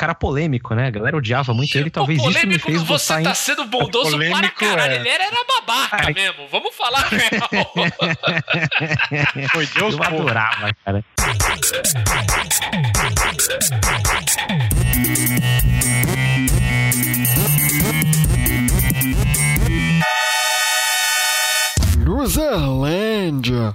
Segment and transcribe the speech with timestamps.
[0.00, 0.86] cara polêmico, né?
[0.86, 3.34] A galera odiava muito ele, talvez isso me fez você gostar tá em...
[3.34, 4.94] sendo bondoso para caralho.
[4.94, 4.96] É.
[4.96, 6.14] Ele era, era babaca Ai.
[6.14, 7.50] mesmo, vamos falar real.
[9.52, 11.04] Foi Deus Eu adorava, cara.
[21.98, 23.74] Luzerlândia.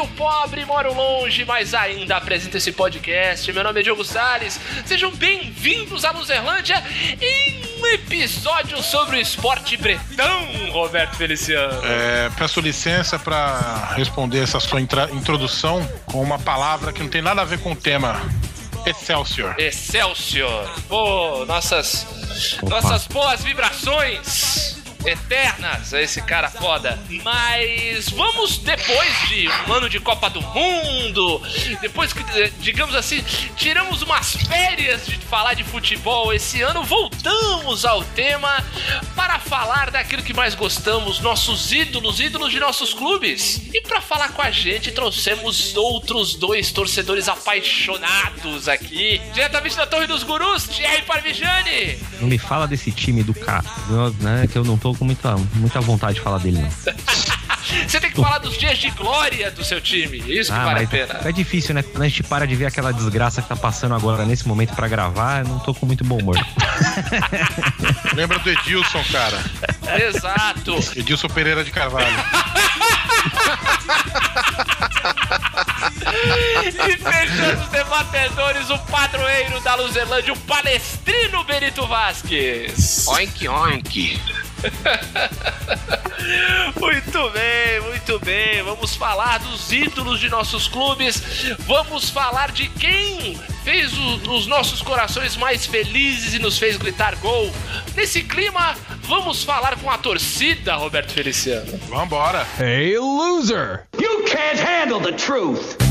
[0.00, 3.52] Feio, pobre, moro longe, mas ainda apresento esse podcast.
[3.52, 4.60] Meu nome é Diogo Salles.
[4.84, 6.82] Sejam bem-vindos à Luzerlândia
[7.20, 11.80] em um episódio sobre o esporte bretão, Roberto Feliciano.
[11.84, 17.42] É, peço licença para responder essa sua introdução com uma palavra que não tem nada
[17.42, 18.20] a ver com o tema.
[18.86, 19.54] Excelsior.
[19.58, 20.70] Excelsior.
[20.88, 22.06] Pô, nossas,
[22.62, 26.98] nossas boas vibrações eternas a esse cara foda.
[27.22, 31.42] Mas vamos depois de um ano de Copa do Mundo,
[31.80, 32.22] depois que,
[32.60, 33.22] digamos assim,
[33.56, 38.64] tiramos umas férias de falar de futebol esse ano, voltamos ao tema
[39.14, 43.62] para falar daquilo que mais gostamos, nossos ídolos, ídolos de nossos clubes.
[43.72, 50.06] E para falar com a gente, trouxemos outros dois torcedores apaixonados aqui, diretamente da Torre
[50.06, 51.98] dos Gurus, Thierry Parmigiani.
[52.20, 53.64] Não me fala desse time do cara,
[54.20, 56.70] né, que eu não tô tô com muita, muita vontade de falar dele, não.
[57.86, 60.18] Você tem que falar dos dias de glória do seu time.
[60.18, 61.20] Isso que ah, vale a pena.
[61.24, 61.82] É difícil, né?
[61.82, 64.88] Quando a gente para de ver aquela desgraça que tá passando agora nesse momento para
[64.88, 66.36] gravar, eu não tô com muito bom humor.
[68.14, 69.38] Lembra do Edilson, cara?
[70.04, 70.80] Exato.
[70.96, 72.08] Edilson Pereira de Carvalho.
[76.66, 83.06] e fechando os debatedores, o padroeiro da Luzelândia, o palestrino Benito Vasquez.
[83.06, 84.20] Oink, oink.
[86.80, 88.62] muito bem, muito bem.
[88.62, 91.22] Vamos falar dos ídolos de nossos clubes.
[91.60, 97.16] Vamos falar de quem fez o, os nossos corações mais felizes e nos fez gritar
[97.16, 97.50] gol.
[97.96, 101.78] Nesse clima, vamos falar com a torcida, Roberto Feliciano.
[101.88, 102.46] Vambora.
[102.58, 103.86] Hey, loser!
[103.98, 105.89] You can't handle the truth!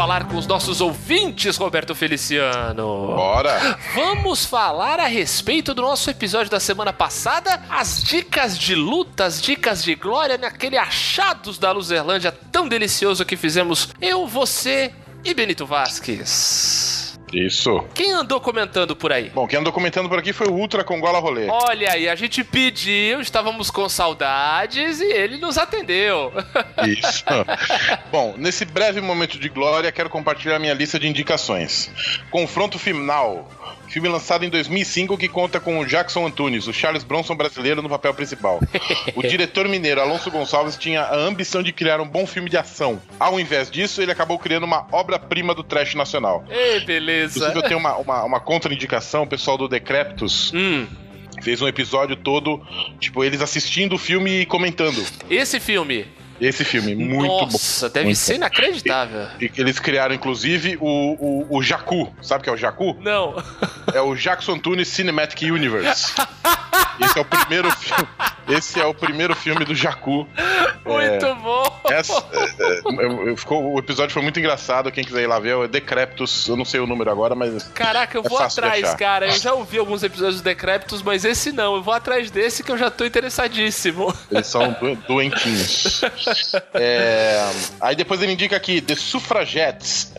[0.00, 3.08] Falar com os nossos ouvintes, Roberto Feliciano.
[3.08, 3.78] Bora!
[3.94, 9.42] Vamos falar a respeito do nosso episódio da semana passada, as dicas de luta, as
[9.42, 14.90] dicas de glória naquele achados da Luzerlândia tão delicioso que fizemos eu, você
[15.22, 16.79] e Benito Vasquez.
[17.32, 17.84] Isso.
[17.94, 19.30] Quem andou comentando por aí?
[19.30, 21.48] Bom, quem andou comentando por aqui foi o Ultra com Gola Rolê.
[21.48, 26.32] Olha aí, a gente pediu, estávamos com saudades e ele nos atendeu.
[26.86, 27.24] Isso.
[28.10, 31.90] Bom, nesse breve momento de glória, quero compartilhar minha lista de indicações.
[32.30, 33.48] Confronto final
[33.88, 37.88] Filme lançado em 2005 que conta com o Jackson Antunes, o Charles Bronson brasileiro no
[37.88, 38.60] papel principal.
[39.14, 43.00] o diretor mineiro Alonso Gonçalves tinha a ambição de criar um bom filme de ação.
[43.18, 46.44] Ao invés disso, ele acabou criando uma obra-prima do trash nacional.
[46.48, 47.38] Ei, beleza.
[47.38, 50.52] Inclusive, eu tenho uma, uma, uma contraindicação, o pessoal do Decreptus.
[50.54, 50.86] Hum
[51.42, 52.60] fez um episódio todo,
[52.98, 55.04] tipo, eles assistindo o filme e comentando.
[55.28, 56.06] Esse filme
[56.40, 57.52] esse filme, muito Nossa, bom.
[57.52, 59.28] Nossa, deve muito ser inacreditável.
[59.40, 60.86] E, eles criaram, inclusive, o,
[61.50, 62.12] o, o Jacu.
[62.22, 62.96] Sabe o que é o Jacu?
[63.00, 63.42] Não.
[63.92, 66.12] É o Jackson Tunes Cinematic Universe.
[67.00, 68.08] Esse é o primeiro filme.
[68.48, 70.26] Esse é o primeiro filme do Jacu.
[70.84, 71.80] Muito é, bom!
[71.88, 74.90] Essa, é, é, ficou, o episódio foi muito engraçado.
[74.90, 76.48] Quem quiser ir lá ver, é Decreptus.
[76.48, 77.64] Eu não sei o número agora, mas.
[77.74, 79.26] Caraca, eu é vou atrás, cara.
[79.28, 81.76] Eu já ouvi alguns episódios do Decreptus, mas esse não.
[81.76, 84.12] Eu vou atrás desse que eu já tô interessadíssimo.
[84.30, 86.02] Eles são doentinhos.
[86.74, 87.48] É,
[87.80, 90.12] aí depois ele indica aqui The Suffragettes.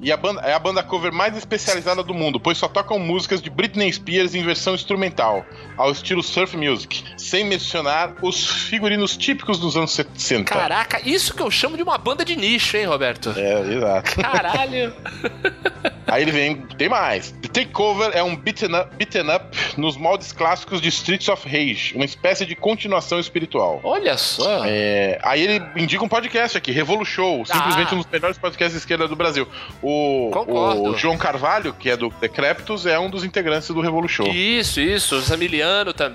[0.00, 3.42] E a banda, é a banda cover mais especializada do mundo, pois só tocam músicas
[3.42, 5.44] de Britney Spears em versão instrumental,
[5.76, 10.44] ao estilo surf music, sem mencionar os figurinos típicos dos anos 60.
[10.44, 13.32] Caraca, isso que eu chamo de uma banda de nicho, hein, Roberto?
[13.36, 14.16] É, exato.
[14.20, 14.94] Caralho.
[16.10, 17.30] Aí ele vem, tem mais.
[17.30, 21.94] The Takeover é um beaten up, beaten up nos moldes clássicos de Streets of Rage,
[21.94, 23.80] uma espécie de continuação espiritual.
[23.84, 24.64] Olha só.
[24.66, 27.94] É, aí ele indica um podcast aqui, Revolu Show, simplesmente ah.
[27.94, 29.46] um dos melhores podcasts de esquerda do Brasil.
[29.80, 34.26] O, o, João Carvalho, que é do Decreptus, é um dos integrantes do Revolu Show.
[34.26, 35.14] Isso, isso.
[35.14, 36.09] O Zamiliano também.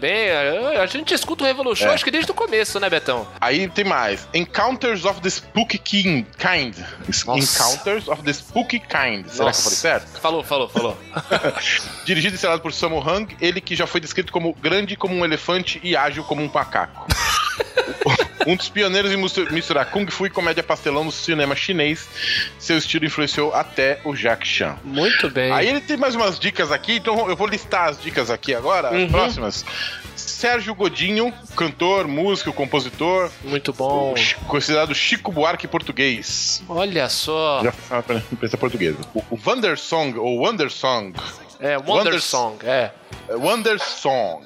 [0.82, 1.94] A gente escuta o Revolu Show, é.
[1.94, 3.28] acho que desde o começo, né, Betão?
[3.40, 4.28] Aí tem mais.
[4.34, 6.78] Encounters of the Spooky King, Kind.
[7.26, 7.40] Nossa.
[7.40, 9.28] Encounters of the Spooky Kind.
[9.28, 9.62] Será Nossa.
[9.62, 10.20] que eu falei certo?
[10.20, 10.98] Falou, falou, falou.
[12.06, 15.26] Dirigido e estrelado por Samu Hung, ele que já foi descrito como grande como um
[15.26, 17.08] elefante e ágil como um macaco.
[18.52, 19.18] um dos pioneiros em
[19.54, 22.08] misturar Kung Fu e comédia pastelão no cinema chinês.
[22.60, 24.78] Seu estilo influenciou até o Jack Chan.
[24.84, 25.52] Muito bem.
[25.52, 28.92] Aí ele tem mais umas dicas aqui, então eu vou listar as dicas aqui agora,
[28.92, 29.06] Uhum.
[29.06, 29.66] as próximas.
[30.16, 34.14] Sérgio Godinho, cantor, músico, compositor, Muito bom.
[34.48, 36.64] considerado Chico Buarque português.
[36.70, 37.62] Olha só.
[37.64, 38.98] Já foi uma imprensa portuguesa.
[39.14, 41.14] O, o Wandersong, ou Wandersong,
[41.60, 42.92] É, Wonder Wonders- Song, é.
[43.30, 44.46] é Wandersong,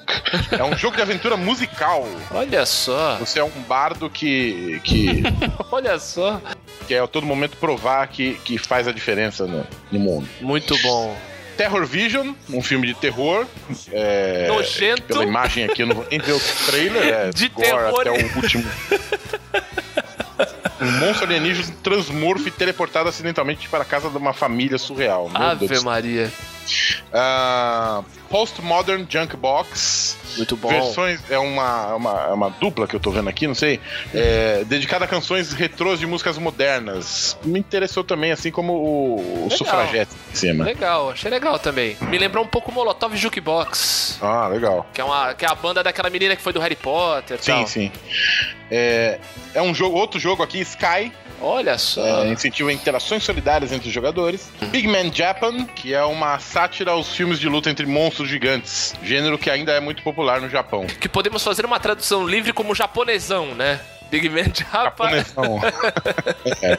[0.58, 2.06] é um jogo de aventura musical.
[2.30, 3.16] Olha só.
[3.16, 5.22] Você é um bardo que, que,
[5.72, 6.40] Olha só.
[6.86, 10.28] que é a todo momento provar que, que faz a diferença no, no mundo.
[10.40, 11.16] Muito bom.
[11.56, 13.46] Terror Vision, um filme de terror.
[13.92, 15.02] É, Nojento.
[15.02, 17.02] Pela imagem aqui, eu não vou nem ver o trailer.
[17.06, 18.00] É De terror.
[18.00, 18.64] até o último.
[20.80, 25.28] Um monstro alienígena transmorfo e teleportado acidentalmente para a casa de uma família surreal.
[25.28, 25.84] Meu Ave Deus.
[25.84, 26.32] Maria.
[27.12, 30.16] Ah, Postmodern Junk Box.
[30.36, 30.68] Muito bom.
[30.68, 33.80] Versões é uma, uma, é uma dupla que eu tô vendo aqui, não sei.
[34.14, 37.36] É, dedicada a canções retrôs de músicas modernas.
[37.44, 40.64] Me interessou também, assim como o, o em cima.
[40.64, 41.96] Legal, achei legal também.
[42.02, 44.18] Me lembrou um pouco Molotov Jukebox.
[44.22, 44.86] Ah, legal.
[44.92, 47.42] Que é, uma, que é a banda daquela menina que foi do Harry Potter e
[47.42, 47.66] Sim, tal.
[47.66, 47.92] sim.
[48.70, 49.18] É,
[49.54, 51.12] é um jogo, outro jogo aqui, Sky,
[51.42, 52.24] Olha só.
[52.24, 54.50] é, incentiva interações solidárias entre os jogadores.
[54.66, 59.38] Big Man Japan, que é uma sátira aos filmes de luta entre monstros gigantes, gênero
[59.38, 60.86] que ainda é muito popular no Japão.
[60.86, 63.80] Que podemos fazer uma tradução livre como japonesão, né?
[64.10, 65.08] Big Man Japa.
[65.10, 65.60] Japonesão.
[66.62, 66.78] É.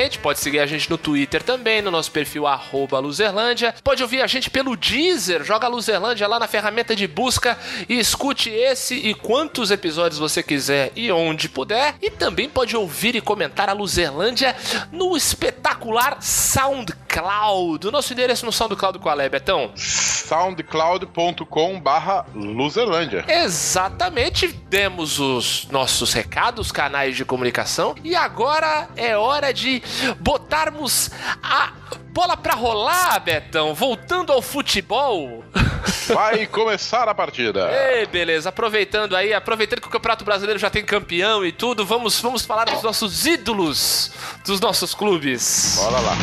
[0.05, 3.73] Exatamente, pode seguir a gente no Twitter também, no nosso perfil arroba Luzerlândia.
[3.83, 7.57] Pode ouvir a gente pelo Deezer, joga Luzerlândia lá na ferramenta de busca
[7.89, 11.95] e escute esse e quantos episódios você quiser e onde puder.
[12.01, 14.55] E também pode ouvir e comentar a Luzerlândia
[14.91, 17.04] no espetacular SoundCloud.
[17.23, 19.71] O nosso endereço no SoundCloud qual é, Betão?
[19.75, 23.25] soundcloud.com barra luzerlândia.
[23.27, 29.81] Exatamente, demos os nossos recados, canais de comunicação e agora é hora de
[30.19, 31.12] botarmos
[31.43, 31.72] a
[32.12, 33.74] bola pra rolar, Betão.
[33.74, 35.43] Voltando ao futebol.
[36.07, 37.69] Vai começar a partida.
[37.72, 42.19] Ei, beleza, aproveitando aí, aproveitando que o Campeonato Brasileiro já tem campeão e tudo, vamos,
[42.22, 44.12] vamos falar dos nossos ídolos
[44.45, 45.75] dos nossos clubes.
[45.77, 46.15] Bora lá.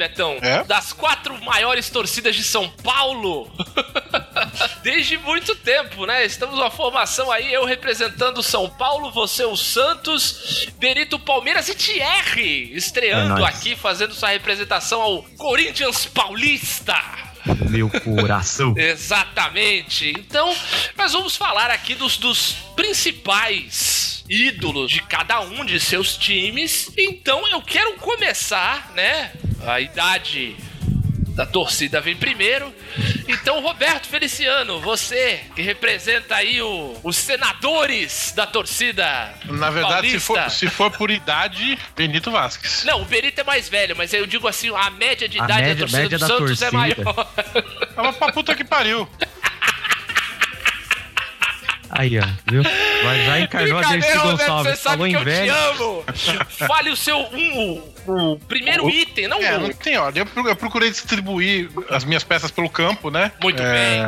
[0.00, 0.38] Betão?
[0.40, 0.64] É?
[0.64, 3.52] Das quatro maiores torcidas de São Paulo.
[4.82, 6.24] Desde muito tempo, né?
[6.24, 12.74] Estamos numa formação aí, eu representando São Paulo, você o Santos, Benito Palmeiras e Thierry
[12.74, 16.96] estreando É aqui, fazendo sua representação ao Corinthians Paulista.
[17.68, 18.72] Meu coração.
[18.80, 20.14] Exatamente.
[20.18, 20.56] Então,
[20.96, 26.90] nós vamos falar aqui dos, dos principais ídolos de cada um de seus times.
[26.96, 29.32] Então eu quero começar, né?
[29.66, 30.56] A idade
[31.34, 32.72] da torcida vem primeiro.
[33.28, 39.32] Então, Roberto Feliciano, você que representa aí o, os senadores da torcida.
[39.44, 42.84] Na verdade, se for, se for por idade, Benito Vasquez.
[42.84, 45.62] Não, o Benito é mais velho, mas eu digo assim, a média de A idade
[45.62, 47.04] média- da torcida média do da Santos é torcida.
[47.04, 47.94] maior.
[47.94, 49.08] Tava pra puta que pariu.
[51.92, 52.62] Aí, ó, viu?
[53.02, 54.72] Mas já encarnou a Dercy Roberto, Gonçalves.
[54.72, 55.54] você sabe Falou que eu te velho.
[55.54, 56.04] amo.
[56.68, 60.20] Fale o seu um, o, o primeiro item, não É, o não tem ordem.
[60.20, 63.32] Eu pro- eu procurei distribuir as minhas peças pelo campo, né?
[63.42, 64.06] Muito É,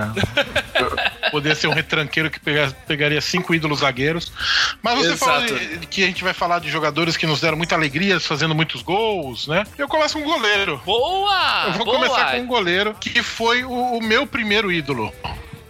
[1.30, 4.32] Poder ser um retranqueiro que pega- pegaria cinco ídolos zagueiros.
[4.82, 5.24] Mas você Exato.
[5.24, 8.54] falou de- que a gente vai falar de jogadores que nos deram muita alegria, fazendo
[8.54, 9.64] muitos gols, né?
[9.78, 10.80] Eu começo com um goleiro.
[10.84, 11.64] Boa!
[11.66, 11.98] Eu vou boa.
[11.98, 15.12] começar com um goleiro que foi o, o meu primeiro ídolo.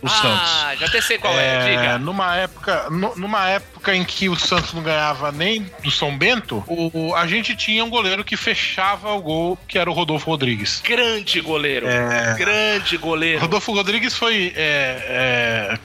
[0.03, 0.51] O Santos.
[0.65, 1.99] Ah, já até sei qual é, É, diga.
[1.99, 6.65] numa época, nu- numa época em que o Santos não ganhava nem do São Bento,
[6.67, 10.29] o, o- a gente tinha um goleiro que fechava o gol, que era o Rodolfo
[10.29, 10.81] Rodrigues.
[10.85, 11.87] Grande goleiro.
[11.89, 12.35] É.
[12.37, 13.41] Grande goleiro.
[13.43, 15.79] Rodolfo Rodrigues foi é, é,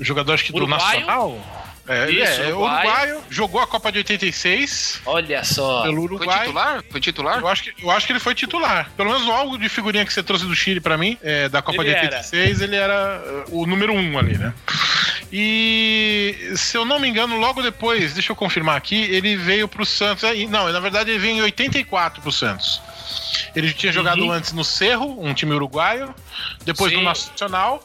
[0.00, 0.82] jogador acho que do Uruguaio?
[1.00, 1.38] Nacional.
[1.88, 3.20] É, Isso, é, é, uruguaio.
[3.28, 5.82] jogou a Copa de 86 Olha só.
[5.82, 6.38] pelo Foi Uruguai.
[6.40, 6.84] titular?
[6.90, 7.38] Foi titular?
[7.40, 8.88] Eu acho, que, eu acho que ele foi titular.
[8.96, 11.60] Pelo menos no álbum de figurinha que você trouxe do Chile pra mim, é, da
[11.60, 12.16] Copa Ele de era.
[12.18, 14.54] 86, ele era uh, o número um ali, né?
[15.32, 19.84] E se eu não me engano, logo depois, deixa eu confirmar aqui, ele veio pro
[19.84, 20.22] Santos.
[20.24, 22.80] é, Não, na verdade ele veio em 84 pro Santos.
[23.56, 26.14] Ele tinha jogado antes no Cerro, um time uruguaio,
[26.64, 26.98] depois Uhum.
[26.98, 27.04] Sim.
[27.04, 27.82] no Nacional.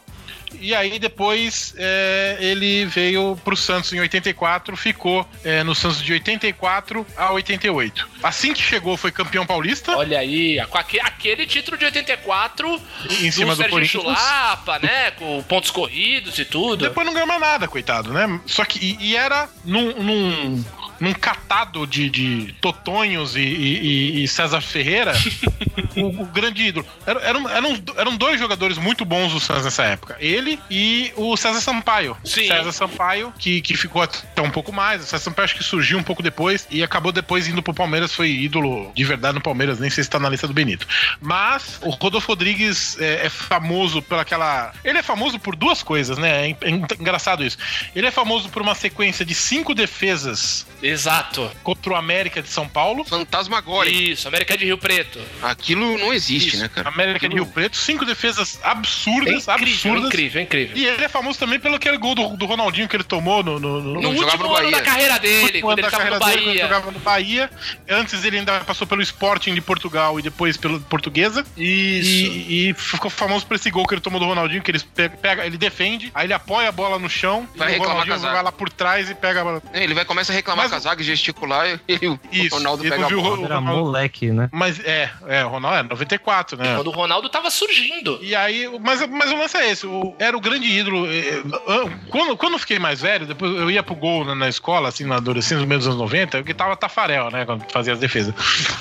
[0.59, 6.13] E aí depois é, ele veio pro Santos em 84, ficou é, no Santos de
[6.13, 8.07] 84 a 88.
[8.23, 12.81] Assim que chegou foi campeão paulista Olha aí, aquele título de 84
[13.21, 14.03] em cima do, Serginho Corinthians.
[14.03, 15.11] Chulapa, né?
[15.11, 16.85] Com pontos corridos e tudo.
[16.87, 18.39] Depois não ganhou mais nada, coitado, né?
[18.45, 20.65] Só que e, e era num, num,
[20.99, 25.13] num catado de, de Totonhos e, e- e César Ferreira
[25.95, 26.85] o, o grande ídolo.
[27.05, 30.15] Era- Eram, eram, eram dois jogadores muito bons do Santos nessa época.
[30.19, 32.15] Ele e o César Sampaio.
[32.23, 32.47] Sim.
[32.47, 35.01] César Sampaio, que, que ficou até um pouco mais.
[35.01, 38.13] O César Sampaio acho que surgiu um pouco depois e acabou depois indo pro Palmeiras,
[38.13, 40.87] foi ídolo de verdade no Palmeiras, nem sei se tá na lista do Benito.
[41.21, 44.71] Mas o Rodolfo Rodrigues é, é famoso pelaquela.
[44.83, 46.49] Ele é famoso por duas coisas, né?
[46.49, 47.57] É é engraçado isso.
[47.95, 51.49] Ele é famoso por uma sequência de cinco defesas Exato.
[51.63, 53.03] contra o América de São Paulo.
[53.03, 53.95] Fantasmagórico.
[53.97, 55.19] Isso, América de Rio Preto.
[55.67, 56.87] Aquilo não existe, né, cara?
[56.89, 60.05] América de Rio Preto, cinco defesas É absurdas, incrível, absurdas.
[60.05, 60.77] incrível, incrível.
[60.77, 63.59] E ele é famoso também pelo aquele gol do, do Ronaldinho que ele tomou no,
[63.59, 64.71] no, no- No último no ano Bahia.
[64.71, 66.61] da carreira dele, último quando ele no carreira dele, quando ele Bahia.
[66.63, 67.49] jogava no Bahia.
[67.89, 71.41] Antes ele ainda passou pelo Sporting de Portugal e depois pelo Portuguesa.
[71.57, 72.09] Isso.
[72.31, 74.79] E, e ficou famoso por esse gol que ele tomou do Ronaldinho, que ele
[75.21, 78.15] pega, ele defende, aí ele apoia a bola no chão, Vai e o reclamar Ronaldinho
[78.15, 78.33] com a zaga.
[78.35, 79.63] vai lá por trás e pega a bola.
[79.73, 82.55] É, Ele vai começar a reclamar Mas- com a zaga e gesticular e o Isso,
[82.55, 83.35] Ronaldo pega a viu o bola.
[83.37, 84.49] Ro- Era Ronaldo- moleque, né?
[84.51, 86.75] Mas é, é, o Ronaldo é 94, né?
[86.75, 88.19] Quando o Ronaldo tava surgindo.
[88.21, 91.07] E aí, mas, mas o lance é esse, o- era o grande ídolo.
[91.07, 94.47] eh, eh, Quando, quando eu fiquei mais velho, depois eu ia pro gol na, na
[94.49, 97.99] escola, assim, na adolescência, nos meus anos 90, eu gritava Tafarel, né, quando fazia as
[97.99, 98.33] defesas.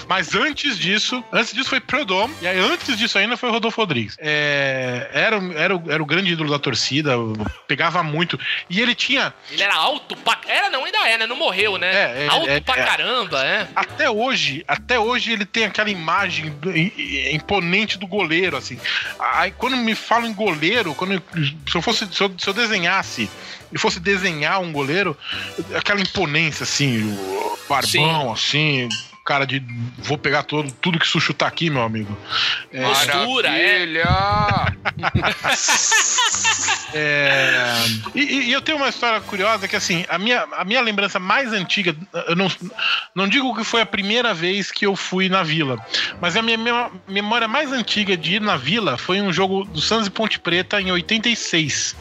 [0.08, 4.16] Mas antes disso, antes disso foi Prodom, e aí antes disso ainda foi Rodolfo Rodrigues.
[4.18, 7.12] É, era, o- era, era o grande ídolo da torcida,
[7.66, 8.38] pegava muito.
[8.68, 10.38] E ele tinha, Ele era alto pra.
[10.46, 11.26] Era, não, ainda é, né?
[11.26, 11.90] Não morreu, né?
[11.92, 12.84] É, é, alto é, pra é.
[12.84, 13.68] caramba, é.
[13.74, 16.65] até hoje, até hoje ele tem aquela imagem do-
[17.32, 18.78] imponente do goleiro, assim.
[19.18, 21.22] Aí quando me falam em goleiro, quando eu-
[21.68, 23.28] se eu fosse, se eu, se eu desenhasse
[23.72, 25.16] e fosse desenhar um goleiro,
[25.74, 28.88] aquela imponência, assim, o barbão, assim,
[29.26, 29.62] cara de
[29.98, 32.16] vou pegar todo, tudo que isso chutar aqui, meu amigo.
[32.72, 33.86] É, Postura, é.
[36.94, 37.74] É,
[38.14, 41.52] e, e- eu tenho uma história curiosa que assim, a minha, a minha lembrança mais
[41.52, 41.94] antiga,
[42.28, 42.50] eu não,
[43.14, 45.84] não digo que foi a primeira vez que eu fui na vila,
[46.20, 46.56] mas a minha,
[47.06, 50.80] memória mais antiga de ir na vila foi um jogo do Santos e Ponte Preta
[50.80, 51.94] em 86.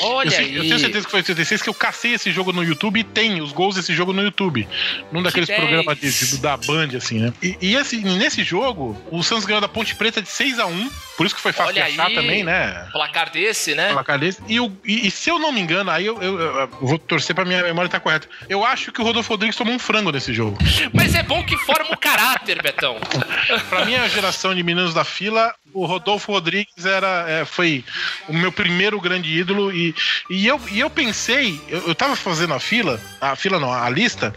[0.00, 0.56] Olha eu, sei- aí.
[0.56, 3.04] eu tenho certeza que foi em 86 que eu cacei esse jogo no YouTube e
[3.04, 4.68] tem os gols desse jogo no YouTube.
[5.10, 7.32] Num daqueles programas de, de- da Band, assim, né?
[7.42, 10.90] E, e assim, nesse jogo, o Santos ganhou da Ponte Preta de 6 a 1
[11.16, 12.14] por isso que foi fácil Olha de achar aí.
[12.16, 12.88] também, né?
[12.90, 13.92] Placar desse, né?
[13.92, 14.42] placar desse.
[14.48, 17.44] E, e- e se eu não me engano, aí eu, eu- eu vou torcer pra
[17.44, 18.28] minha memória estar correta.
[18.48, 20.58] Eu acho que o Rodolfo Rodrigues tomou um frango nesse jogo.
[20.92, 22.96] Mas é bom que forma o caráter, Betão.
[23.70, 27.84] Pra minha geração de meninos da fila, o Rodolfo Rodrigues era, é, foi
[28.28, 29.72] o meu primeiro grande ídolo.
[29.72, 29.94] E,
[30.30, 33.90] e, eu, e eu pensei, eu, eu tava fazendo a fila, a fila não, a
[33.90, 34.34] lista,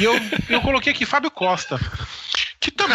[0.00, 0.14] e eu,
[0.48, 1.78] eu coloquei aqui Fábio Costa.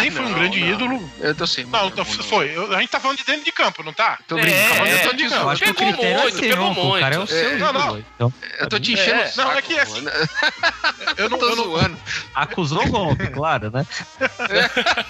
[0.04, 0.66] Que também foi um Não, grande não.
[0.68, 1.10] ídolo.
[1.20, 1.64] Eu tô sem.
[1.66, 2.56] Não, tá- foi.
[2.56, 4.18] Eu- a gente tá falando de dentro de campo, não tá?
[4.28, 4.86] Tô É, brincando.
[4.86, 6.96] é, eu tô te eu Eu acho que o Pegou muito, é seu, pegou pô,
[6.96, 7.32] o cara é o muito.
[7.32, 7.72] seu É, ídolo.
[7.72, 7.98] não, não.
[8.14, 9.32] Então, Eu tô te enchendo É.
[9.36, 10.10] Não, é que assim- pô.
[11.16, 11.96] Eu não, tô eu não, zoando.
[12.34, 13.86] acusou o golpe, claro, né?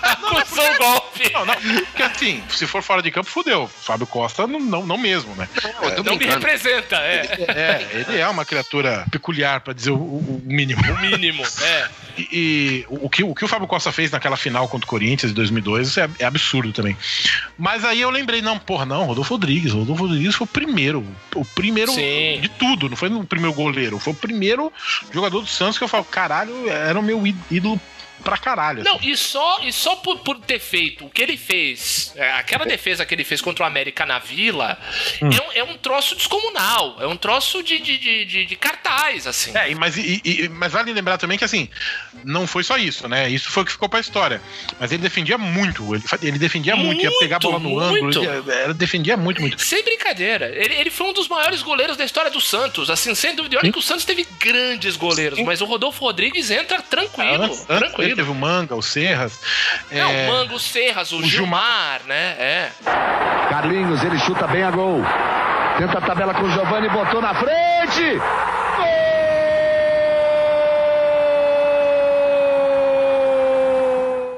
[0.02, 1.30] Acusou o golpe.
[1.32, 1.54] não, não,
[1.86, 3.68] porque assim, se for fora de campo, fudeu.
[3.68, 5.48] Fábio Costa não, não, não mesmo, né?
[5.82, 7.26] Eu tô Não me representa, é.
[7.48, 10.80] É, ele é uma criatura peculiar, pra dizer o, o- o mínimo.
[10.92, 11.88] O mínimo, é.
[12.18, 15.32] E, e o, que, o que o Fábio Costa fez naquela final contra o Corinthians
[15.32, 16.96] de 2002 isso é, é absurdo também.
[17.58, 19.72] Mas aí eu lembrei, não, porra, não, Rodolfo Rodrigues.
[19.72, 21.04] Rodolfo Rodrigues foi o primeiro.
[21.34, 22.38] O primeiro Sim.
[22.40, 22.88] de tudo.
[22.88, 23.98] Não foi o primeiro goleiro.
[23.98, 24.72] Foi o primeiro
[25.12, 27.80] jogador do Santos que eu falo, caralho, era o meu ídolo
[28.26, 28.82] pra caralho.
[28.84, 32.64] Não, e só, e só por, por ter feito o que ele fez, é, aquela
[32.66, 34.78] defesa que ele fez contra o América na Vila,
[35.20, 36.96] é, um, é um troço descomunal.
[37.00, 39.52] É um troço de, de, de, de- de cartaz, assim.
[39.56, 41.68] É, mas, e- e- mas vale lembrar também que assim,
[42.24, 43.28] não foi só isso, né?
[43.28, 44.40] Isso foi o que ficou pra história.
[44.78, 48.50] Mas ele defendia muito, ele, ele defendia muito, ia pegar a bola no Muito, ângulo,
[48.52, 49.60] ele, ele defendia muito, muito.
[49.62, 50.46] Sem brincadeira.
[50.54, 52.90] Ele, ele foi um dos maiores goleiros da história do Santos.
[52.90, 53.58] Assim, sem dúvida.
[53.62, 57.46] Olha que o Santos teve grandes goleiros, mas o Rodolfo Rodrigues entra tranquilo.
[57.48, 58.15] Dele tranquilo.
[58.16, 59.38] Teve o Manga, o Serras.
[59.92, 62.34] Não, é, o Mango, o Serras, o, o Gilmar, né?
[62.38, 62.70] É.
[63.50, 65.02] Carlinhos, ele chuta bem a gol.
[65.78, 68.18] Tenta a tabela com o Giovanni, botou na frente.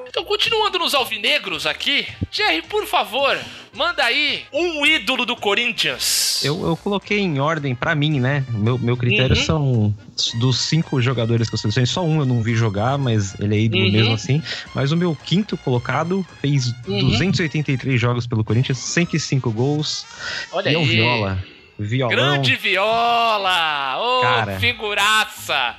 [0.09, 3.37] Então, continuando nos alvinegros aqui, Jerry, por favor,
[3.75, 6.45] manda aí um ídolo do Corinthians.
[6.45, 8.45] Eu, eu coloquei em ordem pra mim, né?
[8.51, 9.43] Meu, meu critério Uhum.
[9.43, 9.95] são
[10.39, 11.87] dos cinco jogadores que eu selecionei.
[11.87, 13.91] Só um eu não vi jogar, mas ele é ídolo Uhum.
[13.93, 14.43] mesmo assim.
[14.75, 17.09] Mas o meu quinto colocado fez Uhum.
[17.09, 20.05] 283 jogos pelo Corinthians, 105 gols.
[20.53, 20.85] Olha e é aí.
[20.87, 21.43] viola.
[21.79, 22.15] Violão.
[22.17, 23.99] Grande viola!
[23.99, 24.59] Ô, Cara.
[24.59, 25.77] figuraça!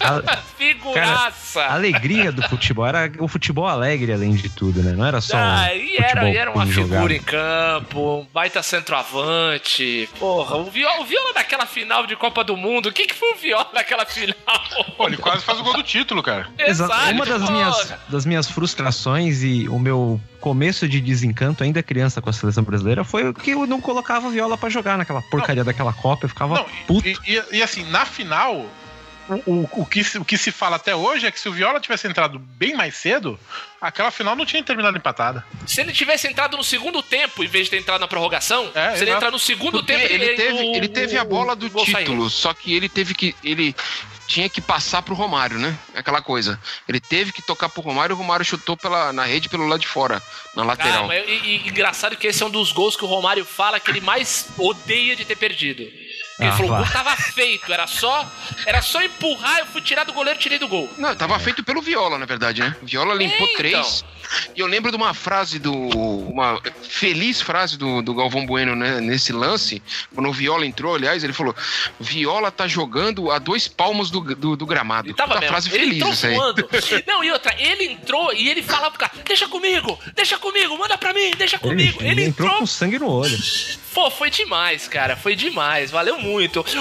[0.00, 1.60] A, Figuraça!
[1.62, 4.92] a alegria do futebol era o futebol alegre, além de tudo, né?
[4.92, 5.36] Não era só.
[5.36, 7.12] Ah, um e era, e era uma figura jogado.
[7.12, 10.08] em campo, um baita centroavante.
[10.18, 13.32] Porra, o Viola, o Viola daquela final de Copa do Mundo, o que, que foi
[13.32, 14.36] o Viola naquela final?
[14.96, 16.48] Pô, ele quase faz o gol do título, cara.
[16.58, 16.92] Exato.
[17.12, 22.30] Uma das minhas, das minhas frustrações e o meu começo de desencanto, ainda criança com
[22.30, 26.24] a seleção brasileira, foi que eu não colocava viola pra jogar naquela porcaria daquela Copa.
[26.24, 27.06] Eu ficava Não, puto.
[27.08, 28.66] e, e- e assim, na final,
[29.28, 31.52] o, o, o que, se- o que se fala até hoje é que se o
[31.52, 33.38] Viola tivesse entrado bem mais cedo,
[33.80, 35.44] aquela final não tinha terminado empatada.
[35.66, 38.96] Se ele tivesse entrado no segundo tempo, em vez de ter entrado na prorrogação, É,
[38.96, 41.68] se ele entrar no segundo Porque tempo, ele teve, o- ele teve a bola do
[41.68, 43.34] título, só que ele teve que.
[43.44, 43.74] Ele
[44.28, 45.76] tinha que passar pro Romário, né?
[45.94, 46.60] Aquela coisa.
[46.86, 49.88] Ele teve que tocar pro Romário o Romário chutou pela, na rede pelo lado de
[49.88, 50.22] fora,
[50.54, 51.06] na Ah, lateral.
[51.08, 53.90] mas, e, e- engraçado que esse é um dos gols que o Romário fala que
[53.90, 55.82] ele mais odeia de ter perdido.
[56.38, 58.30] Ele Ah, falou, o gol tava feito, era só,
[58.64, 60.88] era só empurrar, eu fui tirar do goleiro e tirei do gol.
[60.96, 62.76] Não, tava feito pelo Viola, na verdade, né?
[62.82, 63.56] Viola limpou É, então.
[63.56, 64.04] três.
[64.54, 65.72] E eu lembro de uma frase do.
[65.72, 69.82] Uma feliz frase do, do Galvão Bueno né, nesse lance.
[70.14, 71.56] Quando o Viola entrou, aliás, ele falou:
[71.98, 75.08] Viola tá jogando a dois palmos do, do, do gramado.
[75.08, 75.52] Ele tava Puta mesmo.
[75.52, 76.34] frase ele feliz isso aí.
[76.34, 76.68] voando.
[77.06, 80.98] Não, e outra, ele entrou e ele falava pro cara, deixa comigo, deixa comigo, manda
[80.98, 81.98] pra mim, deixa Ele, comigo.
[82.02, 83.38] ele Ele, entrou entrou, com sangue no olho.
[83.94, 86.27] pô, foi demais, cara, foi demais, valeu muito.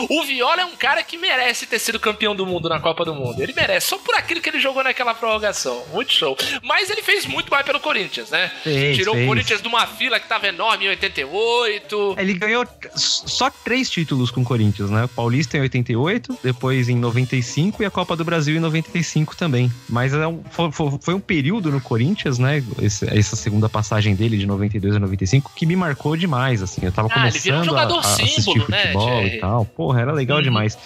[0.09, 3.13] O Viola é um cara que merece ter sido campeão do mundo na Copa do
[3.13, 3.41] Mundo.
[3.41, 5.83] Ele merece, só por aquilo que ele jogou naquela prorrogação.
[5.93, 6.35] Muito show.
[6.63, 8.51] Mas ele fez muito mais pelo Corinthians, né?
[8.63, 9.25] Fez, Tirou fez.
[9.25, 12.15] o Corinthians de uma fila que tava enorme em 88.
[12.17, 15.05] Ele ganhou só três títulos com o Corinthians, né?
[15.05, 19.71] O Paulista em 88, depois em 95 e a Copa do Brasil em 95 também.
[19.89, 22.63] Mas é um- foi, foi- um período no Corinthians, né?
[22.81, 26.81] esse- essa segunda passagem dele de 92 a 95 que me marcou demais, assim.
[26.83, 29.65] Eu tava Ah, ele virou um começando a, jogador a assistir símbolo, né, futebol tal.
[29.65, 30.43] Porra, era legal Uhum.
[30.43, 30.77] demais.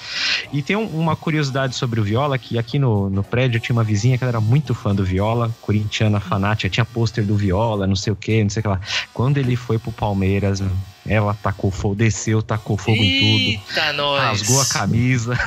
[0.52, 3.84] E tem um- uma curiosidade sobre o Viola, que aqui no, no prédio tinha uma
[3.84, 7.96] vizinha que ela era muito fã do Viola, corintiana fanática, tinha pôster do Viola, não
[7.96, 8.80] sei o que, não sei o que lá.
[9.14, 10.62] Quando ele foi pro Palmeiras,
[11.08, 13.74] ela tacou fogo, desceu, tacou fogo em tudo.
[13.76, 14.22] Eita, nós.
[14.42, 15.38] Rasgou a camisa.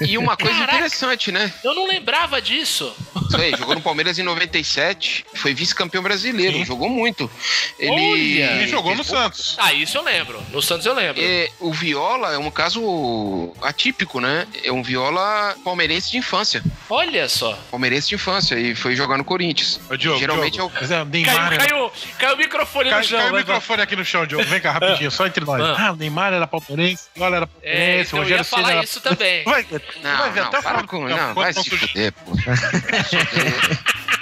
[0.00, 0.74] E uma coisa Caraca.
[0.76, 1.52] interessante, né?
[1.62, 2.92] Eu não lembrava disso.
[3.26, 6.64] Isso aí, jogou no Palmeiras em 97, foi vice-campeão brasileiro, Sim.
[6.64, 7.30] jogou muito.
[7.78, 8.62] Ele, Olha!
[8.64, 9.56] E jogou no Santos.
[9.58, 10.42] Ah, isso eu lembro.
[10.52, 11.20] No Santos eu lembro.
[11.22, 14.46] É, o Viola é um caso atípico, né?
[14.62, 16.62] É um Viola palmeirense de infância.
[16.88, 17.58] Olha só.
[17.70, 19.80] Palmeirense de infância e foi jogar no Corinthians.
[19.90, 20.80] Ô, Diogo, Geralmente Diogo, é o.
[20.80, 23.18] mas é, Caiu, caiu, caiu o microfone Cai- no chão.
[23.18, 24.44] caiu o microfone aqui no chão, Diogo.
[24.56, 25.60] Vem cá, rapidinho, só entre nós.
[25.62, 25.86] Ah.
[25.88, 28.72] Ah, o Neymar era palmeirense, o Viola era É, palmeirense, então o Rogério Ceni falar
[28.74, 28.84] era...
[28.84, 29.44] isso também.
[29.44, 31.08] Vai, vai Não, ver não, até para com.
[31.08, 32.32] Não, campo, vai se não fuder, pô.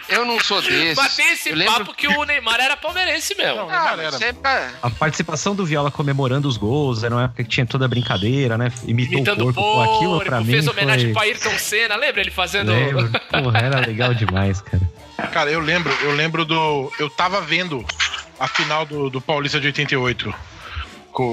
[0.09, 1.01] Eu não sou desse.
[1.01, 3.57] Mas tem esse Eu lembro- papo que o Neymar era palmeirense mesmo.
[3.57, 4.25] Não, Ah, era.
[4.25, 7.87] é pra- A participação do Viola comemorando os gols, era uma época que tinha toda
[7.87, 8.71] a brincadeira, né?
[8.87, 9.61] Imitou Imitando o corpo.
[9.63, 11.13] Pô, aquilo pra porco, mim fez homenagem foi...
[11.15, 11.97] pro Ayrton Senna.
[11.97, 12.71] Lembra ele fazendo...
[12.73, 13.11] Lembro.
[13.31, 14.83] Porra, era legal demais, cara.
[15.33, 16.93] Cara, eu lembro, eu lembro do.
[16.99, 17.85] Eu tava vendo
[18.39, 20.35] a final do, do Paulista de 88.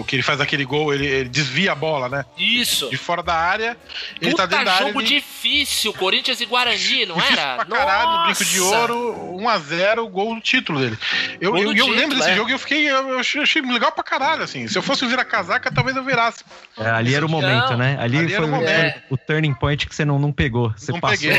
[0.08, 2.26] Que ele faz aquele gol, ele, ele desvia a bola, né?
[2.38, 2.89] Isso.
[2.89, 3.76] De fora da área,
[4.22, 4.88] ele Puta tá dentro da área.
[4.88, 7.56] jogo ele- difícil, Corinthians e Guarani, não Difícil era?
[7.56, 8.78] pra caralho, no brinco de Nossa!
[8.78, 10.98] ouro, 1x0, gol do título dele.
[11.39, 12.36] Eu, eu, eu título, lembro desse é.
[12.36, 12.89] jogo e eu fiquei.
[12.89, 14.67] Eu, eu achei, legal pra caralho, assim.
[14.67, 16.44] Se eu fosse virar casaca, talvez eu virasse.
[16.78, 17.98] É, ali era o momento, Não, né?
[18.00, 19.02] Ali, ali foi o momento.
[19.10, 20.72] o turning point que você não, não pegou.
[20.78, 21.30] Você Não passou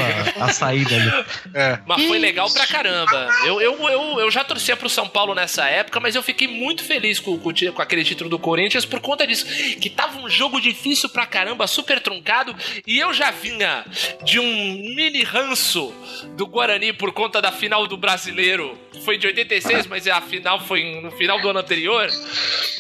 [0.40, 1.12] a, a saída ali.
[1.55, 1.78] É.
[1.87, 3.28] Mas foi legal pra caramba.
[3.44, 6.83] Eu, eu, eu, eu já torcia pro São Paulo nessa época, mas eu fiquei muito
[6.83, 7.50] feliz com, com
[7.83, 9.47] aquele título do Corinthians por conta disso.
[9.81, 12.55] Que tava um jogo difícil pra caramba, super truncado.
[12.87, 13.85] E eu já vinha
[14.25, 15.95] de um mini ranço
[16.37, 18.79] do Guarani por conta da final do brasileiro.
[19.05, 22.09] Foi de 86, mas a final foi no final do ano anterior.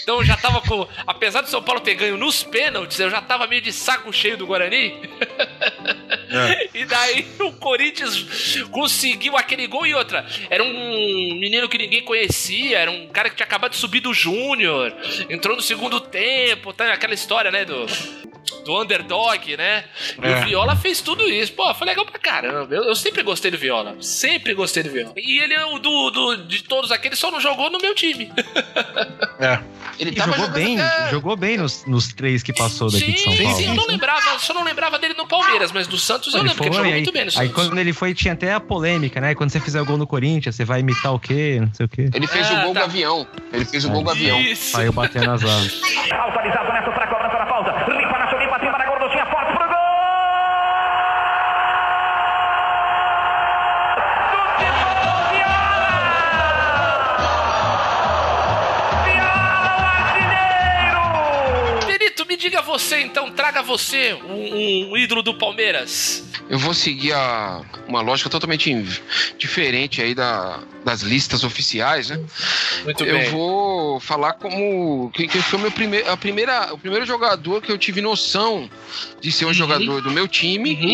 [0.02, 0.86] Então eu já tava com.
[1.06, 4.36] Apesar do São Paulo ter ganho nos pênaltis, eu já tava meio de saco cheio
[4.36, 4.94] do Guarani.
[6.74, 10.24] E daí o Corinthians conseguiu aquele gol e outra.
[10.50, 14.12] Era um menino que ninguém conhecia, era um cara que tinha acabado de subir do
[14.14, 14.92] Júnior,
[15.28, 17.86] entrou no segundo tempo, tá aquela história, né, do
[18.64, 19.84] do underdog, né?
[20.22, 20.38] E É.
[20.38, 21.52] o Viola fez tudo isso.
[21.52, 22.72] Pô, foi legal pra caramba.
[22.74, 23.96] Eu, eu sempre gostei do Viola.
[24.00, 25.12] Sempre gostei do Viola.
[25.16, 28.30] E ele, é o do, do- de todos aqueles, só não jogou no meu time.
[29.40, 29.58] É.
[29.98, 33.12] Ele tava jogou jogando bem, até- jogou bem nos, nos três que passou daqui sim,
[33.12, 33.58] de São sim, Paulo.
[33.58, 36.48] sim, eu não lembrava, só não lembrava dele no Palmeiras, mas do Santos eu Ele
[36.48, 37.52] lembro que ele foi, jogou aí, muito bem no aí Santos.
[37.54, 39.34] quando ele foi, tinha até a polêmica, né?
[39.34, 41.58] Quando você fizer o gol no Corinthians, você vai imitar o quê?
[41.60, 42.10] Não sei o quê.
[42.12, 42.80] Ele fez Ah, o gol tá.
[42.80, 43.26] Gavião.
[43.52, 44.40] Ele fez o gol Gavião.
[44.40, 44.70] Isso.
[44.72, 45.80] Saiu batendo as asas.
[46.12, 46.91] Autorizado Neto
[62.32, 66.24] me diga você então, traga você um, um ídolo do Palmeiras.
[66.48, 68.74] Eu vou seguir a, uma lógica totalmente
[69.38, 72.18] diferente aí da, das listas oficiais, né?
[72.84, 77.04] Muito eu vou falar como que, que foi o meu primeiro, a primeira, o primeiro
[77.04, 78.68] jogador que eu tive noção
[79.20, 79.54] de ser um Uhum.
[79.54, 80.88] jogador do meu time Uhum.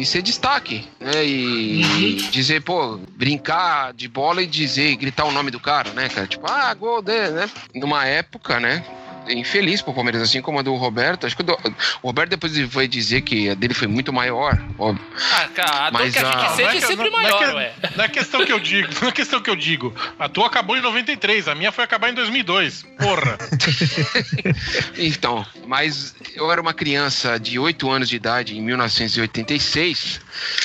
[0.00, 1.24] e, ser destaque, né?
[1.24, 2.30] E Uhum.
[2.30, 6.26] dizer, pô, brincar de bola e dizer, gritar o nome do cara, né, cara?
[6.26, 7.50] Tipo, ah, gol dele, né?
[7.74, 8.84] Numa época, né?
[9.28, 11.26] Infeliz pro Palmeiras, assim como a do Roberto.
[11.26, 11.58] Acho que o, do-
[12.02, 14.60] o Roberto depois ele vai dizer que a dele foi muito maior.
[14.78, 15.04] óbvio.
[15.32, 17.12] Ah, cara, a dor Mas que a gente a- sente Não é que- sempre não-
[17.12, 17.72] não maior, é que- ué.
[17.96, 19.94] Não é questão que eu digo, não é questão que eu digo.
[20.18, 22.84] A tua acabou em 93, a minha foi acabar em 2002.
[22.98, 23.38] Porra.
[24.96, 30.20] Então, mas eu era uma criança de 8 anos de idade em 1986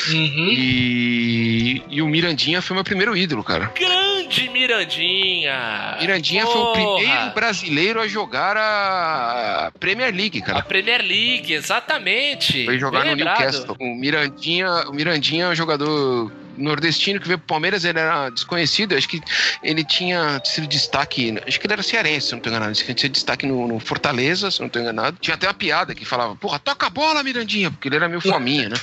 [0.09, 0.47] Uhum.
[0.51, 3.71] e, e o Mirandinha foi meu primeiro ídolo, cara.
[3.77, 5.97] Grande Mirandinha.
[5.99, 6.95] Mirandinha foi o Porra.
[6.97, 10.61] primeiro brasileiro a jogar a Premier League, A cara.
[10.63, 12.65] Premier League, exatamente.
[12.65, 13.39] Foi jogar Bem no lembrado.
[13.39, 13.75] Newcastle.
[13.79, 18.95] O Mirandinha, o Mirandinha é um jogador nordestino que veio pro Palmeiras, ele era desconhecido,
[18.95, 19.21] acho que
[19.63, 22.97] ele tinha sido destaque, acho que ele era cearense, se não tô enganado, ele tinha
[22.97, 25.17] sido destaque no, no Fortaleza, se não tô enganado.
[25.19, 28.21] Tinha até uma piada que falava, porra, toca a bola, Mirandinha, porque ele era meio
[28.21, 28.75] fominha, né?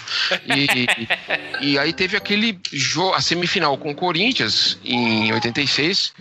[1.61, 6.13] E, e aí teve aquele jogo, a semifinal com o Corinthians, em 86,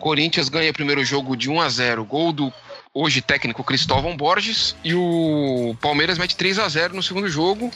[0.00, 2.52] Corinthians ganha o primeiro jogo de 1 a 0 gol do
[2.94, 7.70] hoje técnico Cristóvão Borges, e o Palmeiras mete 3 a 0 no segundo jogo.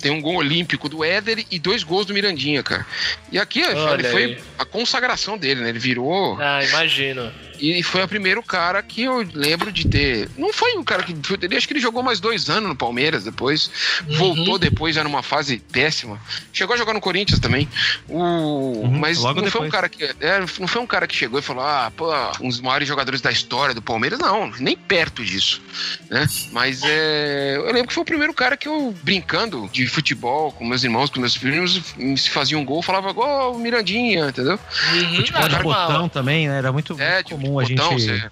[0.00, 2.86] Tem um gol olímpico do Éder e dois gols do Mirandinha, cara.
[3.32, 3.62] E aqui
[4.10, 5.70] foi a consagração dele, né?
[5.70, 7.32] Ele virou Ah, imagino.
[7.60, 10.28] E foi o primeiro cara que eu lembro de ter.
[10.36, 11.14] Não foi um cara que.
[11.42, 13.70] Ele, acho que ele jogou mais dois anos no Palmeiras depois.
[14.08, 14.16] Uhum.
[14.16, 16.20] Voltou depois, já numa fase péssima.
[16.52, 17.68] Chegou a jogar no Corinthians também.
[18.08, 19.72] O, mas logo não foi um depois.
[19.72, 20.04] cara que.
[20.20, 23.20] é, não foi um cara que chegou e falou: ah, pô, um dos maiores jogadores
[23.20, 24.18] da história do Palmeiras.
[24.18, 25.60] Não, nem perto disso.
[26.08, 26.26] Né?
[26.52, 30.64] Mas é, eu lembro que foi o primeiro cara que eu, brincando de futebol com
[30.64, 31.80] meus irmãos, com meus primos,
[32.16, 34.58] se fazia um gol, falava gol, Mirandinha, entendeu?
[34.92, 36.58] Uhum, Futebol de botão também, né?
[36.58, 38.30] Era muito, É, muito comum a gente botão, fazer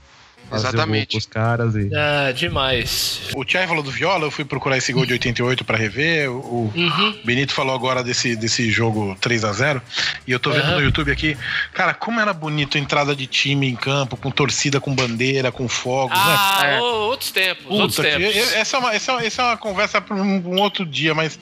[0.51, 1.19] você- Exatamente.
[1.19, 1.91] os caras e...
[1.95, 3.21] Ah, demais.
[3.37, 6.31] O Thiago falou do Viola, eu fui procurar esse gol de 88 pra rever.
[6.31, 7.19] O Uhum.
[7.23, 9.83] Benito falou agora desse, desse jogo 3 a 0
[10.27, 10.77] E eu tô vendo Aham.
[10.77, 11.37] no YouTube aqui.
[11.75, 15.69] Cara, como era bonito a entrada de time em campo, com torcida, com bandeira, com
[15.69, 16.25] fogos, né?
[16.39, 16.81] Ah, É.
[16.81, 18.53] ô, outros tempos, outros Puta, que- tempos.
[18.55, 21.15] essa, é uma, essa, é uma- essa é uma conversa pra um, um outro dia,
[21.15, 21.39] mas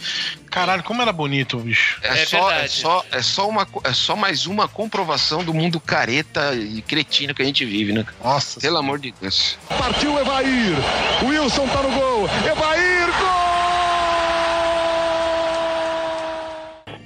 [0.56, 1.98] caralho, como era bonito, bicho.
[2.02, 5.78] É, É só, é, só, é, só uma, é só mais uma comprovação do mundo
[5.78, 8.04] careta e cretino que a gente vive, né?
[8.04, 8.16] cara?
[8.24, 8.58] Nossa.
[8.58, 9.58] Pelo amor de Deus.
[9.68, 10.74] Partiu Evair.
[11.22, 12.24] Wilson tá no gol.
[12.50, 13.35] Evair, gol!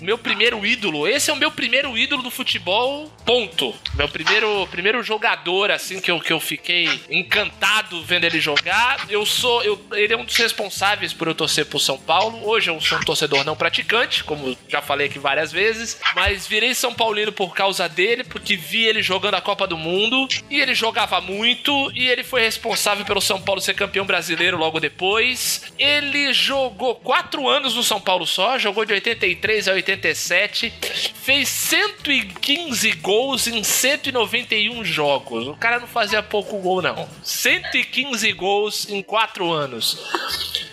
[0.01, 1.07] Meu primeiro ídolo.
[1.07, 3.75] Esse é o meu primeiro ídolo do futebol, ponto.
[3.95, 9.07] Meu primeiro, primeiro jogador, assim, que eu, que eu fiquei encantado vendo ele jogar.
[9.09, 9.63] Eu sou.
[9.63, 12.49] Eu, ele é um dos responsáveis por eu torcer pro São Paulo.
[12.49, 16.01] Hoje eu sou um torcedor não praticante, como já falei aqui várias vezes.
[16.15, 20.29] Mas virei São Paulino por causa dele, porque vi ele jogando a Copa do Mundo.
[20.49, 21.91] E ele jogava muito.
[21.95, 25.73] E ele foi responsável pelo São Paulo ser campeão brasileiro logo depois.
[25.79, 30.73] Ele jogou quatro anos no São Paulo só, jogou de 83 a 87,
[31.15, 35.47] fez 115 gols em 191 jogos.
[35.47, 37.09] O cara não fazia pouco gol, não.
[37.23, 39.99] 115 gols em quatro anos.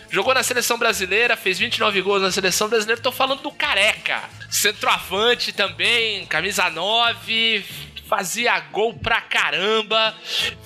[0.10, 3.01] Jogou na seleção brasileira, fez 29 gols na seleção brasileira.
[3.01, 4.23] Tô falando do careca.
[4.49, 7.65] Centroavante também, camisa 9,
[8.08, 10.15] fazia gol pra caramba,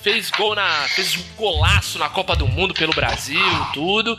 [0.02, 0.68] fez gol na.
[0.88, 3.40] fez um golaço na Copa do Mundo pelo Brasil,
[3.74, 4.18] tudo.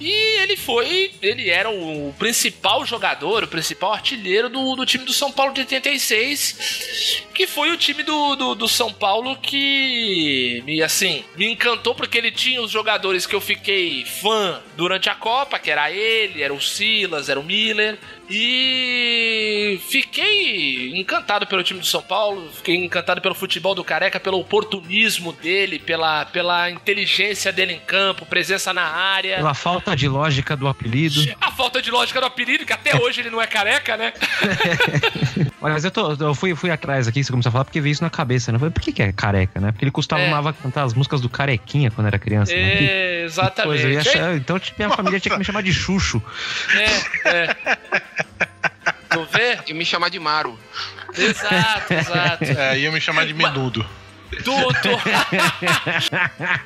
[0.00, 0.10] E
[0.42, 1.12] ele foi.
[1.22, 5.60] Ele era o principal jogador, o principal artilheiro do, do time do São Paulo de
[5.60, 11.94] 86, que foi o time do, do, do São Paulo que me assim me encantou
[11.94, 16.42] porque ele tinha os jogadores que eu fiquei fã durante a Copa, que era ele,
[16.42, 17.98] era o Silas, era o Miller.
[18.30, 24.38] E fiquei encantado pelo time do São Paulo, fiquei encantado pelo futebol do Careca, pelo
[24.38, 29.36] oportunismo dele, pela, pela inteligência dele em campo, presença na área.
[29.36, 31.20] Pela falta de lógica do apelido.
[31.40, 34.12] A falta de lógica do apelido, que até hoje ele não é careca, né?
[35.60, 37.92] Olha, mas eu, tô, eu fui, fui atrás aqui, você começou a falar, porque veio
[37.92, 38.56] isso na cabeça, né?
[38.56, 39.72] Eu falei, por que, que é careca, né?
[39.72, 40.52] Porque ele costumava É.
[40.52, 42.52] cantar as músicas do Carequinha quando era criança.
[42.54, 42.76] né?
[42.76, 43.66] Que- É, que exatamente.
[43.66, 46.22] coisa, eu ia achar- então minha família tinha que me chamar de Xuxo.
[47.24, 47.56] É, é.
[49.10, 49.58] Tu vê?
[49.68, 50.58] E me chamar de Maro.
[51.16, 52.44] Exato, exato.
[52.44, 53.86] É, ia me chamar de menudo.
[54.42, 55.00] Tudo.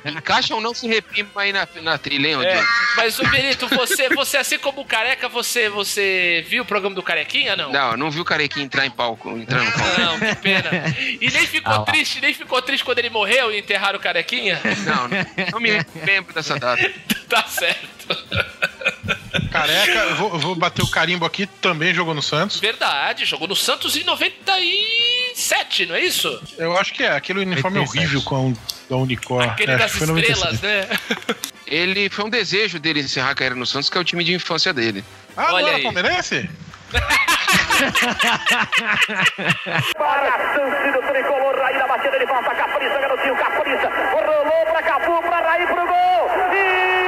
[0.05, 2.63] Encaixa ou não se reprima aí na, na trilha, hein, É,
[2.95, 7.03] mas, ô Benito, você, você, assim como o Careca, você, você viu o programa do
[7.03, 7.71] Carequinha, não?
[7.71, 10.01] Não, não viu o carequinha entrar em palco, entrar no palco.
[10.01, 10.69] Não, que pena.
[11.21, 14.59] E nem ficou Ah triste, nem ficou triste quando ele morreu e enterraram o Carequinha?
[14.85, 15.71] Não, não, não me
[16.05, 16.91] lembro dessa data.
[17.29, 18.17] tá certo.
[19.51, 22.59] Careca, vou, vou bater o carimbo aqui, também jogou no Santos.
[22.59, 26.41] Verdade, jogou no Santos em 97, não é isso?
[26.57, 27.97] Eu acho que é, aquele uniforme 97.
[27.97, 28.53] horrível com
[28.91, 29.43] a Unicor.
[29.43, 30.53] Aquele é, acho das que foi 97.
[30.55, 30.97] estrelas, né?
[31.67, 34.33] Ele foi um desejo dele encerrar a carreira no Santos, que é o time de
[34.33, 35.03] infância dele.
[35.37, 35.83] Ah, não Olha era aí.
[35.83, 36.49] palmeirense?
[39.97, 44.81] Para a chance do tricolor, Raí na batida de falta, Capriça, garotinho, Capriça, rolou pra
[44.83, 46.98] Capu, pra Raí pro gol, e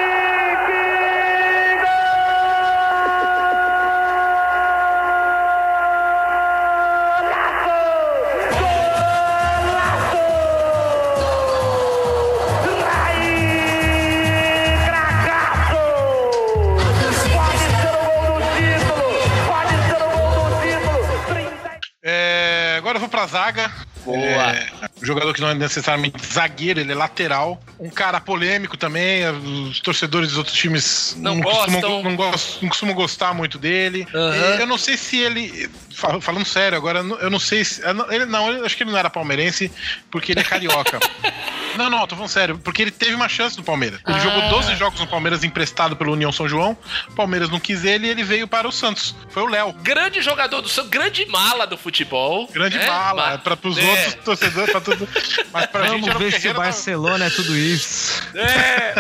[22.92, 23.72] agora eu vou pra zaga.
[24.04, 24.18] Boa.
[24.18, 24.68] É,
[25.02, 27.62] um jogador que não é necessariamente zagueiro, ele é lateral.
[27.80, 29.24] Um cara polêmico também.
[29.30, 32.04] Os torcedores dos outros times Não costumam, gostam.
[32.04, 34.08] não, gostam, não costumam gostar muito dele.
[34.14, 35.70] É, Eu não sei se ele.
[36.02, 37.82] Fal- Falando sério agora, eu não- sei se.
[38.10, 39.72] Ele não, eu acho que ele não era palmeirense,
[40.10, 41.00] porque ele é carioca.
[41.78, 44.00] não, não, tô falando sério, porque ele teve uma chance no Palmeiras.
[44.06, 44.20] Ele Ah.
[44.20, 46.78] jogou 12 jogos no Palmeiras emprestado pelo União São João.
[47.10, 49.16] O Palmeiras não quis ele e ele veio para o Santos.
[49.30, 49.74] Foi o Léo.
[49.82, 52.48] Grande jogador do Santos, grande mala do futebol.
[52.52, 52.86] Grande né?
[52.88, 53.84] bala, Ma- é pra, pros é.
[53.84, 55.08] outros torcedores, pra tudo.
[55.54, 58.22] Mas pra gente Vamos um ver se o Barcelona é tudo isso.
[58.36, 58.94] É.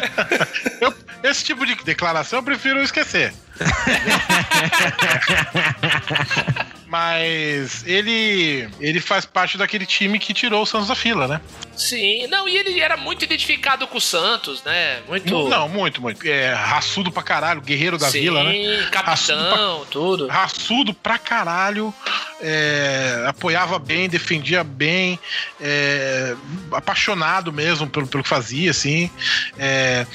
[0.85, 3.31] Eu- esse tipo de declaração eu prefiro esquecer.
[6.87, 11.39] Mas ele ele faz parte daquele time que tirou o Santos da fila, né?
[11.75, 14.99] Sim, não, e ele era muito identificado com o Santos, né?
[15.07, 15.47] Muito.
[15.49, 16.27] Não, muito, muito.
[16.27, 18.87] É, raçudo pra caralho, guerreiro da Sim, vila, né?
[18.91, 20.27] capitão, tudo.
[20.27, 21.93] Raçudo pra caralho,
[22.41, 25.17] é, apoiava bem, defendia bem,
[25.61, 26.35] é,
[26.73, 29.09] apaixonado mesmo pelo, pelo que fazia, assim.
[29.57, 30.05] É,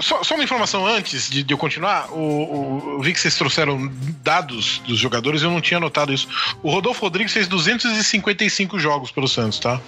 [0.00, 2.55] só, só uma informação antes de, de eu continuar, o-
[2.96, 3.90] eu vi que vocês trouxeram
[4.22, 6.28] dados dos jogadores, eu não tinha notado isso.
[6.62, 9.80] O Rodolfo Rodrigues fez 255 jogos pelo Santos, tá?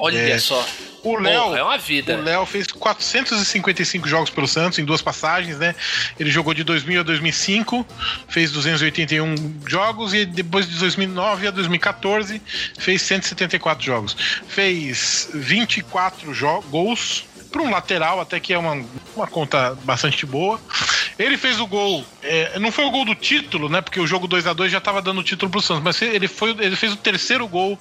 [0.00, 0.38] Olha É.
[0.38, 0.66] só.
[1.04, 1.54] O Léo.
[1.56, 2.16] É uma O vida.
[2.16, 5.74] Léo fez 455 jogos pelo Santos em duas passagens, né?
[6.18, 7.86] Ele jogou de 2000 a 2005,
[8.28, 9.34] fez 281
[9.66, 12.42] jogos e depois de 2009 a 2014
[12.78, 14.16] fez 174 jogos.
[14.48, 18.84] Fez 24 jo- gols para um lateral, até que é uma,
[19.16, 20.60] uma conta bastante boa.
[21.18, 23.80] Ele fez o gol, é, não foi o gol do título, né?
[23.80, 26.28] Porque o jogo 2 a 2 já estava dando o título pro Santos, mas ele,
[26.28, 27.78] foi, ele fez o terceiro gol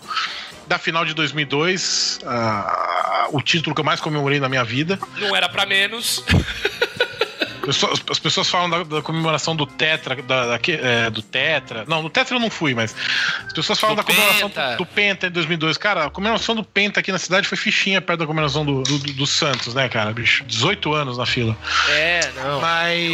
[0.65, 4.99] da final de 2002, ah, o título que eu mais comemorei na minha vida.
[5.17, 6.23] Não era pra menos.
[7.67, 11.84] Pessoas- As pessoas falam da, da comemoração do Tetra, da, da- é, do Tetra.
[11.88, 12.95] Não, no Tetra eu não fui, mas
[13.45, 14.71] as pessoas falam Do da comemoração Penta.
[14.71, 15.77] do, do Penta em 2002.
[15.77, 18.97] Cara, a comemoração do Penta aqui na cidade foi fichinha perto da comemoração do, do,
[18.99, 20.13] do- do Santos, né, cara?
[20.13, 21.58] Bicho, 18 anos na fila.
[21.89, 22.62] É, não.
[22.62, 23.12] Mas.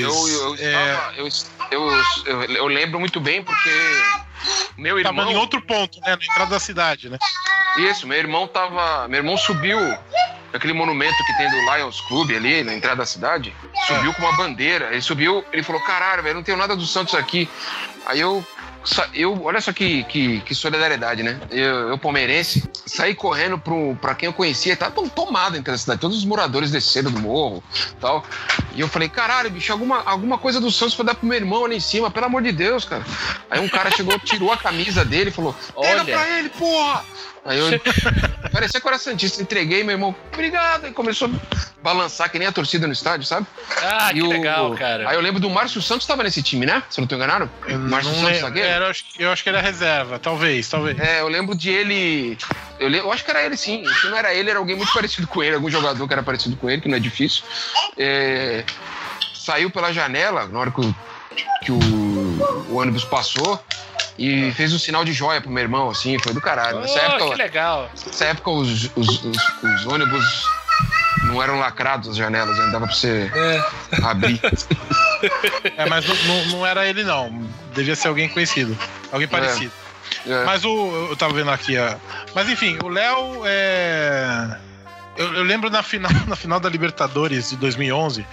[0.00, 1.28] Eu, eu, é, estava- eu,
[1.72, 1.90] eu,
[2.26, 3.70] eu, eu lembro muito bem porque
[4.78, 5.32] meu tava irmão.
[5.32, 6.10] em outro ponto, né?
[6.16, 7.18] Na entrada da cidade, né?
[7.78, 9.08] Isso, meu irmão tava.
[9.08, 9.78] Meu irmão subiu
[10.56, 13.54] aquele monumento que tem do Lions Club ali na entrada da cidade.
[13.86, 14.90] Subiu com uma bandeira.
[14.90, 17.48] Ele subiu, ele falou: caralho, velho, não tenho nada do Santos aqui.
[18.06, 18.44] Aí eu.
[19.12, 21.40] Eu, olha só que, que, que solidariedade, né?
[21.50, 25.76] Eu, eu, palmeirense, saí correndo pro, pra quem eu conhecia, tava tão tomado entre a
[25.76, 27.64] cidade, todos os moradores desceram do morro
[28.00, 28.24] tal.
[28.76, 31.64] E eu falei, caralho, bicho, alguma, alguma coisa do Santos pra dar pro meu irmão
[31.64, 33.04] ali em cima, pelo amor de Deus, cara.
[33.50, 36.04] Aí um cara chegou, tirou a camisa dele e falou: Pega Olha.
[36.04, 37.04] pra ele, porra!
[37.46, 37.66] Aí eu
[38.50, 42.48] parecia que eu era Santista, entreguei, meu irmão, obrigado, e começou a balançar que nem
[42.48, 43.46] a torcida no estádio, sabe?
[43.82, 45.08] Ah, que E o- legal, cara.
[45.08, 46.82] Aí eu lembro do Márcio Santos tava nesse time, né?
[46.90, 47.48] Se eu não tô enganado?
[47.68, 48.40] Márcio não Santos lembro.
[48.40, 48.68] zagueiro?
[48.68, 48.84] Era,
[49.18, 50.98] eu, acho, que ele é reserva, talvez, talvez.
[50.98, 52.36] É, eu lembro de ele.
[52.80, 53.84] Eu, lembro, eu acho que era ele sim.
[54.00, 56.56] Se não era ele, era alguém muito parecido com ele, algum jogador que era parecido
[56.56, 57.44] com ele, que não é difícil.
[57.96, 58.64] É,
[59.34, 60.94] saiu pela janela na hora que o,
[61.62, 61.78] que o,
[62.68, 63.62] o ônibus passou
[64.18, 66.80] e fez um sinal de joia pro meu irmão, assim, foi do caralho.
[66.80, 67.90] Nessa Oh, que época, legal.
[68.06, 70.44] nessa época os, os, os, os ônibus
[71.24, 73.30] não eram lacrados as janelas, ainda dava pra você
[74.02, 74.40] abrir.
[75.78, 77.42] É, mas não, não- não era ele, não.
[77.74, 78.76] Devia ser alguém conhecido.
[79.10, 79.72] Alguém parecido.
[80.26, 80.44] É.
[80.44, 81.08] Mas o.
[81.10, 81.94] Eu tava vendo aqui, ó.
[82.34, 84.58] Mas enfim, o Léo é.
[85.16, 88.26] Eu, eu lembro na final, na final da Libertadores de 2011,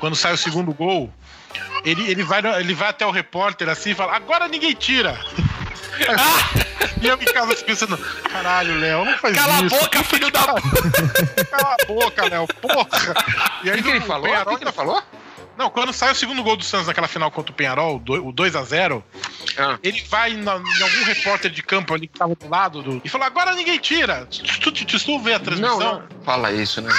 [0.00, 1.08] quando sai o segundo gol,
[1.84, 5.18] ele, ele, vai, ele vai até o repórter assim e fala: Agora ninguém tira!
[7.00, 7.96] e eu em casa assim, pensando:
[8.30, 9.78] Caralho, Léo, não faz Cala a isso.
[9.78, 10.40] boca, filho da.
[11.50, 13.14] Cala a boca, Léo, porra!
[13.62, 14.30] E O aí que, que ele falou?
[14.34, 15.02] O que, que ele falou?
[15.56, 18.26] Não, quando sai o segundo gol do Santos naquela final contra o Penharol, o do-
[18.28, 19.02] o 2x0,
[19.56, 19.78] Ah.
[19.82, 23.08] ele vai na- em algum repórter de campo ali que tava do lado do, e
[23.08, 24.26] fala: agora ninguém tira.
[24.26, 26.02] Tu, tu, tu, tu vê a transmissão Não, não.
[26.24, 26.92] Fala isso, né?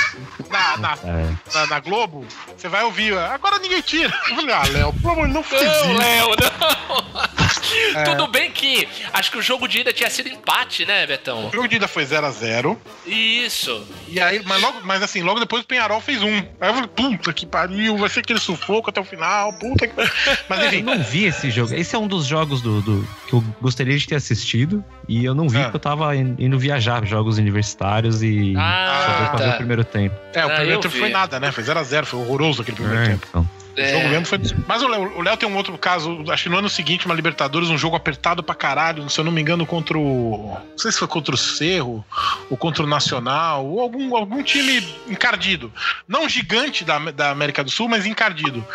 [0.50, 1.36] Na, na, É.
[1.54, 4.14] na- na Globo, você vai ouvir, ó, agora ninguém tira.
[4.30, 5.94] Eu falei, ah, Léo, pelo amor de Deus, não isso.
[5.98, 8.06] Léo, não.
[8.06, 11.48] Tudo bem que acho que o jogo de ida tinha sido empate, né, Betão?
[11.48, 12.78] O jogo de ida foi 0x0.
[13.06, 13.86] Isso.
[14.08, 16.36] E aí, mas, logo, mas assim, logo depois o Penharol fez um.
[16.38, 19.94] Aí eu falei, puta que pariu, vai ser aquele sufoco até o final, puta que.
[20.50, 21.74] Mas Eu enfim, não vi esse jogo.
[21.74, 24.84] Esse é um dos jogos do, do- que eu gostaria de ter assistido.
[25.08, 25.64] E eu não vi Ah.
[25.64, 29.54] porque eu tava in- indo viajar, jogos universitários e Ah, só pra ver tá.
[29.54, 30.16] o primeiro tempo.
[30.34, 31.00] é, o Ah, primeiro eu tempo vi.
[31.00, 31.52] foi nada, né?
[31.52, 33.26] Foi 0x0, foi horroroso aquele primeiro É, tempo.
[33.30, 33.50] então.
[33.78, 33.90] O É.
[33.90, 34.40] jogo mesmo foi.
[34.68, 37.70] Mas o Léo, o tem um outro caso, acho que no ano seguinte, uma Libertadores,
[37.70, 40.58] um jogo apertado pra caralho, se eu não me engano, contra o.
[40.72, 42.06] Não sei se foi contra o Cerro,
[42.50, 45.72] ou contra o Nacional, ou algum, algum time encardido.
[46.08, 48.66] Não gigante da, da América do Sul, mas encardido.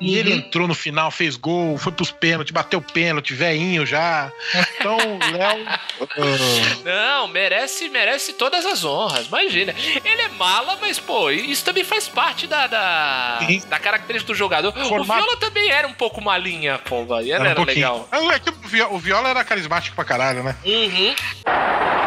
[0.00, 4.30] E ele entrou no final, fez gol, foi pros pênaltis, bateu pênalti, veinho já.
[4.78, 5.66] Então, o Léo.
[5.68, 5.80] ah,
[7.18, 9.26] Não, merece, merece todas as honras.
[9.26, 9.74] Imagina.
[10.04, 14.68] Ele é mala, mas, pô, isso também faz parte da, da, da característica do jogador.
[14.76, 17.30] O Formato- Viola também era um pouco malinha, pô, vai.
[17.30, 18.08] Era, era um legal.
[18.10, 20.54] Mas é que o Vi- o Viola era carismático pra caralho, né?
[20.64, 21.14] Uhum.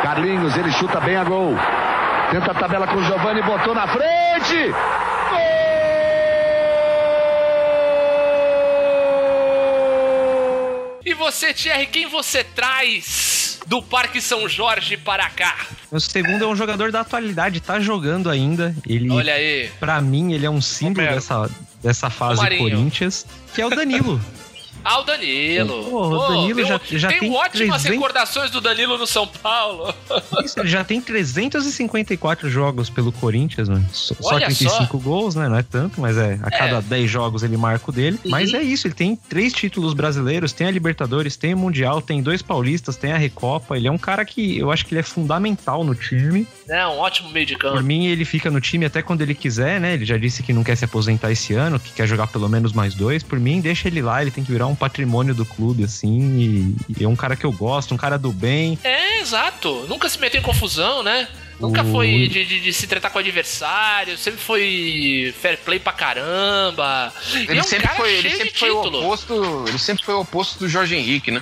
[0.02, 1.54] Carlinhos, ele chuta bem a gol.
[2.32, 4.72] Tenta a tabela com o Giovani, botou na frente.
[11.04, 15.56] E você, Thierry, quem você traz do Parque São Jorge para cá?
[15.92, 18.76] O segundo é um jogador da atualidade, tá jogando ainda.
[18.88, 19.70] Ele, Olha aí.
[19.80, 21.16] pra mim, ele é um símbolo Romero.
[21.16, 21.50] dessa,
[21.82, 22.42] dessa fase.
[22.58, 24.20] Corinthians, que é o Danilo.
[24.84, 25.84] Ah, o Danilo.
[25.86, 29.28] Pô, o Danilo tem, já- já tem tem ótimas 300 recordações do Danilo no São
[29.28, 29.94] Paulo.
[30.44, 33.84] Isso, ele já tem 354 jogos pelo Corinthians, né?
[33.92, 35.48] Só, só Olha 35 gols, né?
[35.48, 36.82] Não é tanto, mas é a cada É.
[36.82, 38.20] 10 jogos ele marca o dele.
[38.26, 38.60] Mas Uhum.
[38.60, 42.42] é isso, ele tem três títulos brasileiros, tem a Libertadores, tem o Mundial, tem dois
[42.42, 43.78] paulistas, tem a Recopa.
[43.78, 46.48] Ele é um cara que eu acho que ele é fundamental no time.
[46.68, 47.84] Não, ótimo meio de Por campo.
[47.84, 49.94] mim, ele fica no time até quando ele quiser, né?
[49.94, 52.74] Ele já disse que não quer se aposentar esse ano, que quer jogar pelo menos
[52.74, 53.22] mais dois.
[53.24, 56.76] Por mim, deixa ele lá, ele tem que virar um patrimônio do clube, assim.
[56.88, 58.78] E, e é um cara que eu gosto, um cara do bem.
[58.84, 59.86] É, exato.
[59.88, 61.28] Nunca se meteu em confusão, né?
[61.60, 65.94] Nunca foi de, de- de se tratar com o adversário, sempre foi fair play pra
[65.94, 67.14] caramba.
[67.34, 69.66] Ele é um sempre cara foi, ele sempre foi o oposto.
[69.68, 71.42] Ele sempre foi o oposto do Jorge Henrique, né?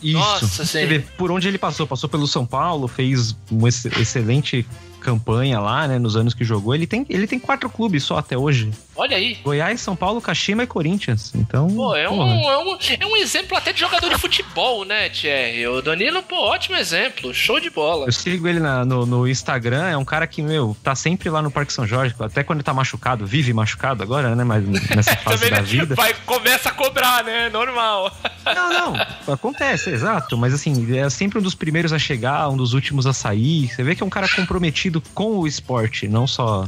[0.00, 0.16] Isso.
[0.18, 0.86] Nossa, sim.
[0.86, 1.84] vê, por onde ele passou?
[1.86, 4.64] Passou pelo São Paulo, fez uma ex- excelente
[5.00, 5.98] campanha lá, né?
[5.98, 6.74] Nos anos que jogou.
[6.74, 8.70] Ele tem, ele tem quatro clubes só até hoje.
[9.00, 9.38] Olha aí.
[9.42, 11.32] Goiás, São Paulo, Kashima e Corinthians.
[11.34, 11.68] Então.
[11.68, 15.66] Pô, é um, é, um, é um exemplo até de jogador de futebol, né, Thierry?
[15.66, 17.32] O Danilo, pô, ótimo exemplo.
[17.32, 18.06] Show de bola.
[18.06, 21.40] Eu sigo ele na- no, no Instagram, é um cara que, meu, tá sempre lá
[21.40, 24.44] no Parque São Jorge, até quando ele tá machucado, vive machucado agora, né?
[24.44, 25.94] Mas nessa fase Também da vida.
[25.94, 27.48] vai, começa a cobrar, né?
[27.48, 28.12] Normal.
[28.52, 30.36] Não, não, acontece, exato.
[30.36, 33.68] Mas assim, é sempre um dos primeiros a chegar, um dos últimos a sair.
[33.68, 36.64] Você vê que é um cara comprometido com o esporte, não só.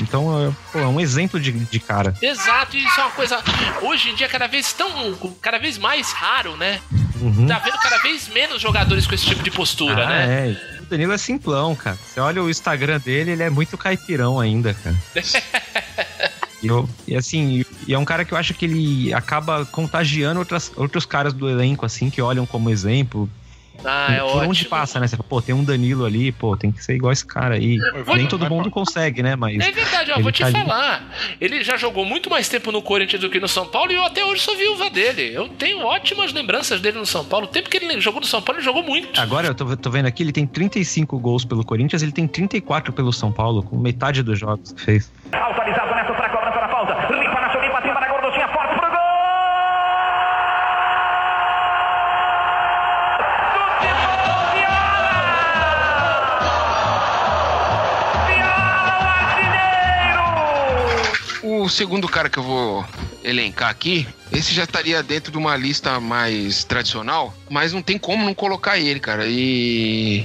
[0.00, 2.14] Então, é, pô, é um exemplo de, de cara.
[2.20, 3.42] Exato, e isso é uma coisa
[3.82, 6.80] hoje em dia cada vez tão cada vez mais raro, né?
[7.20, 7.46] Uhum.
[7.46, 10.50] Tá vendo cada vez menos jogadores com esse tipo de postura, Ah, né?
[10.50, 10.76] é.
[10.82, 11.96] O Danilo é simplão, cara.
[11.96, 14.96] Você olha o Instagram dele, ele é muito caipirão ainda, cara.
[16.62, 20.38] E, eu- e assim, e é um cara que eu acho que ele acaba contagiando
[20.40, 23.28] outras, outros caras do elenco, assim, que olham como exemplo.
[23.84, 24.50] Ah, é por ótimo.
[24.50, 25.06] onde passa, né?
[25.06, 27.78] Você fala, pô, tem um Danilo ali, pô, tem que ser igual esse cara aí.
[28.04, 29.36] Vai, Nem todo mundo consegue, né?
[29.36, 29.58] Mas.
[29.58, 30.58] É verdade, ó, Ele vou te tá ali.
[30.58, 31.08] falar.
[31.40, 34.04] Ele já jogou muito mais tempo no Corinthians do que no São Paulo e eu
[34.04, 35.30] até hoje sou viúva dele.
[35.34, 37.46] Eu tenho ótimas lembranças dele no São Paulo.
[37.46, 39.20] O tempo que ele jogou no São Paulo, ele jogou muito.
[39.20, 42.92] Agora eu tô, tô vendo aqui, ele tem 35 gols pelo Corinthians, ele tem 34
[42.92, 45.12] pelo São Paulo, com metade dos jogos que fez.
[45.32, 46.28] Autorizado Neto para
[61.66, 62.84] O segundo cara que eu vou
[63.24, 68.24] elencar aqui, esse já estaria dentro de uma lista mais tradicional, mas não tem como
[68.24, 69.24] não colocar ele, cara.
[69.26, 70.24] E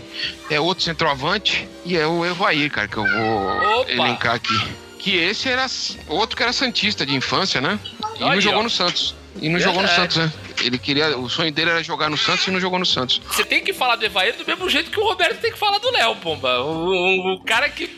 [0.51, 3.89] é outro centroavante e é o Evair, cara, que eu vou Opa!
[3.91, 4.53] elencar aqui.
[4.99, 5.65] Que esse era
[6.07, 7.79] outro que era santista de infância, né?
[8.19, 8.63] E Olha, não jogou ó.
[8.63, 9.15] no Santos.
[9.41, 9.87] E não jogou no.
[9.87, 10.31] Santos, né?
[10.63, 13.19] Ele queria, o sonho dele era jogar no Santos e não jogou no Santos.
[13.31, 15.79] Você tem que falar do Evair do mesmo jeito que o Roberto tem que falar
[15.79, 16.59] do Léo, pomba.
[16.61, 17.89] O, o- o cara que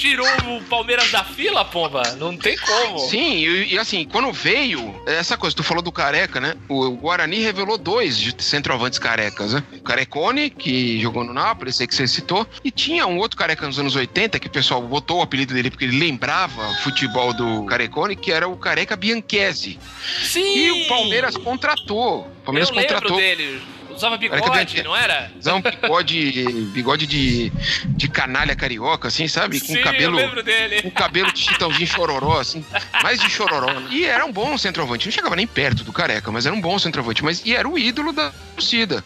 [0.00, 0.26] tirou
[0.56, 2.02] o Palmeiras da fila, pomba.
[2.18, 2.98] Não tem como.
[3.00, 6.56] Sim, e, e assim, quando veio, essa coisa, tu falou do Careca, né?
[6.68, 9.62] O, o Guarani revelou dois centroavantes carecas, né?
[9.74, 13.66] O Carecone, que jogou no Nápoles, aí que você citou, e tinha um outro careca
[13.66, 17.66] nos anos 80, que o pessoal botou o apelido dele porque ele lembrava futebol do
[17.66, 19.78] Carecone, que era o Careca Bianchese.
[20.22, 20.56] Sim!
[20.56, 22.20] E o Palmeiras contratou.
[22.20, 23.16] O Palmeiras eu contratou.
[23.18, 23.60] dele.
[24.00, 24.82] Usava bigode, Bianchese.
[24.82, 25.30] não era?
[25.38, 27.52] Usava um bigode, bigode de,
[27.84, 29.60] de canalha carioca, assim, sabe?
[29.60, 30.80] Com Sim, cabelo eu lembro dele.
[30.80, 32.64] com cabelo de chitãozinho chororó, assim,
[33.02, 33.70] mais de chororó.
[33.78, 33.88] Né?
[33.90, 36.78] E era um bom centroavante, não chegava nem perto do careca, mas era um bom
[36.78, 39.04] centroavante, mas e era o ídolo da torcida,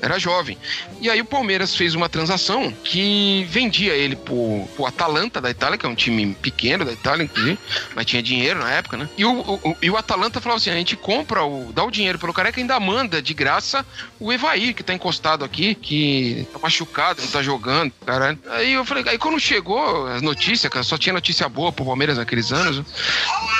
[0.00, 0.56] era jovem.
[1.00, 5.76] E aí o Palmeiras fez uma transação que vendia ele pro, pro Atalanta da Itália,
[5.76, 7.58] que é um time pequeno da Itália, inclusive,
[7.96, 9.08] mas tinha dinheiro na época, né?
[9.18, 12.16] E o, o, e o Atalanta falava assim: a gente compra, o, dá o dinheiro
[12.16, 13.84] pelo careca e ainda manda de graça
[14.20, 18.38] o Evair, que tá encostado aqui, que tá machucado, não tá jogando, caralho.
[18.50, 22.16] Aí eu falei, aí quando chegou as notícias, cara, só tinha notícia boa pro Palmeiras
[22.16, 22.82] naqueles anos,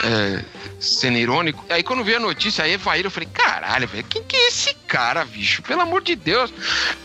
[0.05, 0.45] é,
[0.79, 1.65] sendo irônico.
[1.69, 4.75] Aí quando veio a notícia, a Evair, eu falei, caralho, velho, quem que é esse
[4.87, 5.63] cara, bicho?
[5.63, 6.53] Pelo amor de Deus.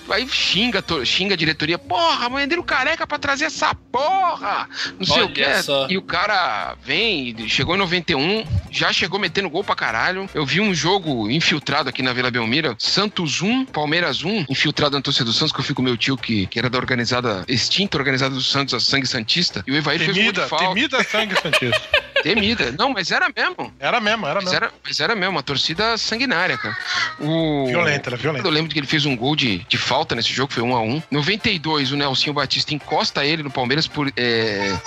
[0.10, 4.68] Aí xinga, xinga a diretoria, porra, dele careca pra trazer essa porra,
[4.98, 5.64] não sei Olha o que.
[5.64, 5.88] só.
[5.90, 10.30] E o cara vem, chegou em 91, já chegou metendo gol pra caralho.
[10.34, 15.02] Eu vi um jogo infiltrado aqui na Vila Belmira, Santos 1, Palmeiras 1, infiltrado na
[15.02, 17.98] torcida do Santos, que eu fui com meu tio, que, que era da organizada, extinta
[17.98, 19.64] organizada do Santos, a Sangue Santista.
[19.68, 20.68] E o Evair fez um gol Temida, de falta.
[20.68, 21.82] temida sangue santista.
[22.22, 22.74] Temida.
[22.78, 23.74] Não, mas era mesmo.
[23.80, 24.56] Era mesmo, era Mas mesmo.
[24.58, 26.78] era, mas era mesmo, uma torcida sanguinária, cara.
[27.20, 27.68] O...
[27.68, 28.48] Violenta, era violenta.
[28.48, 30.82] Eu lembro que ele fez um gol de, de falta nesse jogo, foi 1 a
[30.82, 34.78] 1 92, o Nelsinho Batista encosta ele no Palmeiras por é,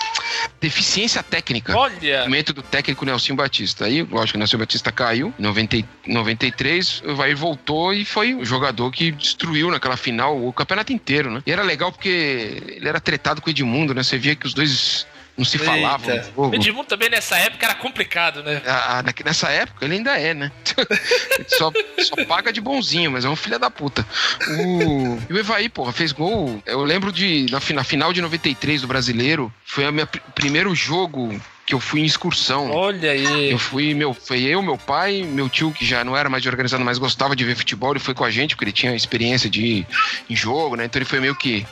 [0.59, 1.75] deficiência técnica.
[1.75, 2.25] Olha.
[2.25, 3.85] O método técnico Nelsinho Batista.
[3.85, 5.33] Aí, lógico, o Nelsinho Batista caiu.
[5.37, 10.37] Em 90, e- 93, o Evair voltou e foi o jogador que destruiu naquela final
[10.37, 11.41] o campeonato inteiro, né?
[11.45, 14.03] E era legal porque ele era tretado com o Edmundo, né?
[14.03, 15.05] Você via que os dois
[15.37, 16.25] não se falavam no Eita.
[16.35, 16.49] jogo.
[16.49, 18.61] O Edmundo também nessa época era complicado, né?
[18.65, 20.51] Ah, na- nessa época ele ainda é, né?
[21.47, 24.05] Só, só paga de bonzinho, mas é um filho da puta.
[24.47, 26.61] O, e o Evaí, porra, fez gol.
[26.65, 31.39] Eu lembro de, na, na final de 93 do brasileiro, foi o meu primeiro jogo
[31.65, 32.69] que eu fui em excursão.
[32.71, 33.51] Olha aí.
[33.51, 36.49] Eu fui, meu, foi eu, meu pai, meu tio, que já não era mais de
[36.49, 39.49] organizado, mas gostava de ver futebol, ele foi com a gente, porque ele tinha experiência
[39.49, 39.87] de ir
[40.29, 40.85] em jogo, né?
[40.85, 41.65] Então ele foi meio que.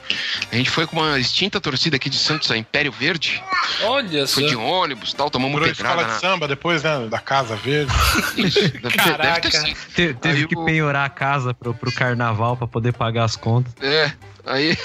[0.52, 3.44] A gente foi com uma extinta torcida aqui de Santos, a Império Verde.
[3.84, 4.36] Olha só.
[4.42, 6.14] Foi de ônibus e tal, tomamos uma pedrada escola na.
[6.16, 7.08] de samba depois, né?
[7.10, 7.92] Da Casa Verde.
[8.38, 9.42] Isso, deve, ter, deve Caraca.
[9.42, 9.76] ter sido.
[9.96, 13.36] Te- teve Aí que o- penhorar a casa pro, pro carnaval pra poder pagar as
[13.36, 13.72] contas.
[13.82, 14.12] É.
[14.46, 14.78] Aí,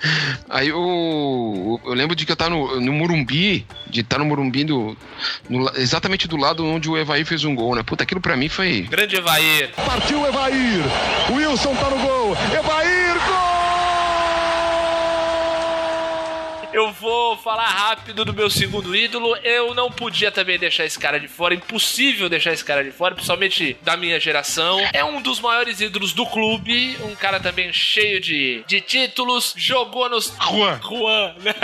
[0.48, 4.64] aí o, eu lembro de que eu tava no, no Murumbi, de estar no Murumbi
[4.64, 4.96] do,
[5.48, 7.82] no exatamente do lado onde o Evaí fez um gol, né?
[7.82, 8.82] Puta, aquilo pra mim foi.
[8.82, 9.70] Grande Evair.
[9.74, 10.84] Partiu Evair.
[11.30, 12.36] Wilson tá no gol.
[12.52, 13.45] Evair, gol!
[16.76, 19.34] Eu vou falar rápido do meu segundo ídolo.
[19.36, 21.54] Eu não podia também deixar esse cara de fora.
[21.54, 24.78] Impossível deixar esse cara de fora, principalmente da minha geração.
[24.92, 26.98] É um dos maiores ídolos do clube.
[27.02, 29.54] Um cara também cheio de, de títulos.
[29.56, 30.30] Jogou nos.
[30.38, 30.78] Juan.
[30.82, 31.54] Juan, né?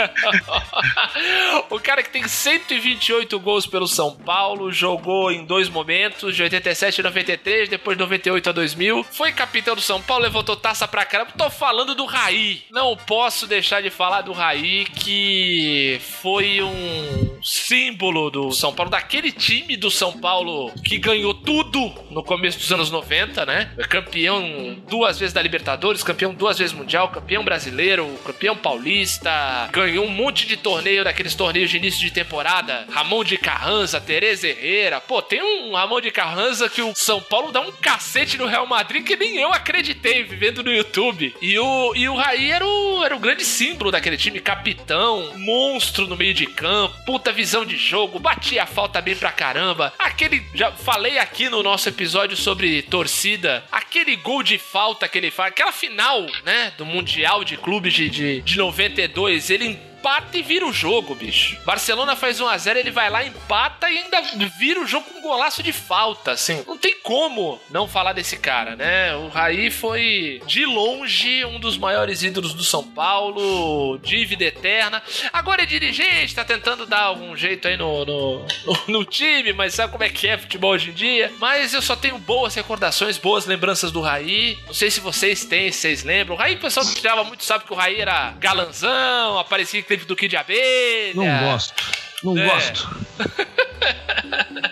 [1.69, 6.97] o cara que tem 128 gols pelo São Paulo, jogou em dois momentos, de 87
[6.97, 9.03] e 93, depois de 98 a 2000.
[9.11, 11.33] Foi capitão do São Paulo, levantou taça pra caramba.
[11.37, 12.63] Tô falando do Raí.
[12.71, 19.31] Não posso deixar de falar do Raí, que foi um símbolo do São Paulo, daquele
[19.31, 23.71] time do São Paulo que ganhou tudo no começo dos anos 90, né?
[23.89, 30.09] Campeão duas vezes da Libertadores, campeão duas vezes mundial, campeão brasileiro, campeão paulista, ganhou um
[30.09, 32.85] monte de torneio daqueles torneios de início de temporada.
[32.89, 35.01] Ramon de Carranza, Tereza Herrera.
[35.01, 38.65] Pô, tem um Ramon de Carranza que o São Paulo dá um cacete no Real
[38.65, 41.35] Madrid que nem eu acreditei vivendo no YouTube.
[41.41, 44.92] E o, e o Raí era o, era o grande símbolo daquele time, capitão,
[45.37, 49.93] monstro no meio de campo, puta visão de jogo, batia a falta bem pra caramba.
[49.97, 55.31] Aquele, já falei aqui no nosso episódio sobre torcida, aquele gol de falta que ele
[55.31, 60.43] faz, aquela final, né, do Mundial de Clubes de, de, de 92, ele empata e
[60.43, 61.57] vira o jogo, bicho.
[61.63, 64.21] Barcelona faz 1x0, ele vai lá, empata e ainda
[64.59, 66.61] vira o jogo com um golaço de falta, assim.
[66.67, 69.15] Não tem como não falar desse cara, né?
[69.15, 75.01] O Raí foi, de longe, um dos maiores ídolos do São Paulo, dívida eterna.
[75.31, 78.45] Agora é dirigente, tá tentando dar algum jeito aí no, no,
[78.89, 81.31] no, time, mas sabe como é que é futebol hoje em dia?
[81.39, 84.57] Mas eu só tenho boas recordações, boas lembranças do Raí.
[84.67, 86.35] Não sei se vocês têm, se vocês lembram.
[86.35, 89.92] O Raí, o pessoal que tirava muito sabe que o Raí era galanzão, aparecia que
[89.93, 91.13] teve do Kid de Abelha.
[91.15, 91.83] Não gosto.
[92.23, 92.45] Não É.
[92.45, 92.97] gosto.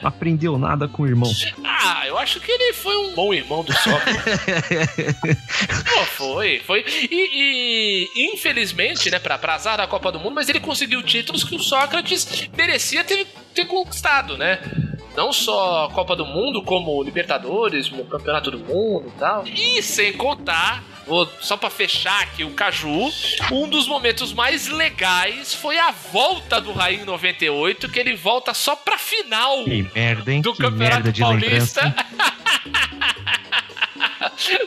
[0.02, 1.32] Não aprendeu nada com o irmão.
[1.64, 4.24] Ah, eu acho que ele foi um bom irmão do Sócrates.
[5.94, 6.84] Pô, foi, foi.
[7.12, 11.44] E, e, infelizmente, né, pra, pra azar da Copa do Mundo, mas ele conseguiu títulos
[11.44, 14.60] que o Sócrates merecia ter, ter conquistado, né?
[15.16, 19.44] Não só a Copa do Mundo, como Libertadores, o Campeonato do Mundo e tal.
[19.46, 20.82] E sem contar,
[21.42, 23.12] só pra fechar aqui o Caju,
[23.52, 28.54] um dos momentos mais legais foi a volta do Raí em 98, que ele volta
[28.54, 30.42] só pra final Que merda, hein?
[30.42, 31.96] do que Campeonato Paulista.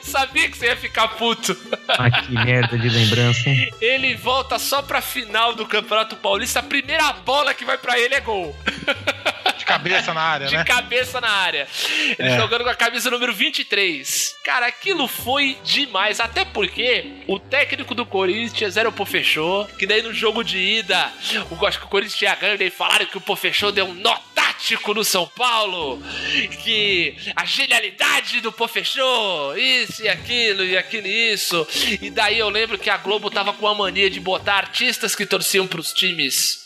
[0.02, 1.56] Sabia que você ia ficar puto.
[1.88, 3.70] Ah, que merda de lembrança, hein?
[3.80, 6.60] Ele volta só pra final do Campeonato Paulista.
[6.60, 8.54] A primeira bola que vai pra ele é gol.
[9.84, 10.64] De cabeça na área, De né?
[10.64, 11.68] cabeça na área.
[12.18, 12.36] Ele É.
[12.36, 14.34] jogando com a camisa número 23.
[14.44, 16.20] Cara, aquilo foi demais.
[16.20, 19.66] Até porque o técnico do Corinthians era o Pofechô.
[19.78, 21.12] Que daí no jogo de ida,
[21.50, 22.58] o, acho que o Corinthians tinha ganho.
[22.58, 26.02] Daí falaram que o Pofechô deu um nó tático no São Paulo.
[26.62, 29.54] Que a genialidade do Pofechô.
[29.56, 31.66] Isso e aquilo e aquilo e isso.
[32.00, 35.26] E daí eu lembro que a Globo tava com a mania de botar artistas que
[35.26, 36.63] torciam pros times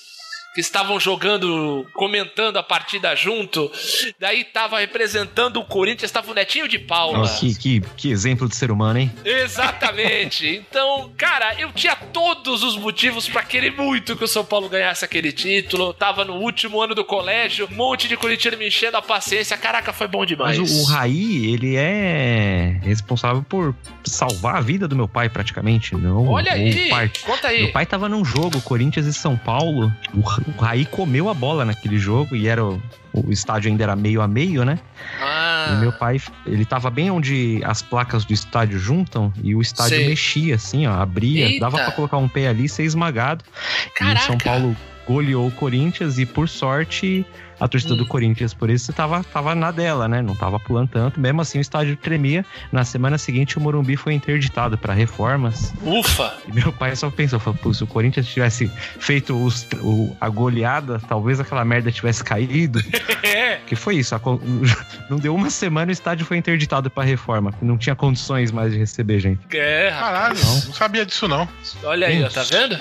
[0.55, 3.71] que estavam jogando, comentando a partida junto.
[4.19, 7.19] Daí tava representando o Corinthians, tava o Netinho de Paula.
[7.19, 9.13] Nossa, que, que, que exemplo de ser humano, hein?
[9.25, 10.49] Exatamente.
[10.69, 15.05] Então, cara, eu tinha todos os motivos pra querer muito que o São Paulo ganhasse
[15.05, 15.89] aquele título.
[15.89, 19.57] Eu tava no último ano do colégio, um monte de corintiano me enchendo a paciência.
[19.57, 20.59] Caraca, foi bom demais.
[20.59, 23.75] Mas o, o Raí, ele é responsável por
[24.05, 25.95] salvar a vida do meu pai, praticamente.
[25.95, 27.11] Não, Olha aí, pai.
[27.25, 27.63] conta aí.
[27.65, 29.93] Meu pai tava num jogo, Corinthians e São Paulo.
[30.15, 32.65] O, o Raí comeu a bola naquele jogo e era.
[32.65, 32.81] o-
[33.15, 34.79] O estádio ainda era meio a meio, né?
[35.21, 39.61] Ah, E meu pai, ele tava bem onde as placas do estádio juntam e o
[39.63, 40.07] estádio Sei.
[40.09, 41.47] mexia, assim, ó, abria.
[41.47, 41.61] Eita.
[41.61, 43.43] Dava pra colocar um pé ali e ser esmagado.
[43.87, 44.21] E Caraca.
[44.21, 44.77] o São Paulo
[45.07, 47.25] goleou o Corinthians e, por sorte,
[47.61, 48.09] a torcida do Hum.
[48.09, 50.23] Corinthians, por isso, tava, tava na dela, né?
[50.23, 51.19] Não tava pulando tanto.
[51.21, 52.45] Mesmo assim, o estádio tremia.
[52.73, 55.73] Na semana seguinte, o Morumbi foi interditado para reformas.
[55.83, 56.35] Ufa.
[56.47, 60.29] E meu pai só pensou, falou, "Pô, se o Corinthians tivesse feito os- o- a
[60.29, 62.79] goleada, talvez aquela merda tivesse caído.
[63.23, 63.57] É.
[63.67, 64.15] Que foi isso.
[64.15, 64.21] a
[65.11, 67.53] não deu uma semana, o estádio foi interditado para reforma.
[67.61, 69.41] Não tinha condições mais de receber gente.
[69.57, 69.91] É.
[69.91, 71.49] Caralho, não sabia disso não.
[71.85, 72.79] Olha aí, ó, tá vendo?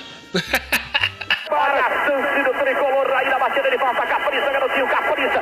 [1.50, 5.40] Para a do tricolor, Raí na batida de falta, Capriça, garotinho, Capriça,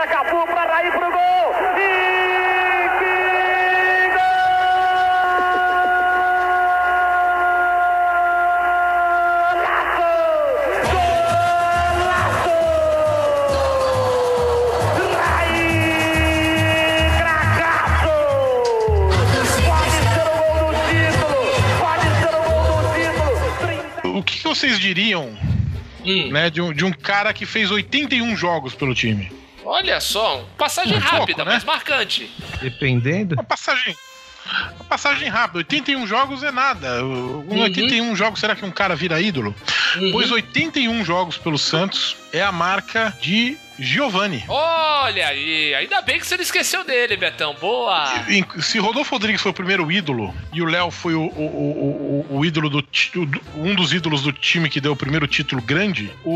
[0.00, 4.88] pra Capu, pra Raí pro gol, e que golaço!
[12.00, 12.56] Golaço!
[15.18, 15.68] Raí,
[17.18, 18.16] cracaço!
[19.66, 21.40] Pode ser o gol do título,
[21.78, 25.28] pode ser o gol do título, O que, que vocês diriam,
[26.02, 29.39] Hum, né, de um, de um cara que fez 81 jogos pelo time?
[29.64, 31.52] Olha só, passagem Um pouco, rápida, né?
[31.54, 32.30] mas marcante.
[32.60, 33.34] Dependendo.
[33.34, 33.96] Uma passagem
[35.02, 37.02] Passagem rápida, 81 jogos é nada.
[37.02, 39.54] Um 81 jogos, será que um cara vira ídolo?
[40.12, 44.44] Pois 81 jogos pelo Santos é a marca de Giovani.
[44.46, 47.56] Olha aí, ainda bem que você não esqueceu dele, Betão.
[47.58, 48.04] Boa!
[48.60, 52.36] Se Rodolfo Rodrigues foi o primeiro ídolo e o Léo foi o, o, o, o-
[52.38, 52.84] o ídolo do,
[53.56, 56.30] um dos ídolos do time que deu o primeiro título grande, o,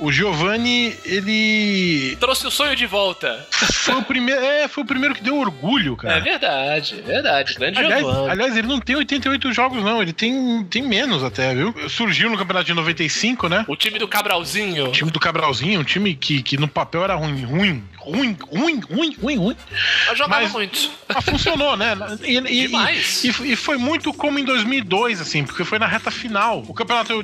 [0.00, 3.46] o, o Giovani, ele Trouxe o sonho de volta.
[3.50, 6.20] foi o primeiro, é, foi o primeiro que deu orgulho, É cara.
[6.20, 7.54] verdade, é verdade.
[7.54, 10.00] Grande Aliás, aliás, ele não tem 88 jogos, não.
[10.02, 11.74] Ele tem, tem menos até, viu?
[11.88, 13.64] Surgiu no campeonato de 95, né?
[13.68, 14.88] O time do Cabralzinho.
[14.88, 18.80] O time do Cabralzinho, um time que, que no papel era ruim, ruim, ruim, ruim,
[18.80, 19.56] ruim, ruim, ruim.
[20.08, 20.90] Mas jogava Mas- muito.
[21.08, 21.92] Mas funcionou, né?
[22.22, 23.24] E, e- Demais.
[23.24, 26.62] E, e foi muito como em 2002, assim, porque foi na reta final.
[26.68, 27.22] O Campeonato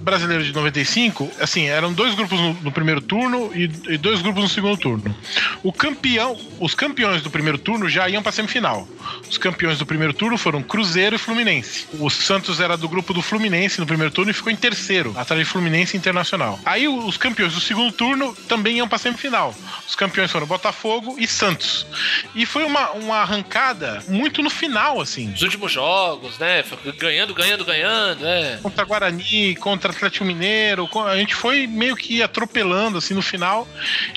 [0.00, 4.42] Brasileiro de 95, assim, eram dois grupos no, no primeiro turno e, e dois grupos
[4.42, 5.14] no segundo turno.
[5.62, 8.88] O campeão, os campeões do primeiro turno já iam pra semifinal.
[9.28, 11.86] Os campeões do primeiro turno foram Cruzeiro e Fluminense.
[11.98, 15.38] O Santos era do grupo do Fluminense no primeiro turno e ficou em terceiro, atrás
[15.40, 16.58] de Fluminense e Internacional.
[16.64, 19.54] Aí os campeões do segundo turno também iam pra semifinal.
[19.86, 21.86] Os campeões foram Botafogo e Santos.
[22.34, 25.32] E foi uma, uma arrancada muito no final, assim.
[25.32, 26.64] Os últimos jogos, né?
[26.98, 28.58] Ganhando, ganhando, ganhando, é.
[28.62, 33.66] Contra Guarani, contra Atlético Mineiro, a gente foi meio que atropelando assim no final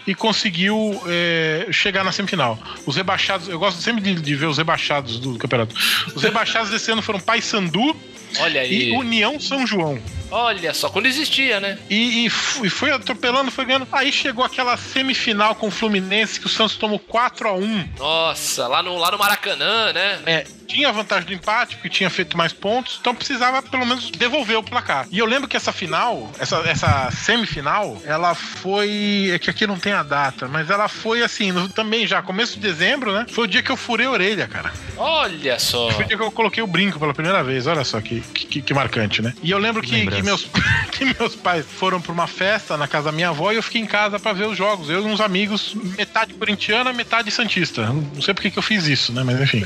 [0.05, 2.57] e conseguiu é, chegar na semifinal.
[2.85, 5.68] Os rebaixados, eu gosto sempre de, de ver os rebaixados do campeonato.
[6.15, 7.95] Os rebaixados desse ano foram Paysandu
[8.39, 8.89] Olha aí.
[8.89, 9.99] e União São João.
[10.31, 11.77] Olha só, quando existia, né?
[11.89, 13.87] E, e f- e foi atropelando, foi ganhando.
[13.91, 18.67] Aí chegou aquela semifinal com o Fluminense que o Santos tomou 4 a 1 Nossa,
[18.67, 20.19] lá no, lá no Maracanã, né?
[20.25, 24.11] É, tinha a vantagem do empate, porque tinha feito mais pontos, então precisava pelo menos
[24.11, 25.07] devolver o placar.
[25.11, 29.31] E eu lembro que essa final, essa, essa semifinal, ela foi.
[29.33, 32.53] É que aqui não tem a data, mas ela foi assim, no- também já, começo
[32.55, 33.25] de dezembro, né?
[33.31, 34.71] Foi o dia que eu furei a orelha, cara.
[34.95, 35.89] Olha só.
[35.91, 38.61] Foi o dia que eu coloquei o brinco pela primeira vez, olha só que, que,
[38.61, 39.33] que marcante, né?
[39.41, 40.47] E eu lembro que, que, meus,
[40.91, 43.81] que meus pais foram pra uma festa na casa da minha avó e eu fiquei
[43.81, 44.89] em casa pra ver os jogos.
[44.89, 47.85] Eu e uns amigos, metade corintiana, metade santista.
[47.87, 49.23] Não sei por que que eu fiz isso, né?
[49.23, 49.65] Mas enfim.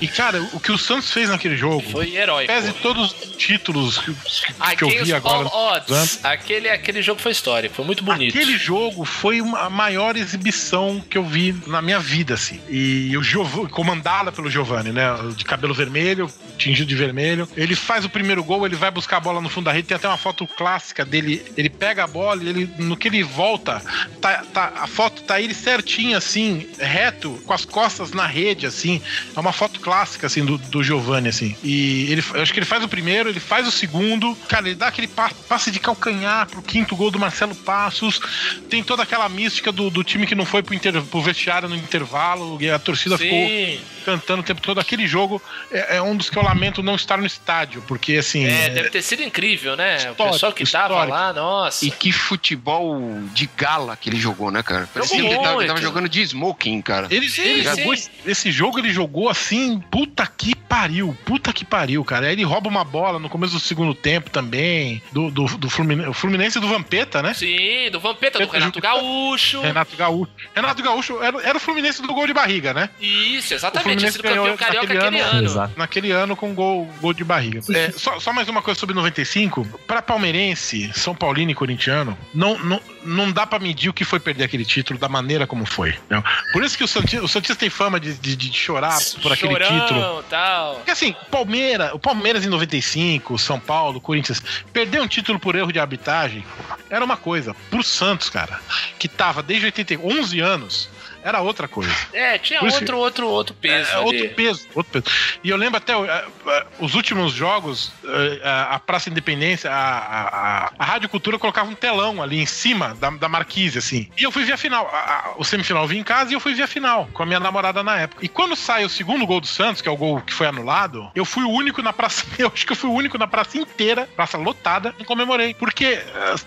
[0.00, 2.50] E, cara, o que o Santos fez naquele jogo, Foi heróico.
[2.52, 5.46] pese todos os títulos que, que- que eu vi agora.
[5.48, 6.20] odds.
[6.24, 8.36] Aquele, aquele jogo foi histórico, foi muito bonito.
[8.36, 12.60] Aquele jogo foi uma, a maior exibição que eu vi na minha vida, assim.
[12.68, 13.68] E o Giov...
[13.68, 15.06] comandada pelo Giovanni, né?
[15.36, 17.48] De cabelo vermelho, tingido de vermelho.
[17.56, 19.88] Ele faz o primeiro gol, ele vai buscar a bola no fundo da rede.
[19.88, 21.42] Tem até uma foto clássica dele.
[21.56, 23.82] Ele pega a bola e ele, no que ele volta,
[24.20, 29.00] tá, tá- a foto tá ele certinho, assim, reto, com as costas na rede, assim.
[29.34, 31.56] É uma foto clássica, assim, do, do Giovanni, assim.
[31.62, 34.34] E ele, eu acho que ele faz o primeiro, ele faz o segundo.
[34.48, 38.20] Cara, ele dá aquele pa- passe de calcanhar pro quinto gol do Marcelo Passos.
[38.68, 41.76] Tem toda aquela mística do, do time que não foi pro, inter, pro vestiário no
[41.76, 42.58] intervalo.
[42.60, 43.80] E a torcida ficou Sim.
[44.04, 44.80] cantando o tempo todo.
[44.80, 45.40] Aquele jogo
[45.70, 48.44] é, é um dos que eu lamento não estar no estádio, porque assim.
[48.46, 49.96] É, é- deve ter sido incrível, né?
[49.96, 51.16] Histórico, o pessoal que tava histórico.
[51.16, 51.84] lá, nossa.
[51.84, 53.00] E que futebol
[53.32, 54.88] de gala que ele jogou, né, cara?
[54.92, 57.06] Parecia que ele tava, tava jogando de smoking, cara.
[57.10, 57.76] Ele, Sim, ele sim.
[57.76, 62.26] jogou esse, esse jogo, ele jogou assim, puta que pariu, puta que pariu, cara.
[62.26, 66.08] Aí ele rouba uma bola no começo do segundo tempo também, do, do, do Fluminense,
[66.08, 67.34] o Fluminense e do Vampeta, né?
[67.34, 69.60] Sim, do Vampeta, do Renato Gaúcho.
[69.60, 70.30] Renato Gaúcho.
[70.54, 72.90] Renato Gaúcho era, era o Fluminense do gol de barriga, né?
[73.00, 73.82] Isso, exatamente.
[73.82, 75.46] Fluminense sido campeão carioca naquele aquele ano, ano.
[75.46, 75.74] Exato.
[75.76, 77.60] naquele ano com gol, gol de barriga.
[77.74, 79.49] É, só, só mais uma coisa sobre 95.
[79.86, 84.20] Pra palmeirense, São Paulino e corintiano, não, não, não dá pra medir o que foi
[84.20, 85.90] perder aquele título da maneira como foi.
[85.90, 86.22] entendeu?
[86.52, 89.52] Por isso que o Santista, o Santista tem fama de, de, de chorar por aquele
[89.52, 90.24] Chorão, título.
[90.28, 90.74] tal.
[90.76, 94.42] Porque assim, Palmeira, o Palmeiras em 95, São Paulo, Corinthians,
[94.72, 96.44] perder um título por erro de arbitragem
[96.88, 97.54] era uma coisa.
[97.70, 98.60] Pro Santos, cara,
[98.98, 100.88] que tava desde 80, 11 anos,
[101.22, 101.92] era outra coisa.
[102.12, 105.16] É, tinha Por isso outro, outro, outro peso É, outro peso, outro peso.
[105.44, 110.20] E eu lembro até eh, eh, os últimos jogos, eh, a, Praça Independência, a, a,
[110.66, 114.08] a- a Rádio Cultura colocava um telão ali em cima da, da marquise, assim.
[114.18, 114.86] E eu fui ver a final.
[114.86, 117.26] A- o semifinal eu vi em casa e eu fui ver a final com a
[117.26, 118.24] minha namorada na época.
[118.24, 121.10] E quando sai o segundo gol do Santos, que é o gol que foi anulado,
[121.14, 122.24] eu fui o único na praça.
[122.38, 125.52] Eu acho que eu fui o único na praça inteira, praça lotada, e comemorei.
[125.54, 126.00] Porque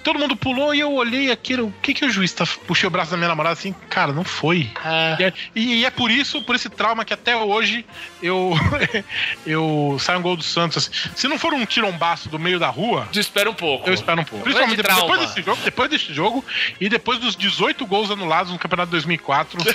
[0.04, 1.68] todo mundo pulou e eu olhei aquilo.
[1.68, 2.46] O que que o juiz tá.
[2.68, 4.63] Puxei o braço da minha namorada assim, cara, não foi.
[4.84, 7.86] Ah, E é, e é por isso, por esse trauma que até hoje
[8.22, 8.54] eu
[9.46, 10.78] eu saio um gol do Santos.
[10.90, 11.10] assim.
[11.16, 13.88] Se não for um tirombaço do meio da rua, espera um pouco.
[13.90, 14.44] eu espero um pouco.
[14.44, 15.28] Principalmente Grande depois, trauma.
[15.28, 16.46] desse jogo, depois desse jogo
[16.80, 19.60] e depois dos 18 gols anulados no Campeonato 2004.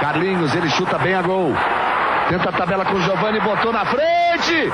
[0.00, 1.52] Carlinhos, ele chuta bem a gol.
[2.28, 4.70] Tenta a tabela com o Giovani, botou na frente.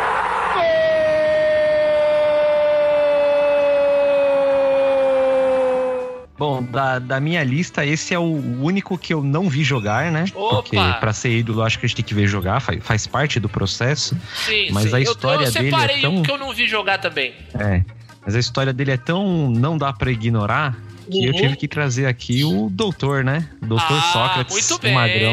[6.39, 8.23] Bom, da, da minha lista, esse é o
[8.63, 10.25] único que eu não vi jogar, né?
[10.35, 10.63] Opa!
[10.63, 13.41] Porque pra ser ídolo, acho que a gente tem que ver jogar, faz, faz parte
[13.41, 14.17] do processo.
[14.47, 14.95] Sim, Mas sim.
[14.95, 17.33] a Eu- história eu, dele é tão- um que eu não vi jogar também.
[17.59, 17.83] É.
[18.25, 19.51] Mas a história dele é tão.
[19.51, 20.77] não dá pra ignorar
[21.11, 21.41] que eu Uhum.
[21.41, 23.49] tive que trazer aqui o doutor, né?
[23.63, 25.33] Doutor ah, Sócrates, muito o bem, Magrão.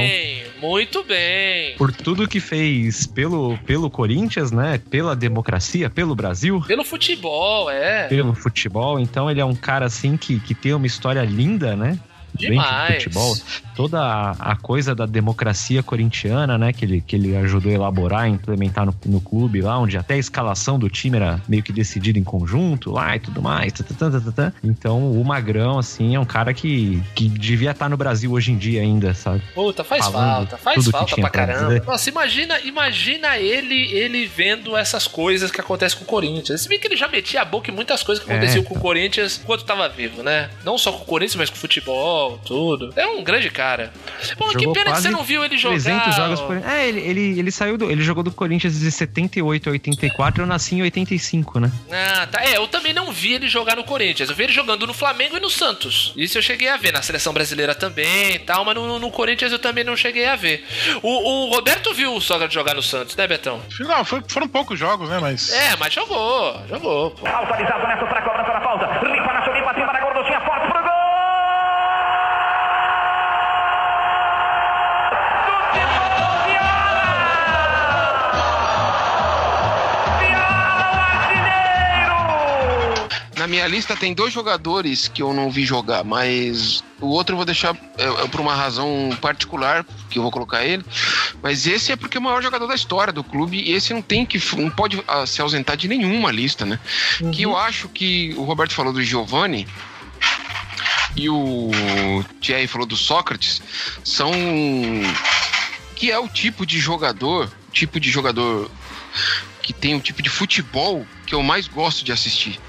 [0.62, 1.76] Muito bem.
[1.78, 4.80] Por tudo que fez pelo, pelo Corinthians, né?
[4.90, 6.62] Pela democracia, pelo Brasil.
[6.68, 8.08] Pelo futebol, é.
[8.08, 12.00] Pelo futebol, então ele é um cara assim que, que tem uma história linda, né?
[12.36, 13.04] Dentro do Demais.
[13.04, 13.36] futebol.
[13.76, 16.72] Toda a, a coisa da democracia corintiana, né?
[16.72, 20.18] Que ele, que ele ajudou a elaborar, implementar no, no clube lá, onde até a
[20.18, 23.74] escalação do time era meio que decidida em conjunto lá e tudo mais.
[23.74, 24.54] tá, tá, tá.
[24.64, 28.58] Então o Magrão, assim, é um cara que, que devia estar no Brasil hoje em
[28.58, 29.42] dia ainda, sabe?
[29.54, 31.68] Puta, faz Falando falta, faz falta pra pra caramba.
[31.68, 31.84] dizer.
[31.86, 36.62] Nossa, imagina, imagina ele ele vendo essas coisas que acontecem com o Corinthians.
[36.62, 38.70] Se bem que ele já metia a boca em muitas coisas que É, aconteciam com
[38.74, 38.82] o então.
[38.82, 40.50] Corinthians enquanto tava vivo, né?
[40.64, 42.94] Não só com o Corinthians, mas com o futebol, tudo.
[42.96, 43.92] É um grande cara.
[44.38, 45.76] Bom, que pena que você não viu ele jogar.
[45.76, 47.90] 300 jogos por É, ele, ele, ele saiu do.
[47.92, 51.72] Ele jogou do Corinthians de 78 a 84, eu nasci em 85, né?
[51.92, 52.44] Ah, tá.
[52.44, 54.30] É, eu também não vi ele jogar no Corinthians.
[54.30, 56.14] Eu vi ele jogando no Flamengo e no Santos.
[56.16, 56.92] Isso eu cheguei a ver.
[56.92, 60.36] Na seleção brasileira também e tal, mas no, no Corinthians eu também não cheguei a
[60.36, 60.66] ver.
[61.02, 61.10] O,
[61.48, 63.60] o Roberto viu o Sócrates jogar no Santos, né, Betão?
[63.80, 65.20] Não, foi- foram poucos jogos, né?
[65.20, 65.52] Mas.
[65.52, 67.28] É, mas jogou, jogou, pô.
[67.28, 68.86] Autorizado Neto para a cobrança da falta.
[83.56, 87.46] Minha lista tem dois jogadores que eu não vi jogar, mas o outro eu vou
[87.46, 90.84] deixar é, é por uma razão particular, que eu vou colocar ele.
[91.42, 94.02] Mas esse é porque é o maior jogador da história do clube e esse não
[94.02, 96.78] tem que não pode ah, se ausentar de nenhuma lista, né?
[97.32, 99.66] Que eu acho que o Roberto falou do Giovani
[101.16, 101.72] e o
[102.42, 103.62] Thierry falou do Sócrates
[104.04, 104.34] são
[105.96, 108.70] que é o tipo de jogador, tipo de jogador
[109.64, 112.60] que tem um tipo de futebol que eu mais gosto de assistir,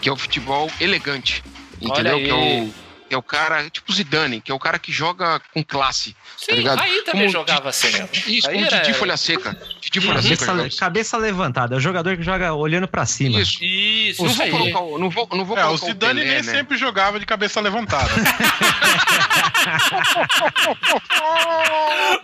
[0.00, 1.42] que é o futebol elegante,
[1.80, 2.16] entendeu?
[2.16, 4.78] Olha Que é o que é o cara, tipo o Zidane, que é o cara
[4.78, 6.82] que joga com classe, Sim, ligado?
[6.82, 7.88] aí também Como jogava assim.
[7.90, 8.06] né?
[8.26, 9.58] Isso, Aí como era- Didi Folha Seca.
[9.80, 10.44] Didi Folha Seca.
[10.44, 10.76] Cabeça, assim.
[10.76, 13.40] cabeça levantada, é o jogador que joga olhando pra cima.
[13.40, 13.64] Isso.
[13.64, 14.50] Isso, Não isso vou aí.
[14.52, 16.52] colocar o, não vou, não vou É, colocar o Zidane Pelé, nem né?
[16.52, 18.10] sempre jogava de cabeça levantada.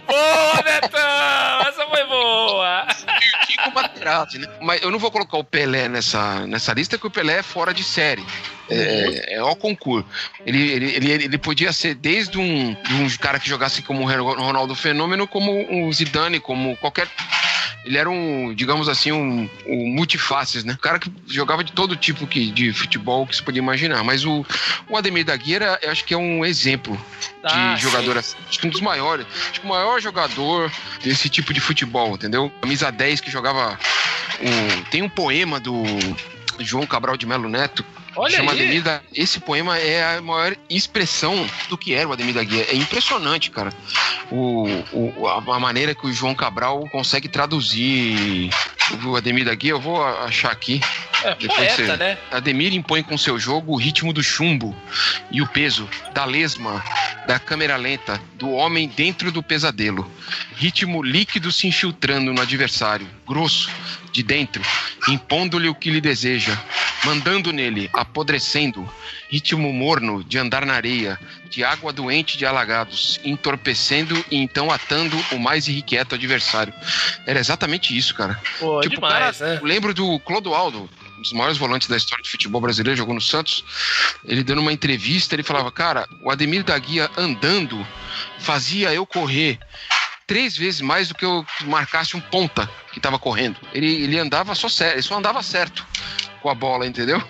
[0.06, 1.68] Boa, Betão!
[1.68, 2.86] Essa foi boa!
[3.46, 4.48] Tico Materazzi, né?
[4.60, 7.74] Mas eu não vou colocar o Pelé nessa, nessa lista, porque o Pelé é fora
[7.74, 8.24] de série.
[8.70, 10.06] É, é ao concurso.
[10.46, 14.06] Ele, ele, ele, ele podia ser desde um, de um cara que jogasse como o
[14.06, 17.06] Ronaldo Fenômeno, como um Zidane, como qualquer.
[17.84, 20.74] Ele era um, digamos assim, um, um multifaces, né?
[20.74, 24.02] Um cara que jogava de todo tipo que, de futebol que se podia imaginar.
[24.04, 24.44] Mas o,
[24.88, 28.36] o Ademir da Guia, eu acho que é um exemplo de Ah, jogador assim.
[28.48, 29.26] Acho que um dos maiores.
[29.50, 30.70] Acho que o maior jogador
[31.02, 32.52] desse tipo de futebol, entendeu?
[32.60, 33.78] Camisa 10 que jogava.
[34.40, 35.84] Um, tem um poema do
[36.58, 37.84] João Cabral de Melo Neto.
[38.16, 38.60] Olha chama aí.
[38.60, 39.00] Ademir da...
[39.12, 42.66] Esse poema é a maior expressão do que era o Ademir da Guia.
[42.70, 43.70] É impressionante, cara.
[44.30, 48.50] O, o- a, maneira que o João Cabral consegue traduzir
[49.04, 49.72] o Ademir da Guia.
[49.72, 50.80] Eu vou achar aqui.
[51.24, 52.18] É, Depois poeta, você- né?
[52.30, 54.76] Ademir impõe com seu jogo o ritmo do chumbo
[55.30, 56.84] e o peso, da lesma,
[57.26, 60.10] da câmera lenta, do homem dentro do pesadelo.
[60.56, 63.70] Ritmo líquido se infiltrando no adversário, grosso,
[64.12, 64.62] de dentro,
[65.08, 66.56] impondo-lhe o que lhe deseja,
[67.04, 68.88] mandando nele, apodrecendo.
[69.28, 71.18] Ritmo morno de andar na areia,
[71.50, 76.72] de água doente de alagados, entorpecendo e então atando o mais irrequieto adversário.
[77.26, 78.40] Era exatamente isso, cara.
[78.60, 79.58] Pô, Tipo, demais, cara, né?
[79.60, 80.88] eu lembro do Clodoaldo,
[81.24, 83.64] dos maiores volantes da história do futebol brasileiro, jogou no Santos.
[84.24, 87.84] Ele dando uma entrevista, ele falava: Cara, o Ademir da Guia andando
[88.38, 89.58] fazia eu correr
[90.26, 93.56] três vezes mais do que eu marcasse um ponta que tava correndo.
[93.72, 95.84] Ele, ele andava só certo, ele só andava certo
[96.44, 97.22] com a bola, entendeu?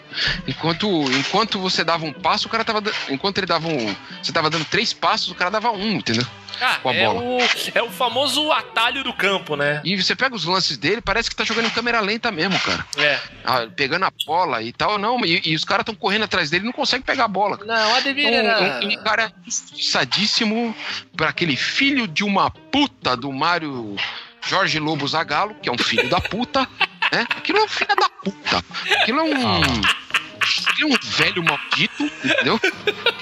[0.45, 2.83] Enquanto, enquanto você dava um passo, o cara tava.
[3.09, 3.95] Enquanto ele dava um.
[4.21, 6.27] Você tava dando três passos, o cara dava um, entendeu?
[6.61, 7.21] Ah, com a é, bola.
[7.23, 7.39] o,
[7.77, 9.81] é o famoso atalho do campo, né?
[9.85, 12.85] E você pega os lances dele, parece que tá jogando em câmera lenta mesmo, cara.
[12.97, 13.21] É.
[13.45, 16.65] Ah, pegando a bola e tal, não, e, e os caras estão correndo atrás dele
[16.65, 17.61] e não conseguem pegar a bola.
[17.65, 18.81] Não, Ademir Um, era...
[18.83, 19.33] um- um cara
[19.79, 20.75] sadíssimo
[21.17, 23.95] para aquele filho de uma puta do Mário
[24.47, 26.69] Jorge Lobo Zagalo, que é um filho da puta,
[27.13, 27.27] né?
[27.37, 28.65] Aquilo é um filho da puta.
[29.01, 29.61] Aquilo é um.
[30.69, 32.61] Aquilo é um velho maldito, entendeu?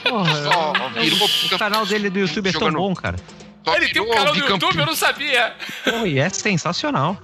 [0.03, 1.28] Porra, Só virou.
[1.53, 3.16] o canal dele do YouTube é tão Jogando- bom, cara.
[3.64, 4.57] só Ele tem um virou canal bicampeão.
[4.59, 5.55] YouTube, eu não sabia.
[5.85, 7.20] Pô, e é sensacional.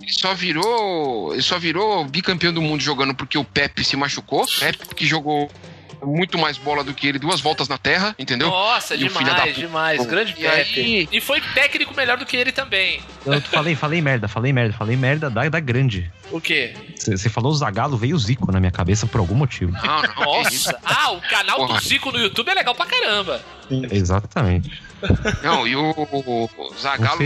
[0.00, 1.32] Ele só virou.
[1.34, 4.46] Ele só virou bicampeão do mundo jogando porque o Pepe se machucou.
[4.58, 5.50] Pepe que jogou
[6.04, 8.48] muito mais bola do que ele, duas voltas na terra, entendeu?
[8.48, 10.06] Nossa, E demais, demais.
[10.06, 10.80] Grande E Pepe.
[10.80, 13.00] aí- E foi técnico melhor do que ele também.
[13.24, 16.10] Eu falei, falei merda, falei merda, falei merda da, da grande.
[16.30, 16.74] O quê?
[16.98, 19.72] Você falou Zagalo, veio o Zico na minha cabeça por algum motivo.
[19.72, 20.24] Não, não.
[20.42, 20.76] Nossa.
[20.84, 21.78] Ah, o canal Porra.
[21.78, 23.40] do Zico no YouTube é legal pra caramba.
[23.92, 24.82] Exatamente.
[25.42, 27.18] Não, e o, o, o Zagallo,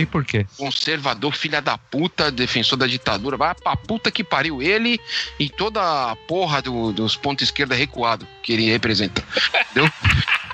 [0.56, 5.00] conservador, filha da puta, defensor da ditadura, vai pra puta que pariu ele
[5.38, 9.22] e toda a porra do- dos pontos esquerda recuado que ele representa.
[9.70, 9.90] Entendeu?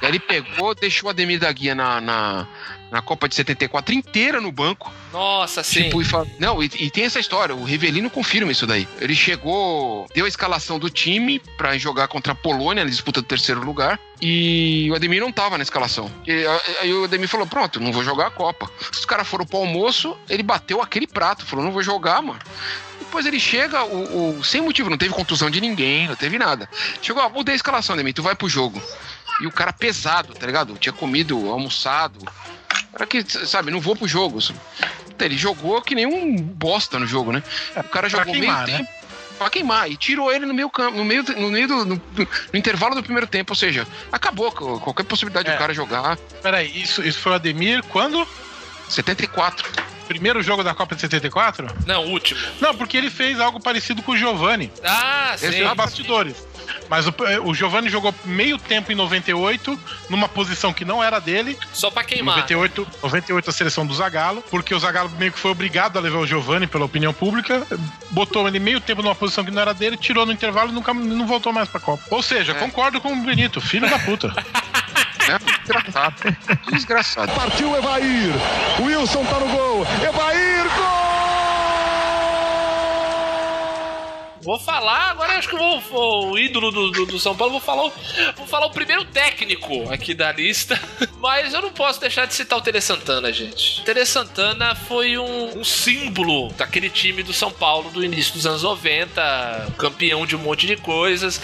[0.03, 2.47] Ele pegou, deixou o Ademir da Guia na, na,
[2.91, 4.93] na Copa de 74 inteira no banco.
[5.13, 5.85] Nossa, sim.
[5.85, 8.87] Tipo, e fala- Não, e, e tem essa história, o Rivelino confirma isso daí.
[9.01, 13.27] Ele chegou, deu a escalação do time pra jogar contra a Polônia na disputa do
[13.27, 13.99] terceiro lugar.
[14.21, 16.11] E o Ademir não tava na escalação.
[16.27, 16.45] E,
[16.81, 18.71] aí o Ademir falou: pronto, não vou jogar a Copa.
[18.93, 22.39] Os caras foram pro almoço, ele bateu aquele prato, falou: não vou jogar, mano.
[22.99, 26.69] Depois ele chega, o, o- sem motivo, não teve contusão de ninguém, não teve nada.
[27.01, 28.83] Chegou, ó, mudei a escalação, Ademir, tu vai pro jogo.
[29.41, 30.77] E o cara pesado, tá ligado?
[30.79, 32.19] Tinha comido, almoçado.
[32.93, 34.39] Cara que, sabe, não vou pro jogo.
[35.19, 37.43] Ele jogou que nem um bosta no jogo, né?
[37.77, 38.85] O cara jogou queimar, meio né?
[38.85, 39.07] tempo.
[39.39, 39.91] Pra queimar.
[39.91, 43.03] E tirou ele no meio campo, no meio, no, meio do, no, no intervalo do
[43.03, 43.53] primeiro tempo.
[43.53, 45.53] Ou seja, acabou qualquer possibilidade É.
[45.53, 46.17] do cara jogar.
[46.43, 48.27] Peraí, isso, isso foi o Ademir quando?
[48.89, 49.69] 74.
[50.07, 51.69] Primeiro jogo da Copa de 74?
[51.87, 52.41] Não, último.
[52.61, 54.71] Não, porque ele fez algo parecido com o Giovanni.
[54.85, 55.47] Ah, sim.
[55.49, 56.47] Esse é bastidores.
[56.89, 59.79] Mas o, o Giovanni jogou meio tempo em 98,
[60.09, 61.57] numa posição que não era dele.
[61.73, 62.35] Só pra queimar.
[62.37, 66.19] 98, 98 a seleção do Zagallo, porque o Zagallo meio que foi obrigado a levar
[66.19, 67.67] o Giovanni pela opinião pública,
[68.11, 70.93] botou ele meio tempo numa posição que não era dele, tirou no intervalo e nunca
[70.95, 72.03] não voltou mais pra Copa.
[72.11, 72.55] Ou seja, É.
[72.55, 74.33] concordo com o Benito, filho da puta.
[75.29, 75.39] Né?
[75.65, 76.15] Desgraçado.
[76.73, 77.33] Desgraçado.
[77.35, 78.33] Partiu Evair.
[78.81, 79.87] Wilson tá no gol.
[80.07, 80.67] Evair,
[84.43, 87.61] Vou falar, agora acho que vou, vou- o ídolo do, do- do São Paulo, vou
[87.61, 87.91] falar,
[88.37, 90.81] vou falar o primeiro técnico aqui da lista,
[91.27, 93.81] mas eu não posso deixar de citar o Tele Santana, gente.
[93.81, 98.47] O Tele Santana foi um, um símbolo daquele time do São Paulo do início dos
[98.47, 101.41] anos 90, campeão de um monte de coisas.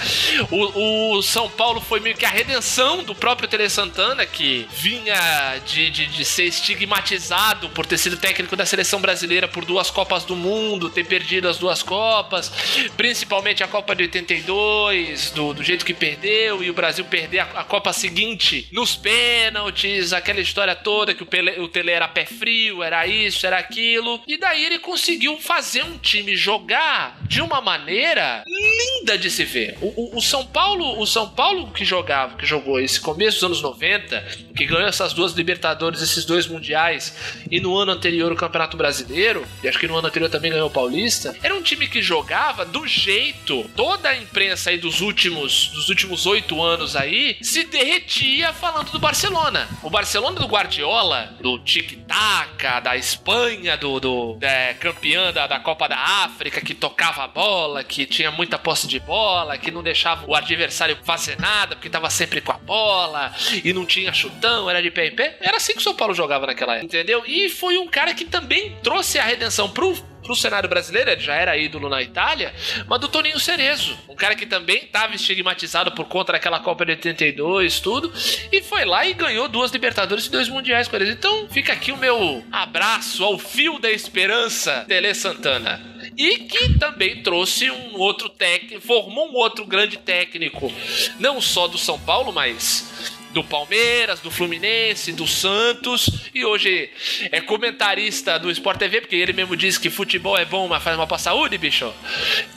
[0.53, 5.59] O, o São Paulo foi meio que a redenção do próprio Tele Santana, que vinha
[5.67, 10.25] de, de, de ser estigmatizado por ter sido técnico da seleção brasileira por duas Copas
[10.25, 12.53] do Mundo, ter perdido as duas Copas,
[12.97, 17.45] principalmente a Copa de 82, do, do jeito que perdeu, e o Brasil perder a,
[17.57, 19.72] a Copa seguinte nos pênaltis,
[20.17, 24.21] aquela história toda que o, Pelé, o Tele era pé frio, era isso, era aquilo.
[24.27, 29.77] E daí ele conseguiu fazer um time jogar de uma maneira linda de se ver.
[29.81, 33.45] O, o- o São Paulo, o São Paulo que jogava, que jogou esse começo dos
[33.45, 34.21] anos 90,
[34.57, 37.15] que ganhou essas duas Libertadores, esses dois mundiais,
[37.51, 40.69] e no ano anterior o Campeonato Brasileiro, e acho que no ano anterior também ganhou
[40.69, 45.69] o Paulista, era um time que jogava do jeito toda a imprensa aí dos últimos
[45.69, 49.52] dos últimos oito anos aí se derretia falando do Barcelona.
[49.83, 55.89] O Barcelona do Guardiola, do tic-tac, da Espanha, do, do é, campeã da, da Copa
[55.89, 60.25] da África, que tocava a bola, que tinha muita posse de bola, que não deixava
[60.27, 63.33] o adversário fazer nada, porque tava sempre com a bola,
[63.65, 65.37] e não tinha chutão, era de pé em pé.
[65.41, 67.23] Era assim que o São Paulo jogava naquela época, entendeu?
[67.27, 71.35] E foi um cara que também trouxe a redenção pro pro cenário brasileiro, ele já
[71.35, 72.55] era ídolo na Itália,
[72.87, 76.93] mas do Toninho Cerezo, um cara que também estava estigmatizado por conta daquela Copa de
[76.93, 78.13] 82, tudo,
[78.51, 81.11] e foi lá e ganhou duas Libertadores e dois Mundiais com eles.
[81.11, 85.93] Então fica aqui o meu abraço ao fio da esperança, Tele Santana.
[86.17, 90.73] E que também trouxe um outro técnico, formou um outro grande técnico,
[91.19, 96.91] não só do São Paulo, mas do Palmeiras, do Fluminense, do Santos e hoje
[97.31, 100.97] é comentarista do Sport TV, porque ele mesmo diz que futebol é bom, mas faz
[100.97, 101.93] mal pra saúde, bicho.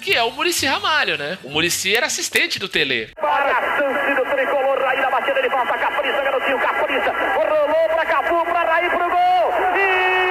[0.02, 1.38] Que é o Murici Ramalho, né?
[1.44, 3.10] O Murici era assistente do Tele.
[3.16, 5.42] Para a chance do tricolor, Raí batida
[5.86, 10.25] Capriça, garotinho, rolou pra Capu, pra Raí pro gol, e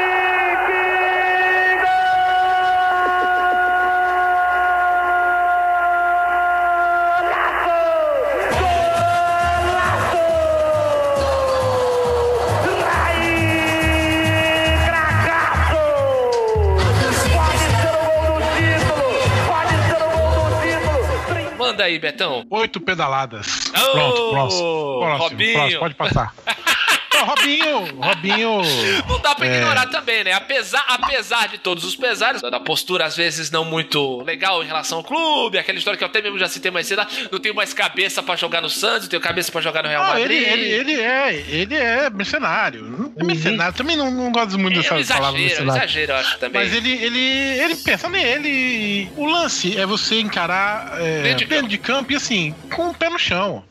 [21.75, 22.47] Manda aí, Betão.
[22.51, 23.49] Oito pedaladas.
[23.70, 24.99] Ô, Pronto, próximo.
[25.01, 25.53] Próximo, Robinho.
[25.55, 26.33] próximo, pode passar.
[27.23, 28.61] Robinho, Robinho.
[29.09, 30.33] Não dá pra ignorar também, né?
[30.33, 34.99] Apesar, apesar de todos os pesares, da postura às vezes não muito legal em relação
[34.99, 37.55] ao clube, aquela história que eu até mesmo já citei mais cedo, ah, não tenho
[37.55, 40.31] mais cabeça pra jogar no Santos, não tenho cabeça pra jogar no Real Ah, Madrid.
[40.43, 43.12] ele, ele, ele é, ele é mercenário.
[43.17, 43.75] É mercenário.
[43.75, 45.79] Também não, não gosto muito é dessa palavra exagero, é um mercenário.
[45.83, 46.62] exagero, eu acho também.
[46.62, 47.21] Mas ele, ele,
[47.61, 49.11] ele pensa nele.
[49.17, 52.95] O lance é você encarar é, Dentro de dentro, de campo e assim, com o
[52.95, 53.65] pé no chão.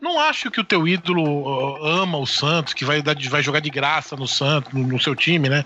[0.00, 3.70] Não acho que o teu ídolo ama o Santos, que vai, dar vai jogar de
[3.70, 5.64] graça no Santos, no, no seu time, né?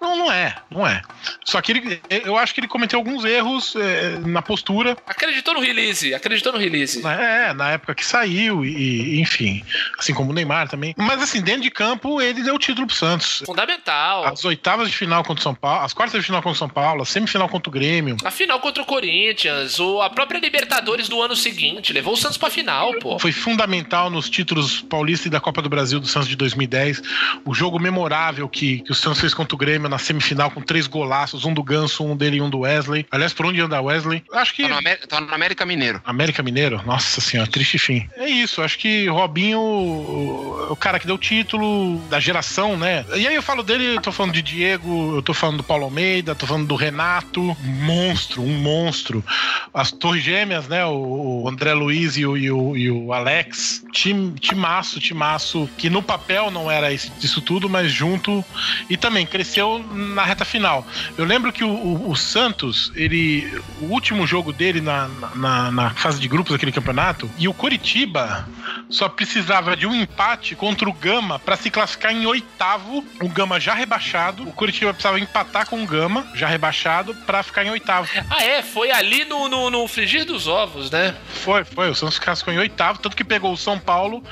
[0.00, 1.02] Não, não é, não é.
[1.44, 5.60] Só que ele, eu acho que ele cometeu alguns erros é, na postura, Acreditou no
[5.60, 7.04] release, acreditou no release.
[7.06, 9.64] É, na época que saiu, e, enfim.
[9.98, 10.94] Assim como o Neymar também.
[10.96, 13.42] Mas assim, dentro de campo, ele deu o título pro Santos.
[13.46, 14.26] Fundamental.
[14.26, 16.68] As oitavas de final contra o São Paulo, as quartas de final contra o São
[16.68, 18.16] Paulo, a semifinal contra o Grêmio.
[18.24, 22.38] A final contra o Corinthians, o, a própria Libertadores do ano seguinte, levou o Santos
[22.38, 23.18] pra final, pô.
[23.18, 26.36] Foi fundamental nos títulos paulista e da Copa do Brasil do Santos de
[26.66, 27.02] 2010.
[27.44, 30.86] O jogo memorável que, que o Santos fez contra o Grêmio na semifinal com três
[30.86, 33.06] golaços, um do Ganso, um dele e um do Wesley.
[33.10, 34.22] Aliás, por onde anda Wesley?
[34.32, 34.62] Acho que.
[34.62, 36.00] Tá no, Amé- tá no América Mineiro.
[36.04, 36.82] América Mineiro?
[36.84, 38.08] Nossa senhora, triste fim.
[38.16, 43.04] É isso, acho que Robinho, o, o cara que deu o título da geração, né?
[43.14, 45.84] E aí eu falo dele, eu tô falando de Diego, eu tô falando do Paulo
[45.84, 49.24] Almeida, tô falando do Renato, monstro, um monstro.
[49.72, 50.84] As Torres Gêmeas, né?
[50.84, 53.84] O, o André Luiz e o, e o, e o Alex.
[53.92, 58.44] Tim, timaço, timaço, que no papel não era isso, isso tudo, mas junto.
[58.88, 60.86] E também cresceu na reta final.
[61.16, 63.60] Eu lembro que o, o- o Santos, ele.
[63.80, 68.48] O último jogo dele na, na, na fase de grupos daquele campeonato, e o Coritiba
[68.90, 73.04] só precisava de um empate contra o Gama para se classificar em oitavo.
[73.20, 74.42] O Gama já rebaixado.
[74.48, 78.08] O Coritiba precisava empatar com o Gama, já rebaixado, para ficar em oitavo.
[78.30, 81.14] Ah, é, foi ali no, no, no frigir dos ovos, né?
[81.44, 81.90] Foi, foi.
[81.90, 84.22] O Santos classificou em oitavo, tanto que pegou o São Paulo,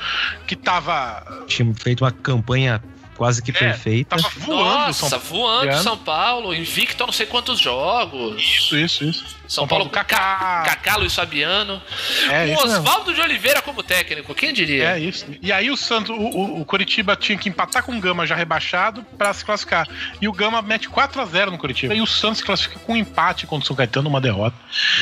[0.45, 1.23] que tava.
[1.47, 2.81] Tinha feito uma campanha
[3.17, 4.15] quase que É, perfeita.
[4.15, 5.83] Tava voando o Nossa, São voando Paulo.
[5.83, 8.41] São Paulo, invicto a não sei quantos jogos.
[8.41, 9.23] Isso, isso, isso.
[9.47, 11.81] São, São Paulo, Paulo, Kaká, Luiz Fabiano.
[12.29, 12.63] É, mesmo.
[12.63, 14.91] Oswaldo de Oliveira como técnico, quem diria?
[14.91, 15.25] É isso.
[15.41, 18.35] E aí o Santos, o, o, o Coritiba tinha que empatar com o Gama já
[18.35, 19.87] rebaixado pra se classificar.
[20.21, 21.95] E o Gama mete 4 a 0 no Coritiba.
[21.95, 24.55] E o Santos se classifica com um empate contra o São Caetano, uma derrota.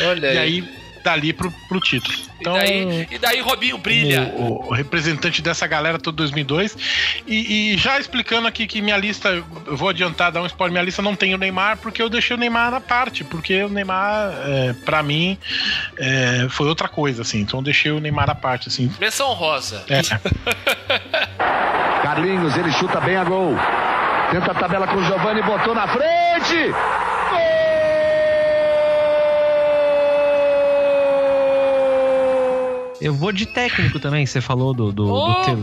[0.07, 2.17] Olha E aí dali pro, pro título.
[2.41, 4.33] Então, e, daí, e daí Robinho brilha.
[4.35, 6.75] o, o representante dessa galera todo 2002.
[7.27, 10.83] E, e já explicando aqui que minha lista, eu vou adiantar, dar um spoiler, minha
[10.83, 14.33] lista não tem o Neymar, porque eu deixei o Neymar na parte, porque o Neymar,
[14.45, 15.37] é, para mim,
[15.97, 17.41] é, foi outra coisa, assim.
[17.41, 18.91] Então eu deixei o Neymar à parte, assim.
[18.99, 19.85] Menção rosa.
[19.87, 20.01] É.
[22.01, 23.55] Carlinhos, ele chuta bem a gol.
[24.31, 26.73] Tenta a tabela com o Giovanni, botou na frente.
[33.01, 35.43] Eu vou de técnico também, você falou do, do, do Opa!
[35.43, 35.61] Tele.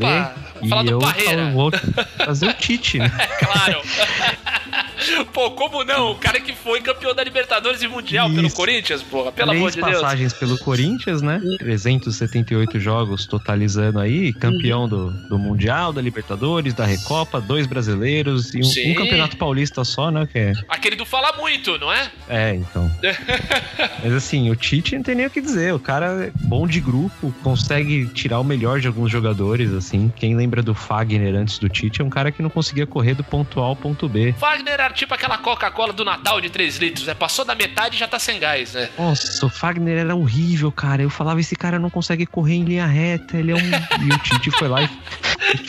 [0.62, 1.70] E do eu falo, vou
[2.18, 3.10] fazer o Tite, né?
[3.38, 3.80] Claro.
[5.32, 6.12] Pô, como não?
[6.12, 8.56] O cara que foi campeão da Libertadores e Mundial pelo Isso.
[8.56, 9.32] Corinthians, porra.
[9.32, 10.02] Pelo amor Três de Deus.
[10.02, 11.40] passagens pelo Corinthians, né?
[11.58, 18.60] 378 jogos totalizando aí, campeão do, do Mundial, da Libertadores, da Recopa, dois brasileiros e
[18.60, 20.26] um, um campeonato paulista só, né?
[20.30, 22.10] Que é, Aquele do Fala Muito, não é?
[22.28, 22.90] é, então.
[24.02, 25.74] Mas assim, o Tite não tem nem o que dizer.
[25.74, 30.12] O cara é bom de grupo, consegue tirar o melhor de alguns jogadores, assim.
[30.16, 33.24] Quem lembra do Fagner antes do Tite é um cara que não conseguia correr do
[33.24, 34.34] ponto A ao ponto B.
[34.38, 37.14] Wagner era tipo aquela Coca-Cola do Natal de 3 litros, né?
[37.14, 38.88] Passou da metade e já tá sem gás, né?
[38.98, 41.02] Nossa, o Fagner era horrível, cara.
[41.02, 43.58] Eu falava, esse cara não consegue correr em linha reta, ele é um.
[44.06, 44.98] e o Tite foi lá e fez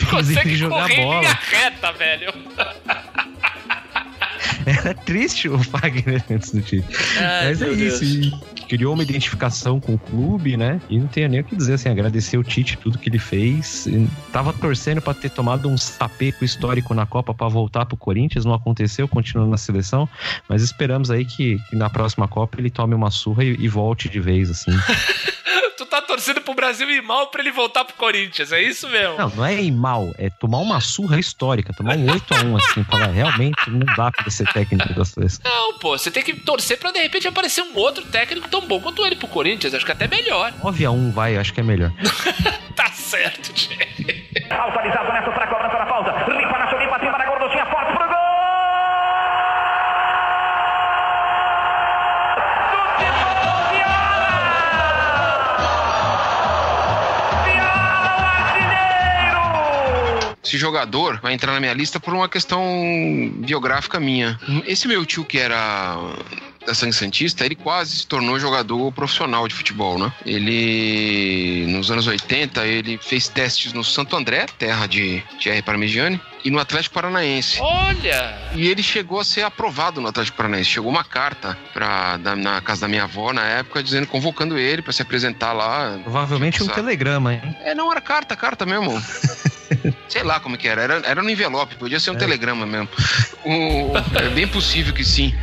[0.00, 1.20] ele Consegue jogar correr em bola.
[1.20, 2.34] linha reta, velho.
[4.66, 6.86] Era triste o Fagner antes do Tite.
[7.18, 8.00] Ai, Mas é Deus.
[8.00, 8.40] isso.
[8.68, 10.80] Criou uma identificação com o clube, né?
[10.88, 13.86] E não tenho nem o que dizer, assim, agradecer o Tite tudo que ele fez.
[14.32, 18.54] Tava torcendo pra ter tomado um sapeco histórico na Copa pra voltar pro Corinthians, não
[18.54, 20.08] aconteceu, continuando na seleção.
[20.48, 24.08] Mas esperamos aí que, que na próxima Copa ele tome uma surra e, e volte
[24.08, 24.72] de vez, assim.
[25.94, 29.16] Tá torcendo pro Brasil ir mal pra ele voltar pro Corinthians, é isso mesmo?
[29.16, 33.06] Não, não é ir mal, é tomar uma surra histórica, tomar um 8x1, assim, falar,
[33.06, 35.40] realmente não dá pra ser técnico da seleção.
[35.44, 38.80] Não, pô, você tem que torcer pra de repente aparecer um outro técnico tão bom
[38.80, 39.72] quanto ele pro Corinthians.
[39.72, 40.52] Acho que até melhor.
[40.64, 41.92] 9x1 vai, acho que é melhor.
[42.74, 44.48] Tá certo, gente.
[44.50, 46.10] Autorizado Neto para cobrança da falta.
[60.44, 62.62] Esse jogador vai entrar na minha lista por uma questão
[63.36, 64.38] biográfica minha.
[64.66, 65.96] Esse meu tio que era
[66.66, 70.12] da Sangue Santista, ele quase se tornou jogador profissional de futebol, né?
[70.24, 76.50] Ele, nos anos 80, ele fez testes no Santo André, terra de Thierry Parmigiani, e
[76.50, 77.58] no Atlético Paranaense.
[77.60, 78.34] Olha!
[78.54, 80.68] E ele chegou a ser aprovado no Atlético Paranaense.
[80.70, 84.82] Chegou uma carta pra, da- na casa da minha avó na época, dizendo, convocando ele
[84.82, 85.98] pra se apresentar lá.
[86.02, 86.76] Provavelmente um Sabe?
[86.76, 87.56] telegrama, hein?
[87.62, 88.92] É, não, era carta, carta mesmo.
[90.08, 90.82] Sei lá como que era.
[90.82, 92.88] Era, era no envelope, podia ser um telegrama mesmo.
[93.44, 95.34] O- é bem possível que sim.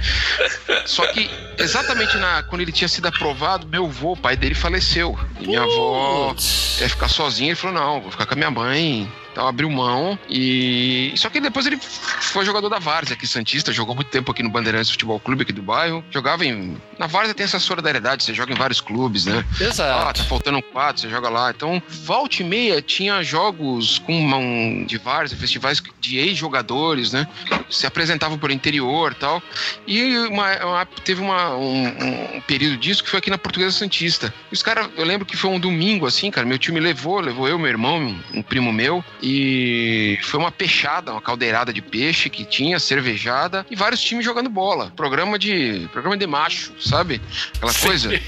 [0.85, 5.17] Só que exatamente na, quando ele tinha sido aprovado, meu avô, o pai dele, faleceu.
[5.39, 6.35] E minha avó
[6.79, 7.49] ia ficar sozinha.
[7.49, 9.11] Ele falou: não, vou ficar com a minha mãe.
[9.31, 11.13] Então abriu mão e.
[11.15, 14.49] Só que depois ele foi jogador da Várzea aqui, Santista, jogou muito tempo aqui no
[14.49, 16.03] Bandeirantes Futebol Clube aqui do bairro.
[16.11, 16.77] Jogava em.
[16.99, 19.45] Na Várzea tem essa solidariedade, você joga em vários clubes, né?
[19.59, 20.21] Ah, Exato.
[20.21, 21.49] tá faltando um quadro, você joga lá.
[21.51, 27.27] Então, volta e meia tinha jogos com um, de vários festivais de ex-jogadores, né?
[27.69, 29.41] Se apresentavam por interior e tal.
[29.87, 34.33] E uma- uma- teve uma- um, um período disso que foi aqui na Portuguesa Santista.
[34.51, 36.45] E Os caras, eu lembro que foi um domingo assim, cara.
[36.45, 39.03] Meu tio me levou, levou eu, meu irmão, um primo meu.
[39.21, 44.49] E foi uma peixada, uma caldeirada de peixe que tinha, cervejada e vários times jogando
[44.49, 44.91] bola.
[44.95, 45.87] Programa de.
[45.91, 47.21] Programa de macho, sabe?
[47.55, 48.11] Aquela coisa.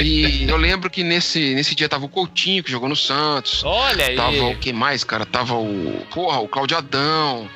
[0.00, 3.64] E eu lembro que nesse, nesse dia tava o Coutinho, que jogou no Santos.
[3.64, 4.14] Olha aí.
[4.14, 5.26] Tava o que mais, cara?
[5.26, 6.06] Tava o.
[6.14, 7.50] Porra, o Claudio Adão.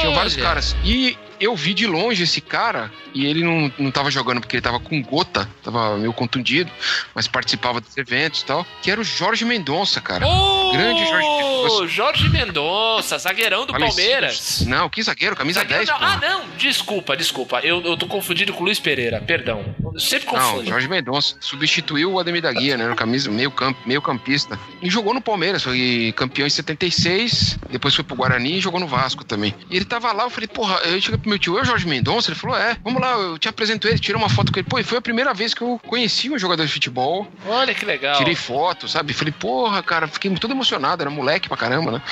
[0.00, 0.42] Tinha vários Olha.
[0.42, 0.76] caras.
[0.84, 4.62] E eu vi de longe esse cara, e ele não, não tava jogando porque ele
[4.62, 6.70] tava com gota, tava meio contundido,
[7.14, 10.26] mas participava dos eventos e tal, que era o Jorge Mendonça, cara.
[10.26, 11.86] Ô, Grande Jorge Mendonça.
[11.88, 13.72] Jorge Mendonça, zagueirão do.
[13.72, 14.64] Palmeiras.
[14.66, 16.06] Não, que zagueiro, camisa Zagueiro 10, não.
[16.06, 17.60] Ah, não, desculpa, desculpa.
[17.60, 19.74] Eu, eu tô confundido com o Luiz Pereira, perdão.
[19.94, 20.68] Eu sempre Não, confundo.
[20.68, 22.86] Jorge Mendonça substituiu o Ademir da Guia, né?
[22.86, 24.58] No camisa, meio, campo, meio campista.
[24.82, 28.86] E jogou no Palmeiras, foi campeão em 76, depois foi pro Guarani e jogou no
[28.86, 29.54] Vasco também.
[29.70, 32.30] E ele tava lá, eu falei, porra, eu cheguei pro meu tio, eu, Jorge Mendonça,
[32.30, 34.68] ele falou, é, vamos lá, eu te apresento ele, tirei uma foto com ele.
[34.68, 37.84] Pô, e foi a primeira vez que eu conheci um jogador de futebol, Olha que
[37.84, 38.16] legal.
[38.18, 39.12] tirei foto, sabe?
[39.12, 42.02] Falei, porra, cara, fiquei todo emocionado, era moleque pra caramba, né?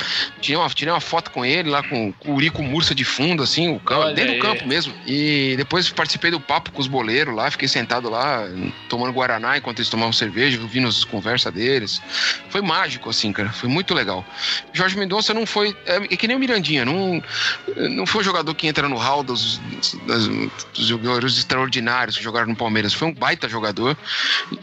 [0.40, 3.42] Tirei uma, tirei uma foto com ele lá com, com o Urico Mursa de fundo,
[3.42, 4.38] assim, o campo, Olha dentro aí.
[4.38, 4.94] do campo mesmo.
[5.06, 8.44] E depois participei do papo com os boleiros lá, fiquei sentado lá,
[8.88, 12.00] tomando Guaraná enquanto eles tomavam cerveja, ouvindo as conversas deles.
[12.50, 14.24] Foi mágico, assim, cara, foi muito legal.
[14.72, 17.22] Jorge Mendonça não foi, é, é que nem o Mirandinha, não,
[17.90, 19.60] não foi um jogador que entra no hall dos,
[20.06, 20.26] das-
[20.74, 23.96] dos jogadores extraordinários que jogaram no Palmeiras, foi um baita jogador.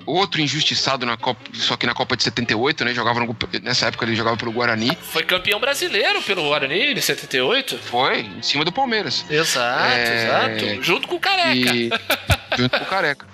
[0.05, 2.93] Outro injustiçado na Copa, só que na Copa de 78, né?
[2.93, 4.97] Jogava no- nessa época ele jogava pelo Guarani.
[5.01, 7.77] Foi campeão brasileiro pelo Guarani em 78.
[7.77, 9.25] Foi em cima do Palmeiras.
[9.29, 10.25] Exato, É.
[10.59, 10.83] exato.
[10.83, 11.75] Junto com o Careca.
[11.75, 11.89] E
[12.57, 13.25] junto com o Careca.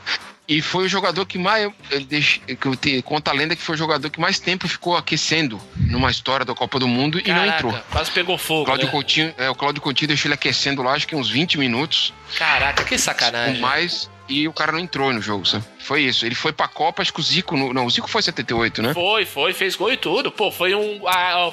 [0.49, 1.69] E foi o jogador que mais.
[1.89, 5.59] que eu te- conta a lenda que foi o jogador que mais tempo ficou aquecendo
[5.75, 7.79] numa história da Copa do Mundo e não Caraca, entrou.
[7.91, 8.63] Quase pegou fogo.
[8.63, 8.91] Cláudio né?
[8.93, 12.13] Coutinho, é, o Cláudio Coutinho deixou ele aquecendo lá, acho que uns 20 minutos.
[12.37, 13.59] Caraca, que com sacanagem.
[13.59, 14.09] mais.
[14.29, 15.63] E o cara não entrou no jogo, sabe?
[15.87, 16.25] Foi isso.
[16.25, 17.55] Ele foi pra Copa, acho que o Zico.
[17.55, 18.93] no- não, o Zico foi 78, né?
[18.93, 20.29] Foi, foi, fez gol e tudo.
[20.29, 20.99] Pô, foi um,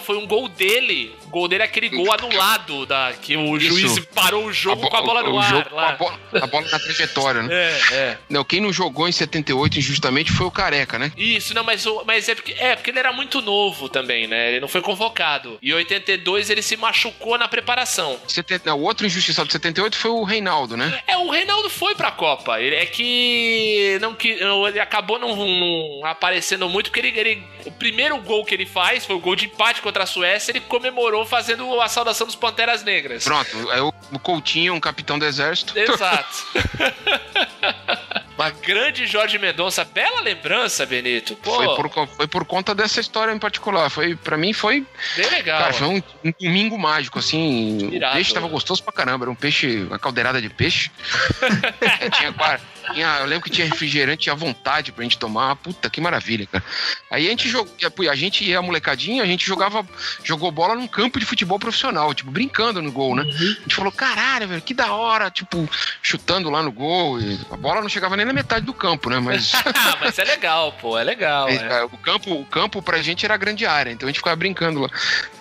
[0.05, 1.15] foi um gol dele.
[1.27, 3.69] O gol dele é aquele gol anulado da, que o Isso.
[3.69, 5.49] juiz parou o jogo bo- com a bola no o ar.
[5.49, 7.49] jogo a, bola, a bola na trajetória, né?
[7.55, 8.19] É, é.
[8.29, 11.13] Não, quem não jogou em 78 injustamente foi o Careca, né?
[11.17, 14.51] Isso, não, mas, mas é, porque, é porque ele era muito novo também, né?
[14.51, 15.59] Ele não foi convocado.
[15.63, 18.19] E em 82 ele se machucou na preparação.
[18.27, 21.01] 70, não, o outro injustiçado de 78 foi o Reinaldo, né?
[21.07, 22.61] É, o Reinaldo foi pra Copa.
[22.61, 24.31] Ele, é que não que
[24.69, 29.05] ele acabou não, não aparecendo muito porque ele, ele- o primeiro gol que ele faz
[29.05, 30.51] foi o gol de empate contra a Suécia.
[30.53, 33.25] Ele comemorou fazendo a saudação dos Panteras Negras.
[33.25, 35.79] Pronto, aí o, o Coutinho, um capitão do exército.
[35.79, 36.47] Exato.
[38.37, 41.37] Uma grande Jorge Mendonça, bela lembrança, Benito.
[41.37, 43.89] Pô, Foi por, foi por conta dessa história em particular.
[43.89, 44.85] Foi, pra mim foi.
[45.17, 45.61] bem legal.
[45.61, 47.91] Cara, foi um, um domingo mágico, assim.
[47.93, 48.13] Irado.
[48.13, 49.25] O peixe tava gostoso pra caramba.
[49.25, 50.91] Era um peixe, uma caldeirada de peixe.
[52.19, 52.61] tinha, cara,
[52.93, 55.57] tinha- eu lembro que tinha refrigerante à vontade pra gente tomar.
[55.57, 56.65] Puta, que maravilha, cara.
[57.11, 57.73] Aí a gente jogou,
[58.11, 59.87] a gente ia molecadinha, a gente jogava,
[60.23, 63.23] jogou bola num campo de futebol profissional, tipo, brincando no gol, né?
[63.23, 65.69] A gente falou, caralho, velho, que da hora, tipo,
[66.03, 67.21] chutando lá no gol.
[67.21, 69.19] e a bola não chegava nem na metade do campo, né?
[69.19, 69.53] Mas.
[69.87, 71.49] Ah, mas é legal, pô, é legal.
[71.49, 71.73] É, é.
[71.81, 74.37] é, O campo, o campo pra gente era a grande área, então a gente ficava
[74.37, 74.89] brincando lá.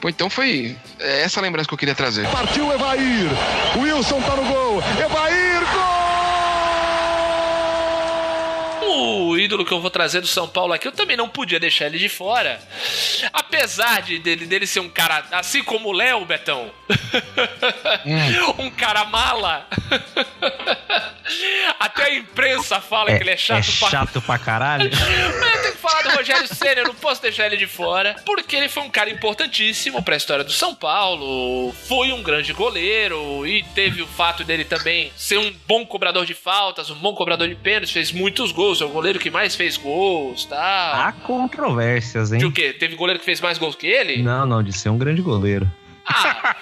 [0.01, 2.27] Pô, então foi é, essa lembrança que eu queria trazer.
[2.29, 3.29] Partiu Evair.
[3.77, 4.81] Wilson tá no gol.
[4.99, 6.03] Evair, gol!
[8.85, 11.85] O ídolo que eu vou trazer do São Paulo aqui, eu também não podia deixar
[11.85, 12.59] ele de fora.
[13.31, 16.71] Apesar de dele, dele ser um cara, assim como o Léo, Betão,
[18.57, 19.67] um cara mala.
[21.80, 24.89] Até a imprensa fala que ele é chato, é chato pra caralho.
[25.39, 28.15] Mas eu tenho que falar do Rogério Senna, eu não posso deixar ele de fora,
[28.26, 33.45] porque ele foi um cara importantíssimo pra história do São Paulo, foi um grande goleiro
[33.45, 37.47] e teve o fato dele também ser um bom cobrador de faltas, um bom cobrador
[37.47, 41.07] de pênaltis, fez muitos gols, é o goleiro que mais fez gols, tá?
[41.07, 42.39] Há controvérsias, hein?
[42.39, 42.73] De o quê?
[42.73, 44.22] Teve goleiro que fez mais gols que ele?
[44.22, 45.69] Não, não, de ser um grande goleiro.
[46.05, 46.55] Ah,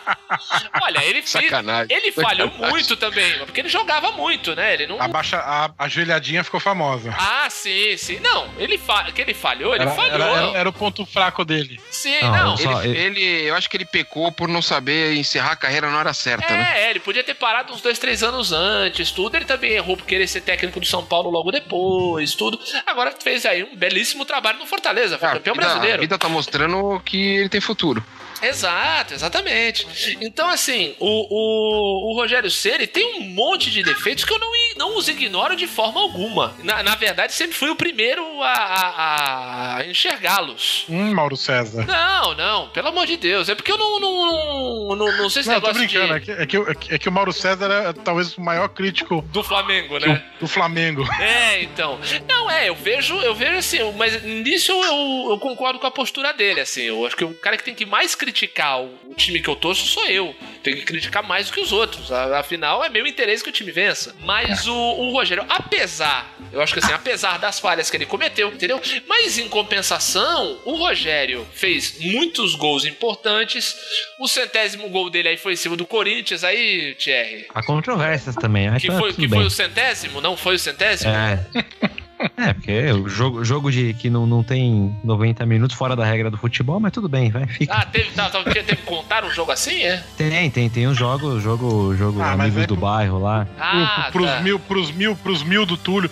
[0.84, 1.96] olha, ele Sacanagem.
[1.96, 2.70] ele falhou Sacanagem.
[2.72, 4.74] muito também, porque ele jogava muito, né?
[4.74, 7.14] Ele não A, baixa, a ajoelhadinha ficou famosa.
[7.18, 8.20] Ah, sim, sim.
[8.20, 9.12] Não, ele fa...
[9.12, 10.14] que ele falhou, ele Era, falhou.
[10.14, 11.80] era- era- era o ponto fraco dele.
[11.90, 12.52] Sim, Não, não.
[12.52, 15.90] eu só- Ele, ele- eu acho que ele pecou por não saber encerrar a carreira
[15.90, 16.86] na hora certa, né?
[16.86, 19.36] É, ele podia ter parado uns dois, três anos antes, tudo.
[19.36, 22.60] Ele também errou por querer ser técnico do São Paulo logo depois, tudo.
[22.86, 26.02] Agora fez aí um belíssimo trabalho no Fortaleza, foi A campeão vida- A brasileiro.
[26.02, 28.04] vida tá mostrando que ele tem futuro.
[28.42, 29.88] Exato, exatamente.
[30.22, 34.52] Então, assim, o, o, o Rogério Ceni tem um monte de defeitos que eu não,
[34.78, 36.56] não os ignoro de forma alguma.
[36.64, 40.86] Na, na verdade, sempre fui o primeiro a, a- a enxergá-los.
[40.90, 41.86] Hum, Mauro César.
[41.86, 43.50] Não, não, pelo amor de Deus.
[43.50, 46.14] É porque eu não, não, não, não, não sei se Não, eu tô negócio brincando.
[46.16, 48.36] É de, que, é, que, o- é que- é que o Mauro César é talvez
[48.38, 50.24] o maior crítico do Flamengo, né?
[50.38, 51.04] o- do Flamengo.
[51.22, 52.00] É, então.
[52.28, 55.92] Não, é, eu vejo, eu vejo assim, mas nisso eu, eu, eu concordo com a
[55.92, 56.82] postura dele, assim.
[56.84, 59.56] Eu acho que o cara que tem que mais criticar o, o time que eu
[59.56, 60.36] torço sou eu.
[60.64, 62.12] Tem que criticar mais do que os outros.
[62.12, 64.16] Afinal, é meu interesse que o time vença.
[64.22, 68.50] Mas o, o Rogério, apesar, eu acho que assim, apesar das falhas que ele cometeu,
[68.50, 68.80] entendeu?
[69.08, 73.76] Mas em compensação, o Rogério fez muitos gols importantes.
[74.20, 77.48] O centésimo gol dele aí foi em cima do Corinthians, aí, Thierry.
[77.54, 78.70] Há controvérsias também.
[78.70, 79.40] Aí Que tá foi, que bem.
[79.40, 80.22] foi o centésimo?
[80.22, 81.12] Não foi o centésimo?
[81.12, 81.46] É.
[82.38, 86.30] É, porque o jogo, jogo de que não, não tem 90 minutos fora da regra
[86.30, 87.74] do futebol, mas tudo bem, vai, fica.
[87.74, 90.04] Ah, teve, tá, tá, teve que contar um jogo assim, é?
[90.18, 93.48] Tem, tem, tem um jogo, jogo, jogo Ah, amigos é do pro- bairro lá.
[93.60, 94.40] Ah, Pro- pros tá.
[94.42, 96.10] mil, pros mil, pros mil do Túlio.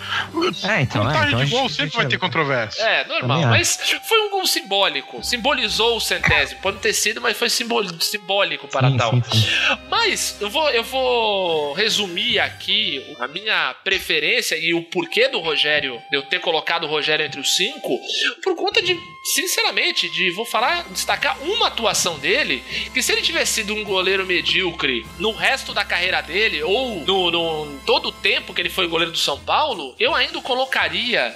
[0.64, 2.82] É, então, é, Contagem então a de gol gente- sempre vai é- ter controvérsia.
[2.82, 3.42] É, normal.
[3.46, 3.78] Mas
[4.08, 5.22] foi um gol simbólico.
[5.22, 6.60] Simbolizou o centésimo.
[6.60, 9.10] Pode não ter sido, mas foi simbólico para Sim, tal.
[9.12, 9.46] sim, sim.
[9.90, 15.99] Mas eu vou, eu vou resumir aqui a minha preferência e o porquê do Rogério,
[16.10, 17.98] de eu ter colocado o Rogério entre os cinco,
[18.42, 18.98] por conta de,
[19.34, 22.62] sinceramente, de, vou falar, destacar uma atuação dele,
[22.92, 27.30] que se ele tivesse sido um goleiro medíocre no resto da carreira dele, ou no,
[27.30, 31.34] no todo o tempo que ele foi goleiro do São Paulo, eu ainda o colocaria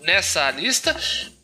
[0.00, 0.96] nessa lista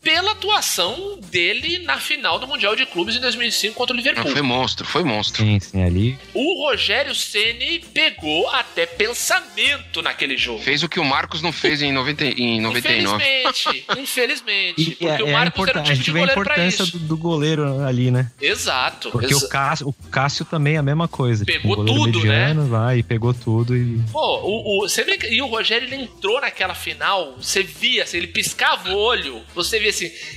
[0.03, 4.33] pela atuação dele na final do Mundial de Clubes em 2005 contra o Não, Liverpool.
[4.33, 5.45] foi monstro, foi monstro.
[5.45, 6.19] Sim, sim, ali.
[6.35, 10.59] O Rogério Ceni pegou até pensamento naquele jogo.
[10.62, 13.23] Fez o que o Marcos não fez em, 90, em 99.
[13.24, 14.83] Infelizmente, infelizmente.
[14.83, 16.23] E porque é, o é a, Marcos era o a tipo gente de vê a
[16.23, 16.99] goleiro pra importância isso.
[16.99, 18.31] do, do goleiro ali, né?
[18.41, 19.11] Exato.
[19.11, 21.45] Porque exa- o Cássio, o Cássio também é a mesma coisa.
[21.45, 22.47] tipo, Pegou goleiro tudo, né?
[22.49, 24.01] mediano, vai e pegou tudo e.
[24.11, 28.03] Pô, o, o, você vê que, e o Rogério ele entrou naquela final, você via,
[28.05, 29.91] assim, ele piscava o olho, você via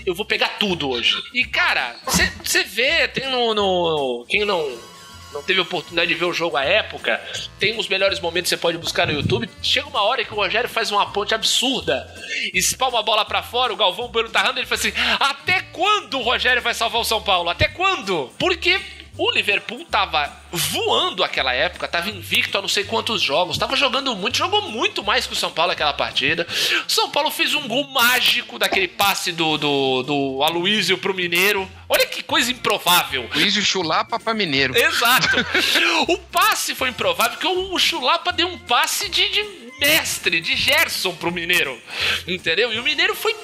[0.06, 1.16] eu vou pegar tudo hoje.
[1.34, 4.96] E cara, você- vê, tem no, no- Quem não.
[5.34, 7.22] Não teve oportunidade de ver o jogo à época,
[7.60, 9.50] tem os melhores momentos que você pode buscar no YouTube.
[9.62, 12.08] Chega uma hora que o Rogério faz uma ponte absurda,
[12.54, 16.20] espalma a bola pra fora, o Galvão Bueno tá rando, ele fala assim: Até quando
[16.20, 17.50] o Rogério vai salvar o São Paulo?
[17.50, 18.32] Até quando?
[18.40, 18.80] Porque
[19.18, 24.16] o Liverpool tava voando aquela época, tava invicto a não sei quantos jogos, tava jogando
[24.16, 26.46] muito, jogou muito mais que o São Paulo aquela partida.
[26.88, 31.70] O São Paulo fez um gol mágico daquele passe do, do, do Aloysio pro Mineiro.
[31.88, 33.30] Olha que coisa improvável.
[33.34, 34.78] Luiz Chulapa pra Mineiro.
[34.78, 35.28] Exato.
[36.08, 40.56] o passe foi improvável, porque o, o Chulapa deu um passe de, de mestre, de
[40.56, 41.80] Gerson pro Mineiro.
[42.28, 42.74] Entendeu?
[42.74, 43.36] E o Mineiro foi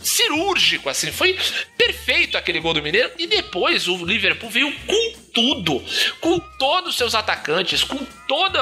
[0.00, 1.36] cirúrgico, assim, foi
[1.76, 3.10] perfeito aquele gol do Mineiro.
[3.18, 5.82] E depois o Liverpool veio com tudo,
[6.20, 8.58] com todos os seus atacantes, com todo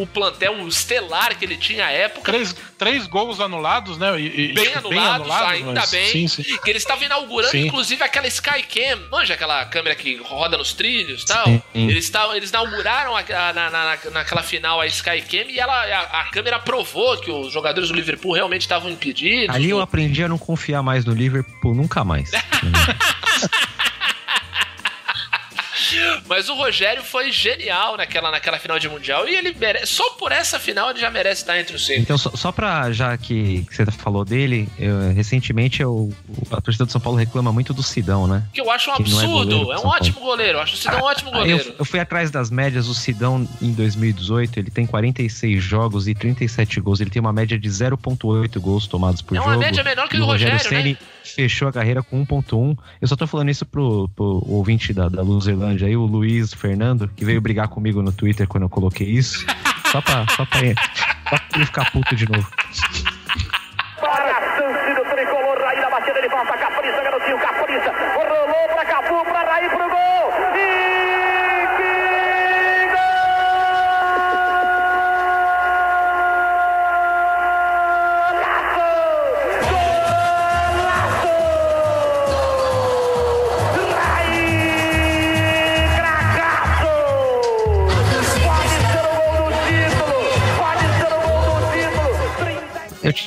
[0.00, 2.22] o plantel estelar que ele tinha à época.
[2.32, 4.18] Três, três gols anulados, né?
[4.20, 6.08] E, e- Bem anulados, ainda mas- bem.
[6.08, 6.42] Sim, sim.
[6.62, 7.66] Que eles estavam inaugurando, Sim.
[7.66, 9.08] inclusive, aquela Skycam.
[9.10, 11.44] Manja aquela câmera que roda nos trilhos e tal?
[11.46, 11.62] Sim.
[11.74, 16.20] Eles, tavam, eles inauguraram a- a- na, na- naquela final a Skycam e ela, a,
[16.20, 19.54] a câmera provou que os jogadores do Liverpool realmente estavam impedidos.
[19.54, 22.30] Ali eu aprendi a não confiar mais no Liverpool nunca mais.
[26.26, 30.32] Mas o Rogério foi genial naquela, naquela final de Mundial e ele merece, só por
[30.32, 32.00] essa final ele já merece estar entre os cinco.
[32.00, 36.12] Então, só, só pra, já que, que você falou dele, eu- recentemente eu,
[36.50, 38.42] a torcida do São Paulo reclama muito do Sidão, né?
[38.52, 39.28] Que eu acho um Que é absurdo.
[39.28, 40.58] goleiro do É, um ótimo goleiro.
[40.58, 41.68] Eu acho o Sidão um ótimo Aí goleiro.
[41.70, 46.14] eu, eu fui atrás das médias, o Sidão em 2018, ele tem 46 jogos e
[46.14, 49.50] 37 gols, ele tem uma média de 0.8 gols tomados por É jogo.
[49.50, 50.96] uma média menor que do o Rogério Rogério, né?
[51.24, 52.76] Fechou a carreira com 1.1.
[53.00, 57.08] Eu só tô falando isso pro, pro ouvinte da, da Luzerlândia aí, o Luiz Fernando,
[57.08, 59.46] que veio brigar comigo no Twitter quando eu coloquei isso.
[59.90, 60.58] Só pra, só pra,
[61.28, 62.48] Só pra ele ficar puto de novo.
[64.02, 64.40] A
[65.14, 65.80] tricolor, Raí
[66.58, 70.93] Capriça, garotinho, Capriça, rolou pra Capu, pra Raí pro gol, e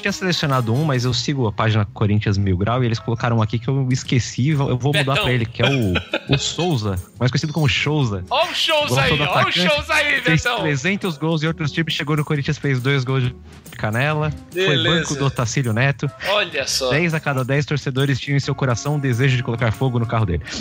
[0.07, 3.41] tinha selecionado um, mas eu sigo a página Corinthians Mil Grau e eles colocaram um
[3.41, 4.49] aqui que eu esqueci.
[4.49, 5.93] Eu vou mudar pra ele, que é o,
[6.33, 8.23] o Souza, mais conhecido como Souza.
[8.29, 10.59] Os shows Gol aí, os atacante, shows aí, Fez Betão.
[10.61, 13.35] 300 gols em outros times, chegou no Corinthians, fez dois gols de
[13.77, 14.31] canela.
[14.51, 15.01] Foi Beleza.
[15.01, 16.09] banco do Otacílio Neto.
[16.29, 16.89] Olha só.
[16.89, 20.05] 10 a cada 10 torcedores tinham em seu coração o desejo de colocar fogo no
[20.05, 20.43] carro dele.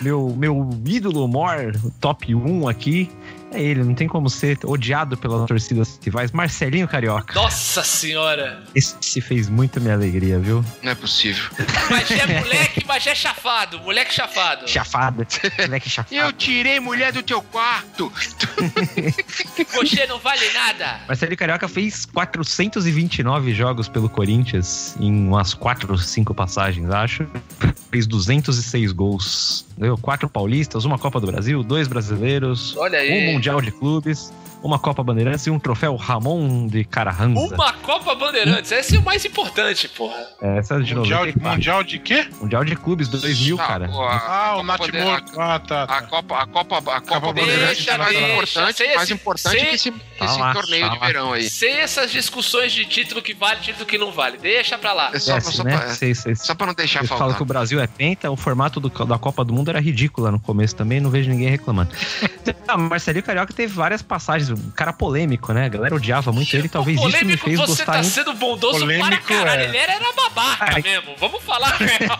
[0.00, 3.10] meu, meu ídolo mor, top 1 aqui,
[3.54, 3.84] é ele.
[3.84, 6.32] Não tem como ser odiado pelas torcidas rivais.
[6.32, 7.34] Marcelinho Carioca.
[7.34, 8.62] Nossa senhora.
[8.74, 10.64] Esse fez muito minha alegria, viu?
[10.82, 11.44] Não é possível.
[11.90, 13.78] Mas é moleque, mas é chafado.
[13.80, 14.68] Moleque chafado.
[14.68, 15.26] Chafada.
[15.58, 16.14] Moleque chafada.
[16.14, 18.12] Eu tirei mulher do teu quarto.
[19.74, 21.00] Você não vale nada.
[21.06, 27.26] Marcelinho Carioca fez 429 jogos pelo Corinthians em umas 4, 5 passagens, acho.
[27.90, 29.66] Fez 206 gols.
[29.76, 33.24] Ganhou quatro paulistas, uma Copa do Brasil, dois brasileiros, Olha um aí.
[33.44, 34.32] Mundial de Clubes,
[34.64, 37.54] uma Copa Bandeirantes e um troféu Ramon de Cararanza.
[37.54, 38.72] Uma Copa Bandeirantes.
[38.72, 40.16] Esse é o mais importante, porra.
[40.40, 41.50] Essa de Mundial, 94.
[41.50, 42.26] mundial de quê?
[42.40, 43.86] Mundial de Clubes 2000, Ah, cara.
[43.86, 45.40] a- Ah, o Nath Bandeira- Morto.
[45.40, 45.82] Ah, tá.
[45.84, 46.02] A tá.
[46.02, 49.92] Copa, a Copa, a Copa Bandeirantes é mais deixa, importante, mais importante sem- que esse,
[49.92, 51.06] que Tá esse lá, torneio tá de lá.
[51.06, 51.48] verão aí.
[51.50, 54.38] Sem essas discussões de título que vale, título que não vale.
[54.38, 55.10] Deixa pra lá.
[55.12, 55.76] É só, Desce, só, né?
[55.76, 57.36] pra, só pra não deixar Eles falam faltar.
[57.36, 60.32] que o Brasil é penta, o formato do- da Copa do Mundo era ridículo lá
[60.32, 61.90] no começo também, não vejo ninguém reclamando.
[62.68, 65.66] ah, Marcelinho Carioca teve várias passagens, um cara polêmico, né?
[65.66, 68.08] A galera odiava muito ele, talvez o isso me polêmico, fez você gostar tá ainda.
[68.08, 69.62] sendo bondoso Polêmico, para caralho.
[69.62, 69.64] é.
[69.68, 70.82] Ele era babaca Ai.
[70.82, 71.14] mesmo.
[71.18, 72.18] Vamos falar real.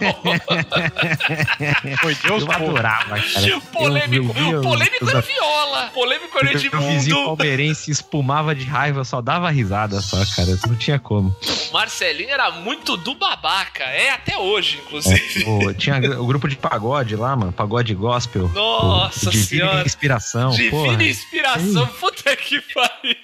[2.00, 2.52] Foi Deus, Eu pô.
[2.52, 3.60] adorava, cara.
[3.72, 4.38] polêmico.
[4.38, 5.90] Eu- eu o polêmico era viola.
[5.94, 7.36] Polêmico era Meu vizinho Edmundo.
[7.36, 10.58] palmeirense espumava de raiva, eu só dava risada só, cara.
[10.66, 11.34] Não tinha como.
[11.72, 13.84] Marcelinho era muito do babaca.
[13.84, 15.44] É até hoje, inclusive.
[15.46, 17.52] O- tinha o grupo de pagode lá, mano.
[17.52, 18.48] Pagode gospel.
[18.54, 19.86] Nossa o Divina Senhora.
[19.86, 20.50] Inspiração.
[20.50, 21.04] Divina porra.
[21.04, 21.86] inspiração.
[22.00, 23.16] Puta que pariu.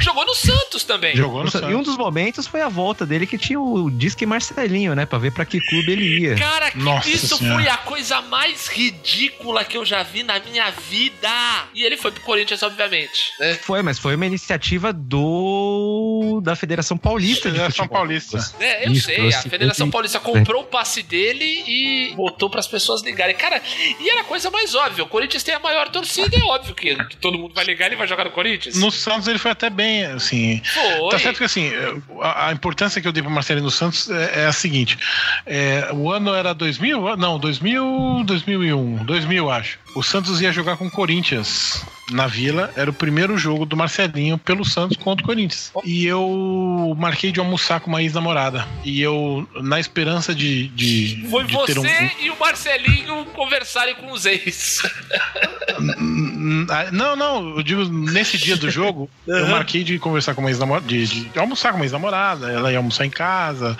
[0.00, 1.16] Jogou no Santos também.
[1.16, 1.86] Jogou no E um Santos.
[1.86, 5.06] dos momentos foi a volta dele que tinha o Disque Marcelinho, né?
[5.06, 6.34] Pra ver pra que clube ele ia.
[6.36, 7.54] Cara, que Nossa isso Senhora.
[7.62, 11.30] foi a coisa mais ridícula que eu já vi na minha vida.
[11.74, 13.32] E ele foi pro Corinthians, obviamente.
[13.40, 13.54] né?
[13.54, 17.98] Foi, mas foi uma iniciativa do da Federação Paulista de Federação Futebol.
[17.98, 18.38] Paulista.
[18.60, 19.32] É, eu Isso, sei.
[19.34, 23.34] A Federação Paulista comprou o passe dele e botou pras pessoas ligarem.
[23.36, 23.62] Cara,
[24.00, 25.04] e era a coisa mais óbvia.
[25.04, 28.06] O Corinthians tem a maior torcida, é óbvio que todo mundo vai ligar e vai
[28.06, 28.76] jogar no Corinthians.
[28.76, 30.60] No Santos ele foi até bem, assim.
[30.64, 31.10] Foi.
[31.10, 31.70] Tá certo que assim,
[32.20, 34.98] a, a importância que eu dei pro Marcelinho no Santos é, é a seguinte:
[35.46, 37.16] é, o ano era 2000?
[37.16, 39.78] Não, 2000, 2001, 2000 acho.
[39.94, 44.36] O Santos ia jogar com o Corinthians na Vila, era o primeiro jogo do Marcelinho
[44.36, 45.72] pelo Santos contra o Corinthians.
[45.84, 48.66] E eu marquei de almoçar com uma ex-namorada.
[48.84, 50.68] E eu, na esperança de.
[50.68, 54.82] de Foi de você um, e o Marcelinho conversarem com os ex.
[56.92, 60.86] Não, não, eu digo, nesse dia do jogo, eu marquei de conversar com uma ex-namorada,
[60.86, 63.76] de, de- almoçar com uma ex-namorada, ela ia almoçar em casa,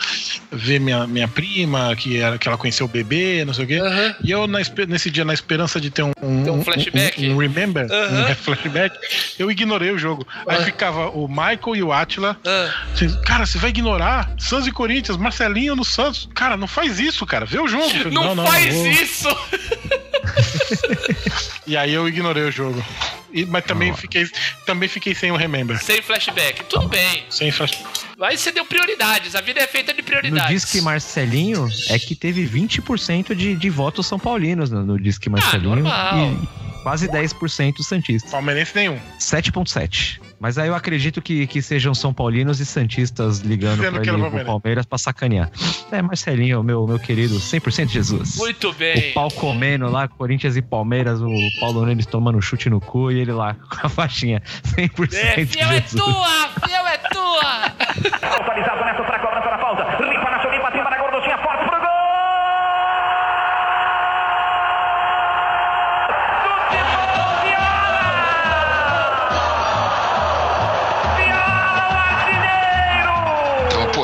[0.51, 3.75] ver minha, minha prima, que, era, que ela conheceu o bebê, não sei o quê.
[3.81, 4.15] Aham.
[4.25, 6.13] E eu, na nesse dia, na esperança de ter um,
[6.45, 7.27] Ter um flashback?
[7.29, 8.31] um, um remember, Aham.
[8.31, 8.97] um flashback,
[9.39, 10.27] eu ignorei o jogo.
[10.47, 10.65] Aí Ah.
[10.65, 12.37] ficava o Michael e o Atila.
[12.47, 16.29] Ah, assim, cara, você vai ignorar Santos e Corinthians, Marcelinho no Santos.
[16.35, 17.45] Cara, não faz isso, cara.
[17.45, 17.89] Vê o jogo.
[17.91, 18.87] Falei, não, faz vou.
[18.87, 19.29] isso!
[21.67, 22.85] E aí eu ignorei o jogo.
[23.33, 24.29] E- mas também fiquei,
[24.67, 25.83] também fiquei sem o remember.
[25.83, 26.65] Sem flashback.
[26.65, 27.25] Tudo bem.
[27.31, 27.83] Sem flash.
[28.21, 29.35] Aí você deu prioridades.
[29.35, 30.63] A vida é feita de No prioridades.
[30.63, 35.77] Disque Marcelinho é que teve 20% de, de votos são paulinos no, no Disque Marcelinho.
[35.77, 36.33] normal.
[36.33, 38.31] e quase 10% Santistas.
[38.31, 38.99] Palmeirense nenhum.
[39.19, 40.21] 7.7.
[40.45, 44.47] Mas aí eu acredito que, que sejam São Paulinos e Santistas ligando era pro Palmeiras.
[44.47, 45.51] Palmeiras pra sacanear.
[45.91, 48.37] É, Marcelinho, meu, meu querido, 100% Jesus.
[48.37, 49.11] Muito O bem.
[49.15, 51.31] pau comendo lá, Corinthians e Palmeiras, o
[51.61, 54.43] Paulo Nunes tomando chute no cu e ele lá com a faixinha.
[54.77, 56.03] 100% É, fiel é Jesus.
[56.05, 56.49] tua!
[56.69, 58.84] Fiel é tua!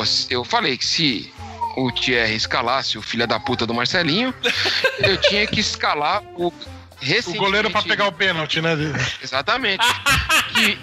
[0.01, 1.33] Pô, eu falei que se
[1.77, 4.33] o Thierry escalasse o filho da puta do Marcelinho,
[4.99, 6.53] eu tinha que escalar o,
[7.35, 8.75] O goleiro pra pegar o pênalti, né?
[9.23, 9.85] Exatamente.
[10.53, 10.77] que,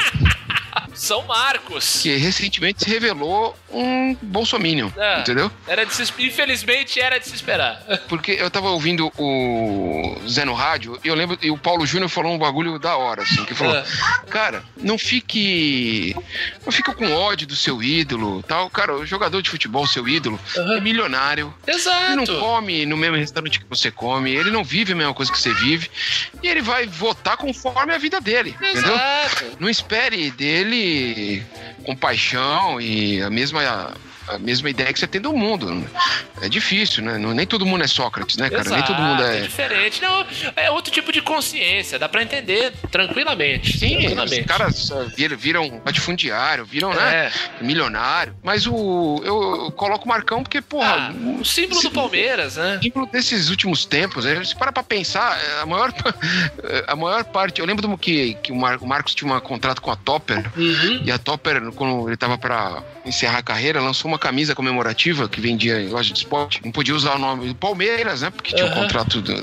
[0.95, 2.01] São Marcos.
[2.03, 5.20] que recentemente se revelou um bolsominion, É.
[5.20, 5.51] entendeu?
[5.66, 7.82] Era de se, infelizmente era de se esperar.
[8.09, 12.09] Porque eu tava ouvindo o Zé no rádio e eu lembro, e o Paulo Júnior
[12.09, 13.85] falou um bagulho da hora, assim, que falou: É.
[14.31, 16.15] Cara, não fique.
[16.65, 18.69] Não fique com ódio do seu ídolo tal.
[18.70, 21.55] Cara, o jogador de futebol, seu ídolo, é milionário.
[21.66, 21.77] Ele
[22.16, 22.39] não Exato.
[22.40, 25.53] come no mesmo restaurante que você come, ele não vive a mesma coisa que você
[25.55, 25.90] vive.
[26.43, 28.95] E ele vai votar conforme a vida dele, entendeu?
[28.95, 29.57] Exato.
[29.61, 30.57] Não espere dele
[31.85, 33.60] compaixão e a mesma,
[34.31, 35.85] a mesma ideia que você tem do mundo.
[36.41, 37.19] É difícil, né?
[37.19, 38.69] Não- Nem todo mundo é Sócrates, né, cara?
[38.71, 39.41] Nem todo mundo Exato, é.
[39.43, 40.03] diferente.
[40.03, 40.27] Não,
[40.57, 43.79] é outro tipo de consciência, dá pra entender tranquilamente.
[43.79, 44.45] Sim, os tranquilamente.
[44.45, 45.07] caras ah,
[45.37, 47.27] viram, latifundiário, viram, né?
[47.27, 47.65] É.
[47.65, 48.35] Milionário.
[48.43, 49.21] Mas o.
[49.25, 51.11] Eu, eu coloco o Marcão porque, porra.
[51.11, 52.79] Ah, o símbolo do Palmeiras, né?
[52.83, 54.43] símbolo desses últimos tempos, né?
[54.45, 55.93] se para pra pensar, a maior,
[56.87, 57.61] a maior parte.
[57.61, 60.45] Eu lembro do que, que o, Mar- o Marcos tinha um contrato com a Topper,
[60.57, 61.03] Uhum.
[61.05, 65.40] e a Topper, quando ele tava pra encerrar a carreira, lançou uma camisa comemorativa que
[65.40, 66.60] vendia em loja de esporte.
[66.64, 68.30] Não podia usar o nome do Palmeiras, né?
[68.30, 68.82] Porque tinha o Aham.
[68.82, 69.35] contrato do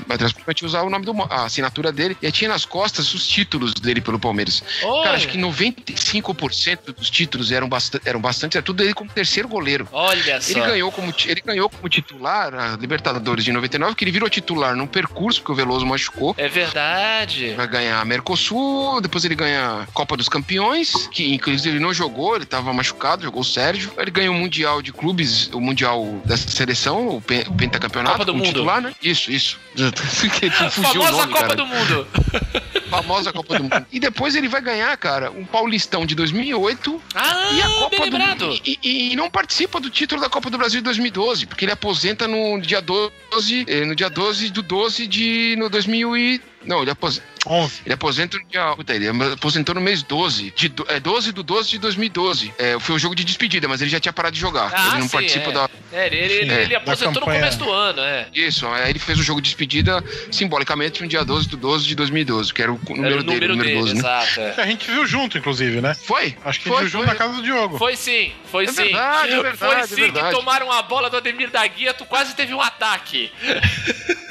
[0.54, 2.16] tinha usar o nome do a assinatura dele.
[2.22, 4.62] E tinha nas costas os títulos dele pelo Palmeiras.
[4.82, 5.04] Olha.
[5.04, 9.48] Cara, acho que 95% dos títulos eram, basta, eram bastante, era tudo ele como terceiro
[9.48, 9.88] goleiro.
[9.92, 10.50] Olha só.
[10.50, 14.76] Ele ganhou, como, ele ganhou como titular a Libertadores de 99, que ele virou titular
[14.76, 16.34] num percurso, porque o Veloso machucou.
[16.36, 17.54] É verdade.
[17.54, 21.92] Vai ganhar a Mercosul, depois ele ganha a Copa dos Campeões, que inclusive ele não
[21.92, 23.90] jogou, ele tava machucado, jogou o Sérgio.
[23.96, 28.24] Ele ganhou o Mundial de Clubes, o Mundial dessa seleção, o, pe- o Pentacampeonato, Copa
[28.26, 28.46] do Mundo.
[28.48, 28.94] titular, né?
[29.02, 29.58] Isso, isso.
[30.70, 31.56] Fugiu o Famosa nome, Copa cara.
[31.56, 32.06] do Mundo.
[32.90, 33.86] Famosa Copa do Mundo.
[33.90, 38.04] E depois ele vai ganhar, cara, um Paulistão de 2008 Ah, e a bem Copa
[38.04, 38.48] lembrado.
[38.48, 41.64] do e, e- e não participa do título da Copa do Brasil de 2012, porque
[41.64, 46.40] ele aposenta no dia 12, eh, no dia 12 do 12 de no 2000 e
[46.66, 47.80] não, ele aposenta, 11.
[47.84, 51.42] ele aposenta no dia, puta, ele aposentou no mês 12, de do- é 12 do
[51.42, 52.52] 12 de 2012.
[52.58, 54.70] É, foi um jogo de despedida, mas ele já tinha parado de jogar.
[54.74, 55.52] Ah, ele não sim, participa é.
[55.52, 58.26] da É, ele, ele, É, ele aposentou no começo do ano, é.
[58.34, 61.94] isso, aí ele fez o jogo de despedida simbolicamente no dia 12 do 12 de
[61.94, 64.00] 2012, que era o número, Era o número dele, o número dele, 12, né?
[64.00, 64.40] exato.
[64.40, 64.62] é.
[64.62, 65.94] A gente viu junto, inclusive, né?
[65.94, 66.36] Foi?
[66.44, 67.78] Acho que a foi, gente viu junto na casa do Diogo.
[67.78, 68.82] Foi sim, foi É sim.
[68.84, 70.28] verdade, é verdade, foi é sim verdade.
[70.30, 73.30] que tomaram a bola do Ademir da Guia, tu quase teve um ataque.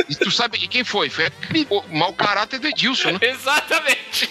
[0.10, 1.10] E tu sabe quem foi?
[1.10, 3.20] Foi aquele o mau caráter do Edilson, né?
[3.30, 4.30] Exatamente.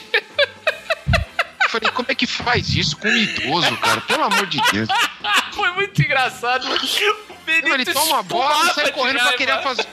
[1.74, 4.00] Eu falei, como é que faz isso com um idoso, cara?
[4.02, 4.88] Pelo amor de Deus.
[5.52, 6.66] Foi muito engraçado.
[6.66, 9.86] O Benito Não, ele toma a bola e sai correndo pra querer fazer.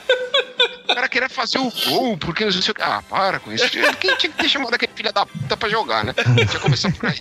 [0.88, 2.82] O cara queria fazer o gol, porque não sei o que.
[2.82, 3.68] Ah, para com isso.
[3.98, 6.14] Quem tinha que ter chamado aquele filho da puta pra jogar, né?
[6.48, 7.18] Tinha começado por aí.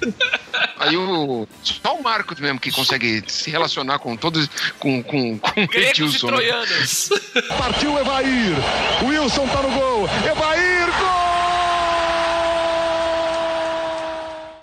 [0.78, 1.48] Aí o.
[1.64, 4.48] Só o Marcos mesmo que consegue se relacionar com todos.
[4.78, 6.32] com, com, com o Gregos e né?
[6.32, 7.10] troianos.
[7.58, 8.56] Partiu Evair.
[9.04, 10.10] Wilson tá no gol.
[10.30, 11.42] Evair, gol!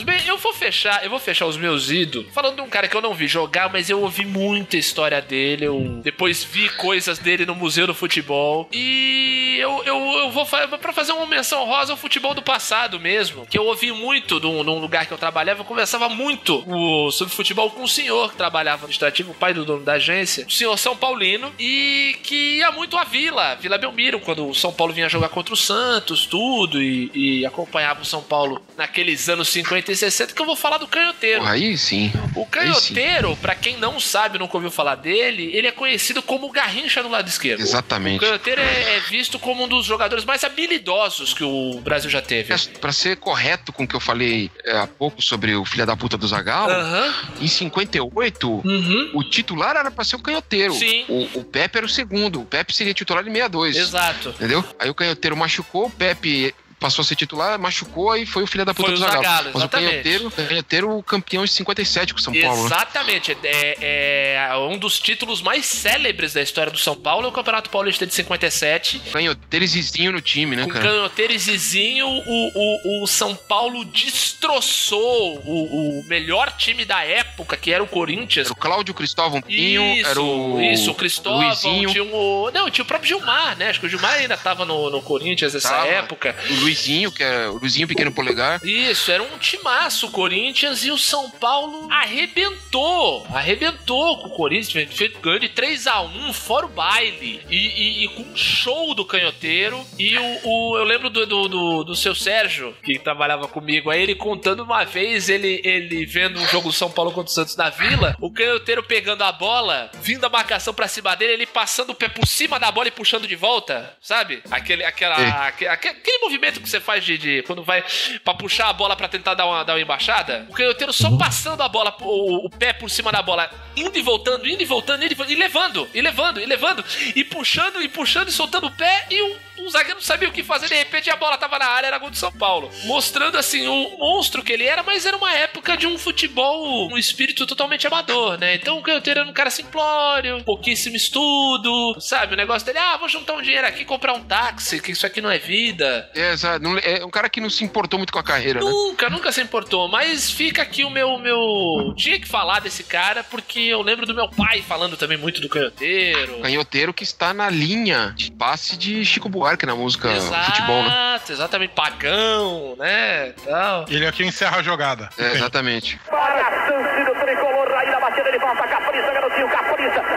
[0.05, 2.97] Bem, eu vou fechar, eu vou fechar os meus ídolos falando de um cara que
[2.97, 5.65] eu não vi jogar, mas eu ouvi muita história dele.
[5.67, 8.69] Eu depois vi coisas dele no Museu do Futebol.
[8.73, 12.99] E eu, eu, eu vou fa pra fazer uma menção rosa ao futebol do passado
[13.01, 13.47] mesmo.
[13.47, 15.61] Que eu ouvi muito num, num lugar que eu trabalhava.
[15.61, 19.53] Eu conversava muito o- sobre futebol com um senhor que trabalhava no administrativo, o pai
[19.55, 23.79] do dono da agência, o senhor São Paulino, e que ia muito à Vila, Vila
[23.79, 28.05] Belmiro, quando o São Paulo vinha jogar contra o Santos, tudo, e, e acompanhava o
[28.05, 31.45] São Paulo naqueles anos 50 e 60, que eu vou falar do canhoteiro.
[31.45, 32.13] Aí sim.
[32.35, 37.03] O canhoteiro, pra quem não sabe, nunca ouviu falar dele, ele é conhecido como Garrincha
[37.03, 37.61] no lado esquerdo.
[37.61, 38.17] Exatamente.
[38.19, 42.21] O canhoteiro é, é visto como um dos jogadores mais habilidosos que o Brasil já
[42.23, 42.55] teve.
[42.81, 45.97] Pra ser correto com o que eu falei é, há pouco sobre o filho da
[45.97, 47.15] puta do Zagallo, Aham.
[47.41, 49.11] em 58, Uhum.
[49.15, 50.75] o titular era pra ser o canhoteiro.
[50.75, 51.05] Sim.
[51.09, 52.41] O, o Pepe era o segundo.
[52.41, 53.77] O Pepe seria titular em 62.
[53.77, 54.31] Exato.
[54.31, 54.65] Entendeu?
[54.79, 58.65] Aí o canhoteiro machucou, o Pepe passou a ser titular, machucou e foi o filho
[58.65, 59.23] da puta Foi do Zagallo.
[59.25, 62.61] Zagallo, Mas o canhoteiro, o canhoteiro campeão em 57 com o São Paulo.
[62.61, 62.67] né?
[62.67, 63.37] Exatamente.
[63.43, 67.69] É, é um dos títulos mais célebres da história do São Paulo é o Campeonato
[67.71, 69.01] Paulista de 57.
[69.13, 70.85] Canhoteiro e Zizinho no time, né, Com cara?
[70.85, 77.57] Canhoteiro e Zizinho, o, o, o São Paulo destroçou o, o melhor time da época,
[77.57, 78.47] que era o Corinthians.
[78.47, 80.61] Era o Cláudio Cristóvão Pinho, Isso, era o.
[80.61, 81.91] isso, o Cristóvão, Luizinho.
[81.91, 82.51] tinha o...
[82.53, 83.71] Não, tinha o próprio Gilmar, né?
[83.71, 85.87] Acho que o Gilmar ainda tava no, no Corinthians nessa Tava.
[85.89, 86.37] época.
[86.51, 88.61] O Luizinho, que é o Luizinho Pequeno Polegar.
[88.65, 93.27] Isso, era um timaço o Corinthians e o São Paulo arrebentou.
[93.33, 97.41] Arrebentou com o Corinthians, fez ganho de 3x1, fora o baile.
[97.49, 99.85] E, e- e com um show do canhoteiro.
[99.99, 104.03] E o, o- eu lembro do, do, do- do seu Sérgio, que trabalhava comigo, aí
[104.03, 107.57] ele contando uma vez, ele, ele vendo um jogo do São Paulo contra o Santos
[107.57, 111.91] na Vila, o canhoteiro pegando a bola, vindo a marcação pra cima dele, ele passando
[111.91, 114.43] o pé por cima da bola e puxando de volta, sabe?
[114.51, 115.17] Aquele, aquela,
[115.47, 117.85] aque- aque- aquele, movimento que você faz de, de- quando vai
[118.25, 120.47] pra puxar a bola pra tentar dar uma, dar uma embaixada.
[120.49, 124.03] O canhoteiro só passando a bola, o, o pé por cima da bola, indo e
[124.03, 127.83] voltando, indo e voltando, indo e, voltando, e levando, e levando, e levando, e puxando,
[127.83, 130.69] e puxando, e soltando o pé, e o, o zagueiro não sabia o que fazer,
[130.69, 132.71] de repente a bola tava na área, era gol de São Paulo.
[132.85, 136.99] Mostrando assim o monstro que ele era, mas era uma época de um futebol, um
[136.99, 138.55] espírito totalmente amador, né?
[138.55, 142.35] Então o canhoteiro era um cara simplório, pouquíssimo estudo, sabe?
[142.35, 145.21] O negócio dele, ah, vou juntar um dinheiro aqui, comprar um táxi, que isso aqui
[145.21, 146.11] não é vida.
[146.15, 146.65] É, exato.
[146.79, 148.71] É um cara que não se importou muito com a carreira, né?
[148.71, 149.89] Nunca, nunca se importou.
[149.89, 151.95] Mas fica aqui o meu, meu.
[151.97, 155.49] Tinha que falar desse cara, porque eu lembro do meu pai falando também muito do
[155.49, 156.41] canhoteiro.
[156.41, 160.89] Canhoteiro que está na linha de passe de Chico Buarque na música futebol, né?
[160.89, 161.75] Exato, exatamente.
[161.75, 163.33] Pagão, né?
[163.45, 163.85] Tal.
[163.89, 165.09] Ele aqui encerra a jogada.
[165.19, 165.99] É, exatamente.
[166.09, 169.49] Para a do tricolor, Raí na batida falta, Capriça, garotinho,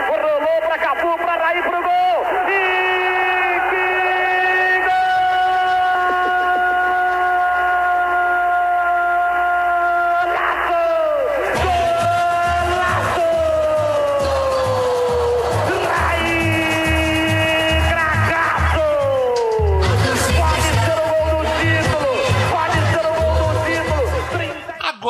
[0.07, 2.90] rolou pra Capu, pra Raí pro gol, e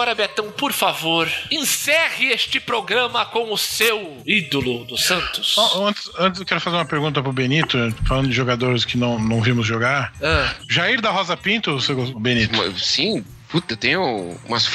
[0.02, 5.56] Agora, Betão, por favor, encerre este programa com o seu ídolo do Santos.
[5.76, 9.40] Antes, antes eu quero fazer uma pergunta pro Benito, falando de jogadores que não, não
[9.44, 10.12] vimos jogar.
[10.20, 12.80] Ah, Jair da Rosa Pinto, você gostou, Benito?
[12.80, 14.68] Sim, puta, eu tenho, umas,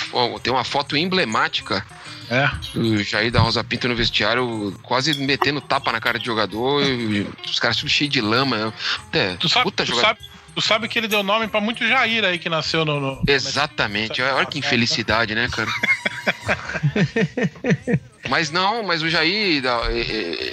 [0.45, 1.85] tem uma foto emblemática
[2.31, 2.49] É.
[2.73, 7.27] do Jair da Rosa Pinto no vestiário, quase metendo tapa na cara de jogador, e
[7.45, 8.73] os caras tudo cheio de lama.
[9.13, 10.07] É, Tu sabe, puta tu, jogador.
[10.07, 10.21] sabe,
[10.57, 12.99] tu sabe que ele deu nome pra muito Jair aí que nasceu no.
[12.99, 14.23] no- Exatamente.
[14.23, 15.69] Olha que infelicidade, né, cara?
[18.29, 19.63] Mas não, mas o Jair,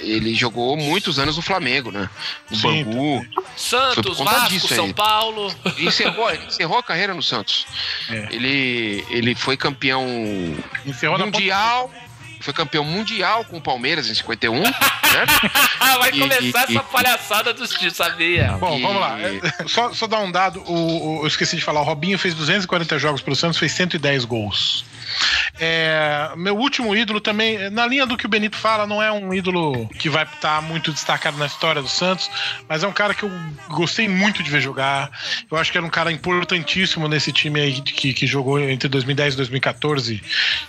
[0.04, 2.08] ele jogou muitos anos no Flamengo, né?
[2.48, 3.26] No Sim, Bangu.
[3.56, 4.92] Santos, Vasco, São.
[4.92, 5.52] Paulo.
[5.76, 7.66] E encerrou, encerrou a carreira no Santos.
[8.08, 8.28] É.
[8.30, 10.06] Ele, ele foi campeão
[10.86, 11.90] Encerrou na mundial.
[12.44, 15.32] Foi campeão mundial com o Palmeiras em 51, certo?
[15.80, 18.52] Ah, vai E- começar e- essa palhaçada dos tios, sabia?
[18.60, 19.18] Bom, E- vamos lá.
[19.20, 20.60] É, Só, só dar um dado.
[20.66, 21.80] O, o- eu esqueci de falar.
[21.80, 24.84] O Robinho fez 240 jogos pro Santos, fez 110 gols.
[25.58, 29.32] É, meu último ídolo também, na linha do que o Benito fala, não é um
[29.32, 32.30] ídolo que vai estar muito destacado na história do Santos,
[32.68, 33.30] mas é um cara que eu
[33.68, 35.10] gostei muito de ver jogar.
[35.50, 39.34] Eu acho que era um cara importantíssimo nesse time aí que, que jogou entre 2010
[39.34, 40.22] e 2014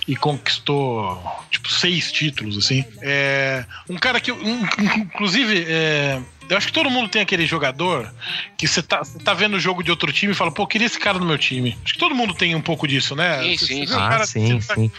[0.08, 2.86] e conquistou tipo seis títulos, assim.
[3.02, 8.12] É, um cara que, inclusive, é, eu acho que todo mundo tem aquele jogador
[8.58, 11.00] que você tá, tá vendo o jogo de outro time e fala, pô, queria esse
[11.00, 11.78] cara no meu time.
[11.84, 13.42] Acho que todo mundo tem um pouco disso, né?
[13.44, 14.92] Sim, Você- sim, você Ah, cara- sim, você tá- sim.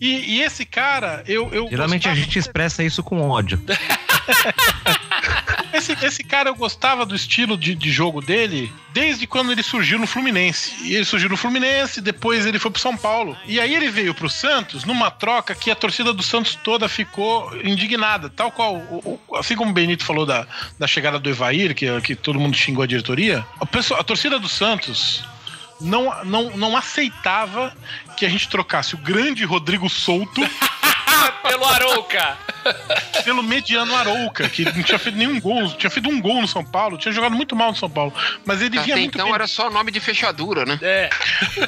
[0.00, 1.48] E, e esse cara, eu.
[1.52, 3.60] eu Geralmente a gente expressa isso com ódio.
[5.76, 9.98] Esse, esse cara eu gostava do estilo de, de jogo dele desde quando ele surgiu
[9.98, 10.72] no Fluminense.
[10.82, 13.36] E ele surgiu no Fluminense, depois ele foi pro São Paulo.
[13.44, 17.54] E aí ele veio pro Santos numa troca que a torcida do Santos toda ficou
[17.62, 18.30] indignada.
[18.30, 18.82] Tal qual,
[19.34, 20.46] assim como o Benito falou da,
[20.78, 24.38] da chegada do Evair, que, que todo mundo xingou a diretoria, a, pessoa, a torcida
[24.38, 25.22] do Santos.
[25.78, 27.76] Não, não, não aceitava
[28.16, 30.40] que a gente trocasse o grande Rodrigo Souto
[31.46, 32.36] Pelo Arouca.
[33.24, 36.64] pelo mediano Arouca, que não tinha feito nenhum gol, tinha feito um gol no São
[36.64, 38.12] Paulo, tinha jogado muito mal no São Paulo,
[38.44, 39.34] mas ele vinha Até muito então bem.
[39.34, 40.76] era só nome de fechadura, né?
[40.82, 41.08] É.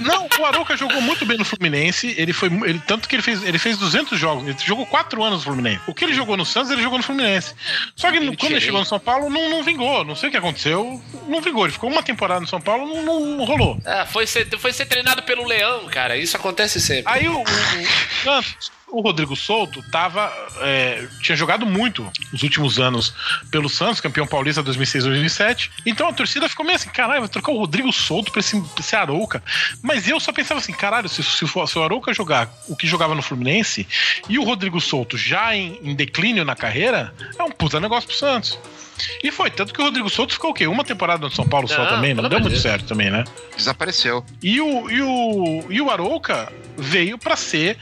[0.00, 3.44] Não, o Arouca jogou muito bem no Fluminense, ele foi ele, tanto que ele fez,
[3.44, 5.80] ele fez 200 jogos, ele jogou 4 anos no Fluminense.
[5.86, 7.54] O que ele jogou no Santos, ele jogou no Fluminense.
[7.94, 10.32] Só que no- quando ele chegou no São Paulo, não, não vingou, não sei o
[10.32, 13.78] que aconteceu, não vingou, ele ficou uma temporada no São Paulo, não, não- não rolou.
[13.86, 16.16] Ah, foi, ser, foi ser treinado pelo Leão, cara.
[16.16, 17.04] Isso acontece sempre.
[17.12, 22.78] Aí o, o, o Santos, o Rodrigo Souto tava, é, tinha jogado muito nos últimos
[22.78, 23.12] anos
[23.50, 25.70] pelo Santos, campeão paulista 2006 2007.
[25.86, 28.80] Então a torcida ficou meio assim, caralho, vai trocar o Rodrigo Souto pra esse, pra
[28.80, 29.42] esse Arouca.
[29.82, 32.86] Mas eu só pensava assim, caralho, se, se, for- se o Arouca jogar o que
[32.86, 33.86] jogava no Fluminense
[34.28, 38.16] e o Rodrigo Souto já em, em declínio na carreira, é um puta negócio pro
[38.16, 38.58] Santos.
[39.22, 40.66] E foi, tanto que o Rodrigo Souto ficou o quê?
[40.66, 42.14] Uma temporada no São Paulo só Não, também?
[42.14, 43.22] Não deu muito certo também, né?
[43.56, 44.24] Desapareceu.
[44.42, 47.78] E o, e o, e o Arouca veio pra ser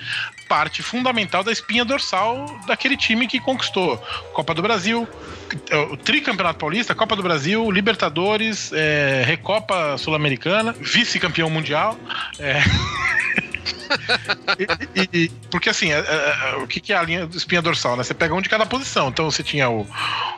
[0.48, 3.98] parte fundamental da espinha dorsal daquele time que conquistou
[4.32, 5.08] Copa do Brasil,
[5.90, 11.98] o Tricampeonato Paulista, Copa do Brasil, Libertadores, é, Recopa Sul-Americana, vice-campeão mundial.
[12.38, 12.60] é.
[14.94, 17.62] E- e- porque assim, é, é, é, o que, que é a linha do espinha
[17.62, 17.96] dorsal?
[17.96, 18.02] Né?
[18.02, 19.08] Você pega um de cada posição.
[19.08, 19.86] Então você tinha o,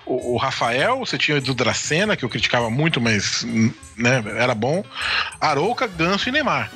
[0.04, 4.22] o, o Rafael, você tinha o Edu Dracena, que eu criticava muito, mas hum, né,
[4.36, 4.84] era bom.
[5.40, 6.70] Arouca, Ganso e Neymar.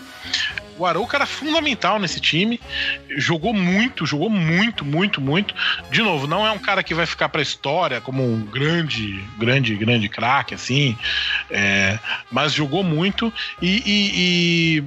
[0.78, 2.58] O Arouca era fundamental nesse time,
[3.16, 5.54] jogou muito, jogou muito, muito, muito.
[5.90, 9.74] De novo, não é um cara que vai ficar pra história como um grande, grande,
[9.76, 10.96] grande craque, assim,
[11.50, 11.98] é,
[12.30, 14.12] mas jogou muito e- e-
[14.78, 14.84] e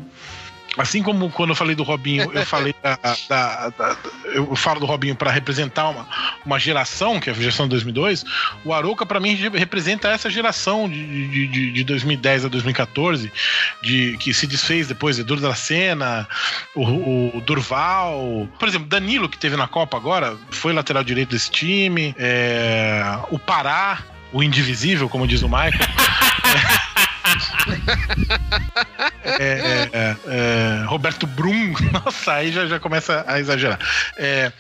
[0.77, 2.97] Assim como quando eu falei do Robinho, eu falei da,
[3.29, 3.97] da- da-
[4.33, 6.07] eu falo do Robinho para representar uma,
[6.45, 8.25] uma geração, que é a geração de 2002,
[8.63, 13.31] o Arouca para mim representa essa geração de, de, de- de 2010 a 2014,
[13.81, 15.49] de, que se desfez depois, Edu da
[16.75, 21.49] o, o Durval, por exemplo, Danilo que teve na Copa agora, foi lateral direito desse
[21.51, 23.99] time, é, o Pará,
[24.33, 25.71] o indivisível, como diz o Michael.
[29.23, 33.79] É, é, é, Roberto Brum, nossa, aí já, já começa a exagerar.
[34.17, 34.51] É,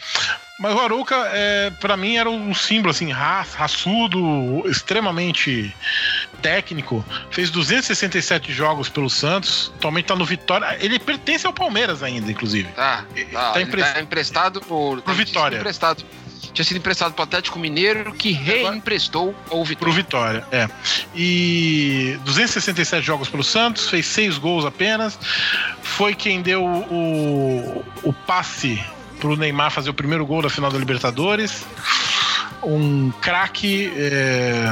[0.59, 5.75] mas o Arouca, é, para mim, era um símbolo assim, ra- raçudo, extremamente
[6.41, 7.05] técnico.
[7.29, 10.77] Fez 267 jogos pelo Santos, atualmente tá no Vitória.
[10.79, 12.69] Ele pertence ao Palmeiras ainda, inclusive.
[12.69, 13.03] Tá,
[13.33, 15.57] tá, Tá ele emprest- tá emprestado por, Pro tinha sido Vitória.
[15.57, 16.05] Emprestado.
[16.55, 19.93] Tinha sido emprestado pro Atlético Mineiro, que reemprestou ao Pro Vitória.
[19.93, 20.69] Vitória, é.
[21.13, 25.19] E 267 jogos pelo Santos, fez seis gols apenas.
[25.83, 28.81] Foi quem deu o, o passe
[29.19, 31.65] pro Neymar fazer o primeiro gol da final da Libertadores.
[32.63, 34.63] Um craque é,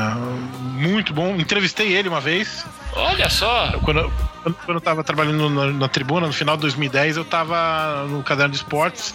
[0.76, 1.36] muito bom.
[1.36, 2.66] Entrevistei ele uma vez.
[2.96, 3.72] Olha só.
[3.84, 4.12] Quando,
[4.44, 8.22] quando quando eu tava trabalhando na, na tribuna, no final de 2010, eu tava no
[8.24, 9.14] caderno de esportes.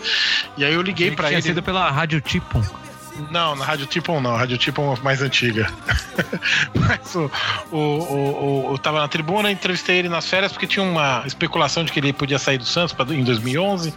[0.56, 1.46] E aí eu liguei pra Tinha ele.
[1.46, 2.62] sido pela Rádio Tipon.
[3.32, 5.68] Não, na Rádio Tipon não, a Rádio Tipon é mais antiga.
[6.72, 7.28] Mas o,
[7.72, 11.82] o, o, o- eu tava na tribuna, entrevistei ele nas férias porque tinha uma especulação
[11.84, 13.92] de que ele podia sair do Santos pra, em 2011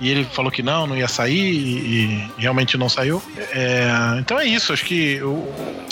[0.00, 3.22] e ele falou que não, não ia sair e, e realmente não saiu.
[3.52, 3.88] É,
[4.18, 5.28] então é isso, acho que o,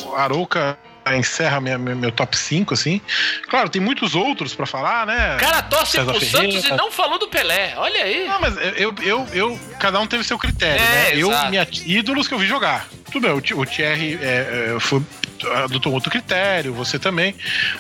[0.07, 0.77] o Arouca
[1.17, 3.01] encerra minha, meu, meu top 5, assim.
[3.49, 5.37] Claro, tem muitos outros pra falar, né?
[5.37, 6.53] O cara torce César pro Ferreira.
[6.53, 7.75] Santos e não falou do Pelé.
[7.77, 8.27] Olha aí.
[8.27, 11.11] Não, mas eu, eu, eu, cada um teve seu critério, É, né?
[11.15, 11.51] Eu, exato.
[11.51, 12.87] minha, ídolos que eu vi jogar.
[13.11, 15.03] Tudo bem, o Thi- o Thierry é, é, foi,
[15.65, 17.35] adotou outro critério, você também,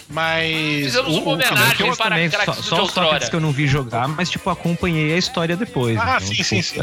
[0.08, 0.46] mas.
[0.84, 3.52] Fizemos o- uma o- homenagem Eu para também, só, do só os que eu não
[3.52, 5.98] vi jogar, mas tipo, acompanhei a história depois.
[5.98, 6.78] Ah, então, sim, sim, sim.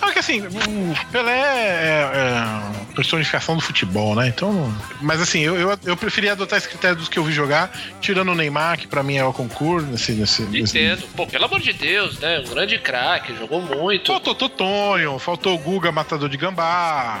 [0.00, 4.28] Não, é que assim, o Pelé é, é personificação do futebol, né?
[4.28, 4.74] Então.
[5.02, 7.70] Mas assim, eu, eu, eu preferia adotar esse critério dos que eu vi jogar,
[8.00, 10.12] tirando o Neymar, que pra mim é o concurso, nesse.
[10.12, 10.78] nesse, nesse...
[10.78, 11.02] Entendo.
[11.14, 12.40] Pô, pelo amor de Deus, né?
[12.40, 14.06] Um grande craque, jogou muito.
[14.06, 17.20] Faltou Totonho, faltou o Guga Matador de Gambá.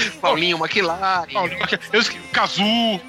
[0.20, 1.26] Paulinho McLaren.
[1.32, 1.58] Paulinho,
[1.92, 2.16] eu esque...
[2.32, 2.62] Cazu,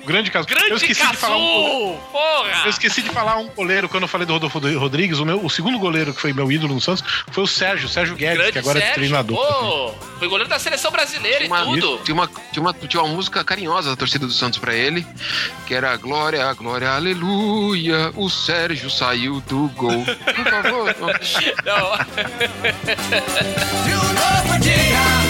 [0.06, 0.48] grande Cazu.
[0.48, 1.94] Grande eu esqueci de falar um goleiro.
[1.94, 2.12] Cazu!
[2.12, 2.62] Porra!
[2.64, 5.20] Eu esqueci de falar um goleiro quando eu falei do Rodolfo Rodrigues.
[5.20, 8.16] O, meu, o segundo goleiro que foi meu ídolo no Santos foi o Sérgio, Sérgio
[8.16, 9.38] Guedes, Grande que agora é Sérgio, treinador.
[9.38, 12.04] Pô, foi goleiro da seleção brasileira e Tinha uma, tudo.
[12.04, 15.06] tinha, uma, tinha, uma, tinha uma música carinhosa da torcida do Santos pra ele,
[15.66, 20.06] que era Glória, Glória, Aleluia, o Sérgio saiu do gol.
[20.36, 20.96] Por favor.
[21.66, 21.98] Não,
[24.44, 25.27] puta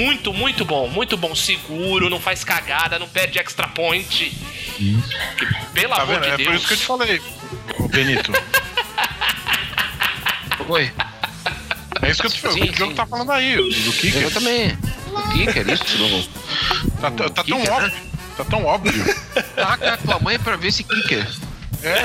[0.00, 0.88] Muito, muito bom.
[0.88, 1.34] Muito bom.
[1.34, 4.30] Seguro, não faz cagada, não perde extra point.
[4.76, 4.98] Que,
[5.74, 6.22] pelo Tá amor vendo?
[6.22, 6.56] de É por Deus.
[6.56, 7.22] isso que eu te falei,
[7.90, 8.32] Benito.
[10.68, 10.92] Oi.
[12.02, 12.62] É isso que eu te falei.
[12.64, 14.30] Sim, O jogo tá falando aí, do Eu Kicker.
[14.32, 14.78] também.
[15.12, 15.84] O Kicker, isso?
[15.98, 16.22] Não.
[17.00, 17.92] Tá, tá- tá tão Kicker, óbvio.
[18.36, 19.04] Tá tão óbvio.
[19.54, 21.26] Taca a tua mãe pra ver esse Kicker.
[21.82, 22.04] É,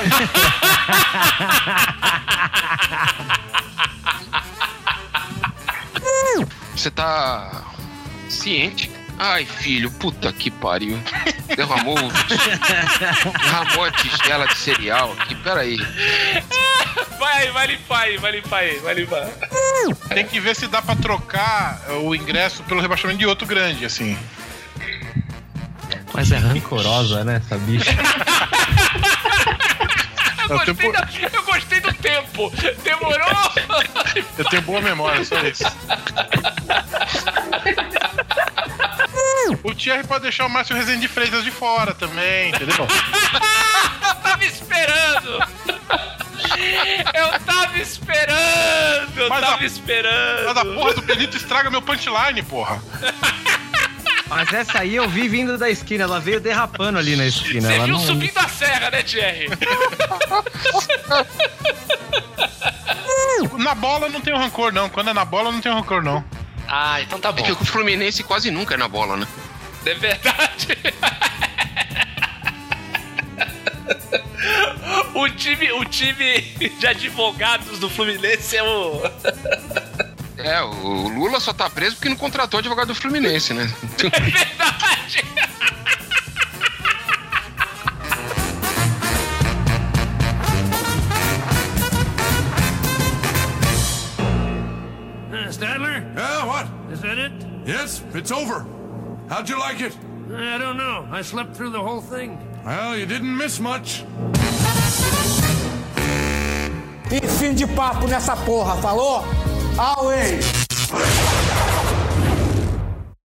[6.74, 7.64] Você tá
[8.32, 8.90] ciente?
[9.18, 10.98] Ai, filho, puta que pariu.
[11.56, 11.96] Derramou,
[13.40, 15.34] derramou a tigela de cereal aqui.
[15.36, 15.78] Pera aí.
[17.18, 19.26] Vai, vai limpar aí, vai limpar aí, vai limpar.
[20.10, 24.18] Tem que ver se dá pra trocar o ingresso pelo rebaixamento de outro grande, assim.
[26.12, 27.90] Mas é rancorosa, né, essa bicha?
[30.48, 32.52] Eu gostei, bo- da- eu gostei do tempo.
[32.84, 33.52] Demorou?
[34.38, 35.64] eu tenho boa memória, só isso.
[39.62, 42.86] O Thierry pode deixar o Márcio Rezende de Freitas de fora também, entendeu?
[44.06, 45.42] Eu tava esperando.
[47.14, 49.12] Eu tava esperando.
[49.18, 50.44] Eu Mas tava a- esperando.
[50.46, 52.82] Mas a porra do Benito estraga meu punchline, porra.
[54.28, 57.68] Mas essa aí eu vi vindo da esquina, ela veio derrapando ali na esquina.
[57.68, 58.04] Você Ela viu não...
[58.04, 59.48] subindo a serra, né, Thierry?
[63.58, 64.88] Na bola não tenho rancor, não.
[64.88, 66.24] Quando é na bola, não tenho rancor, não.
[66.68, 67.42] Ah, então tá bom.
[67.42, 69.26] É que o Fluminense quase nunca é na bola, né?
[69.84, 70.68] É verdade.
[75.14, 76.42] O time, o time
[76.78, 79.02] de advogados do Fluminense é o.
[80.36, 83.66] É, o Lula só tá preso porque não contratou advogado do Fluminense, né?
[84.12, 85.24] É verdade.
[95.52, 96.02] Stadler?
[96.14, 96.66] Yeah, what?
[96.92, 97.32] Is that it?
[97.64, 98.66] Yes, it's over.
[99.28, 99.96] How'd you like it?
[100.32, 101.06] I don't know.
[101.10, 102.38] I slept through the whole thing.
[102.64, 104.04] Well, you didn't miss much.
[107.10, 109.24] E fim de papo nessa porra, falou?
[109.78, 110.40] Away!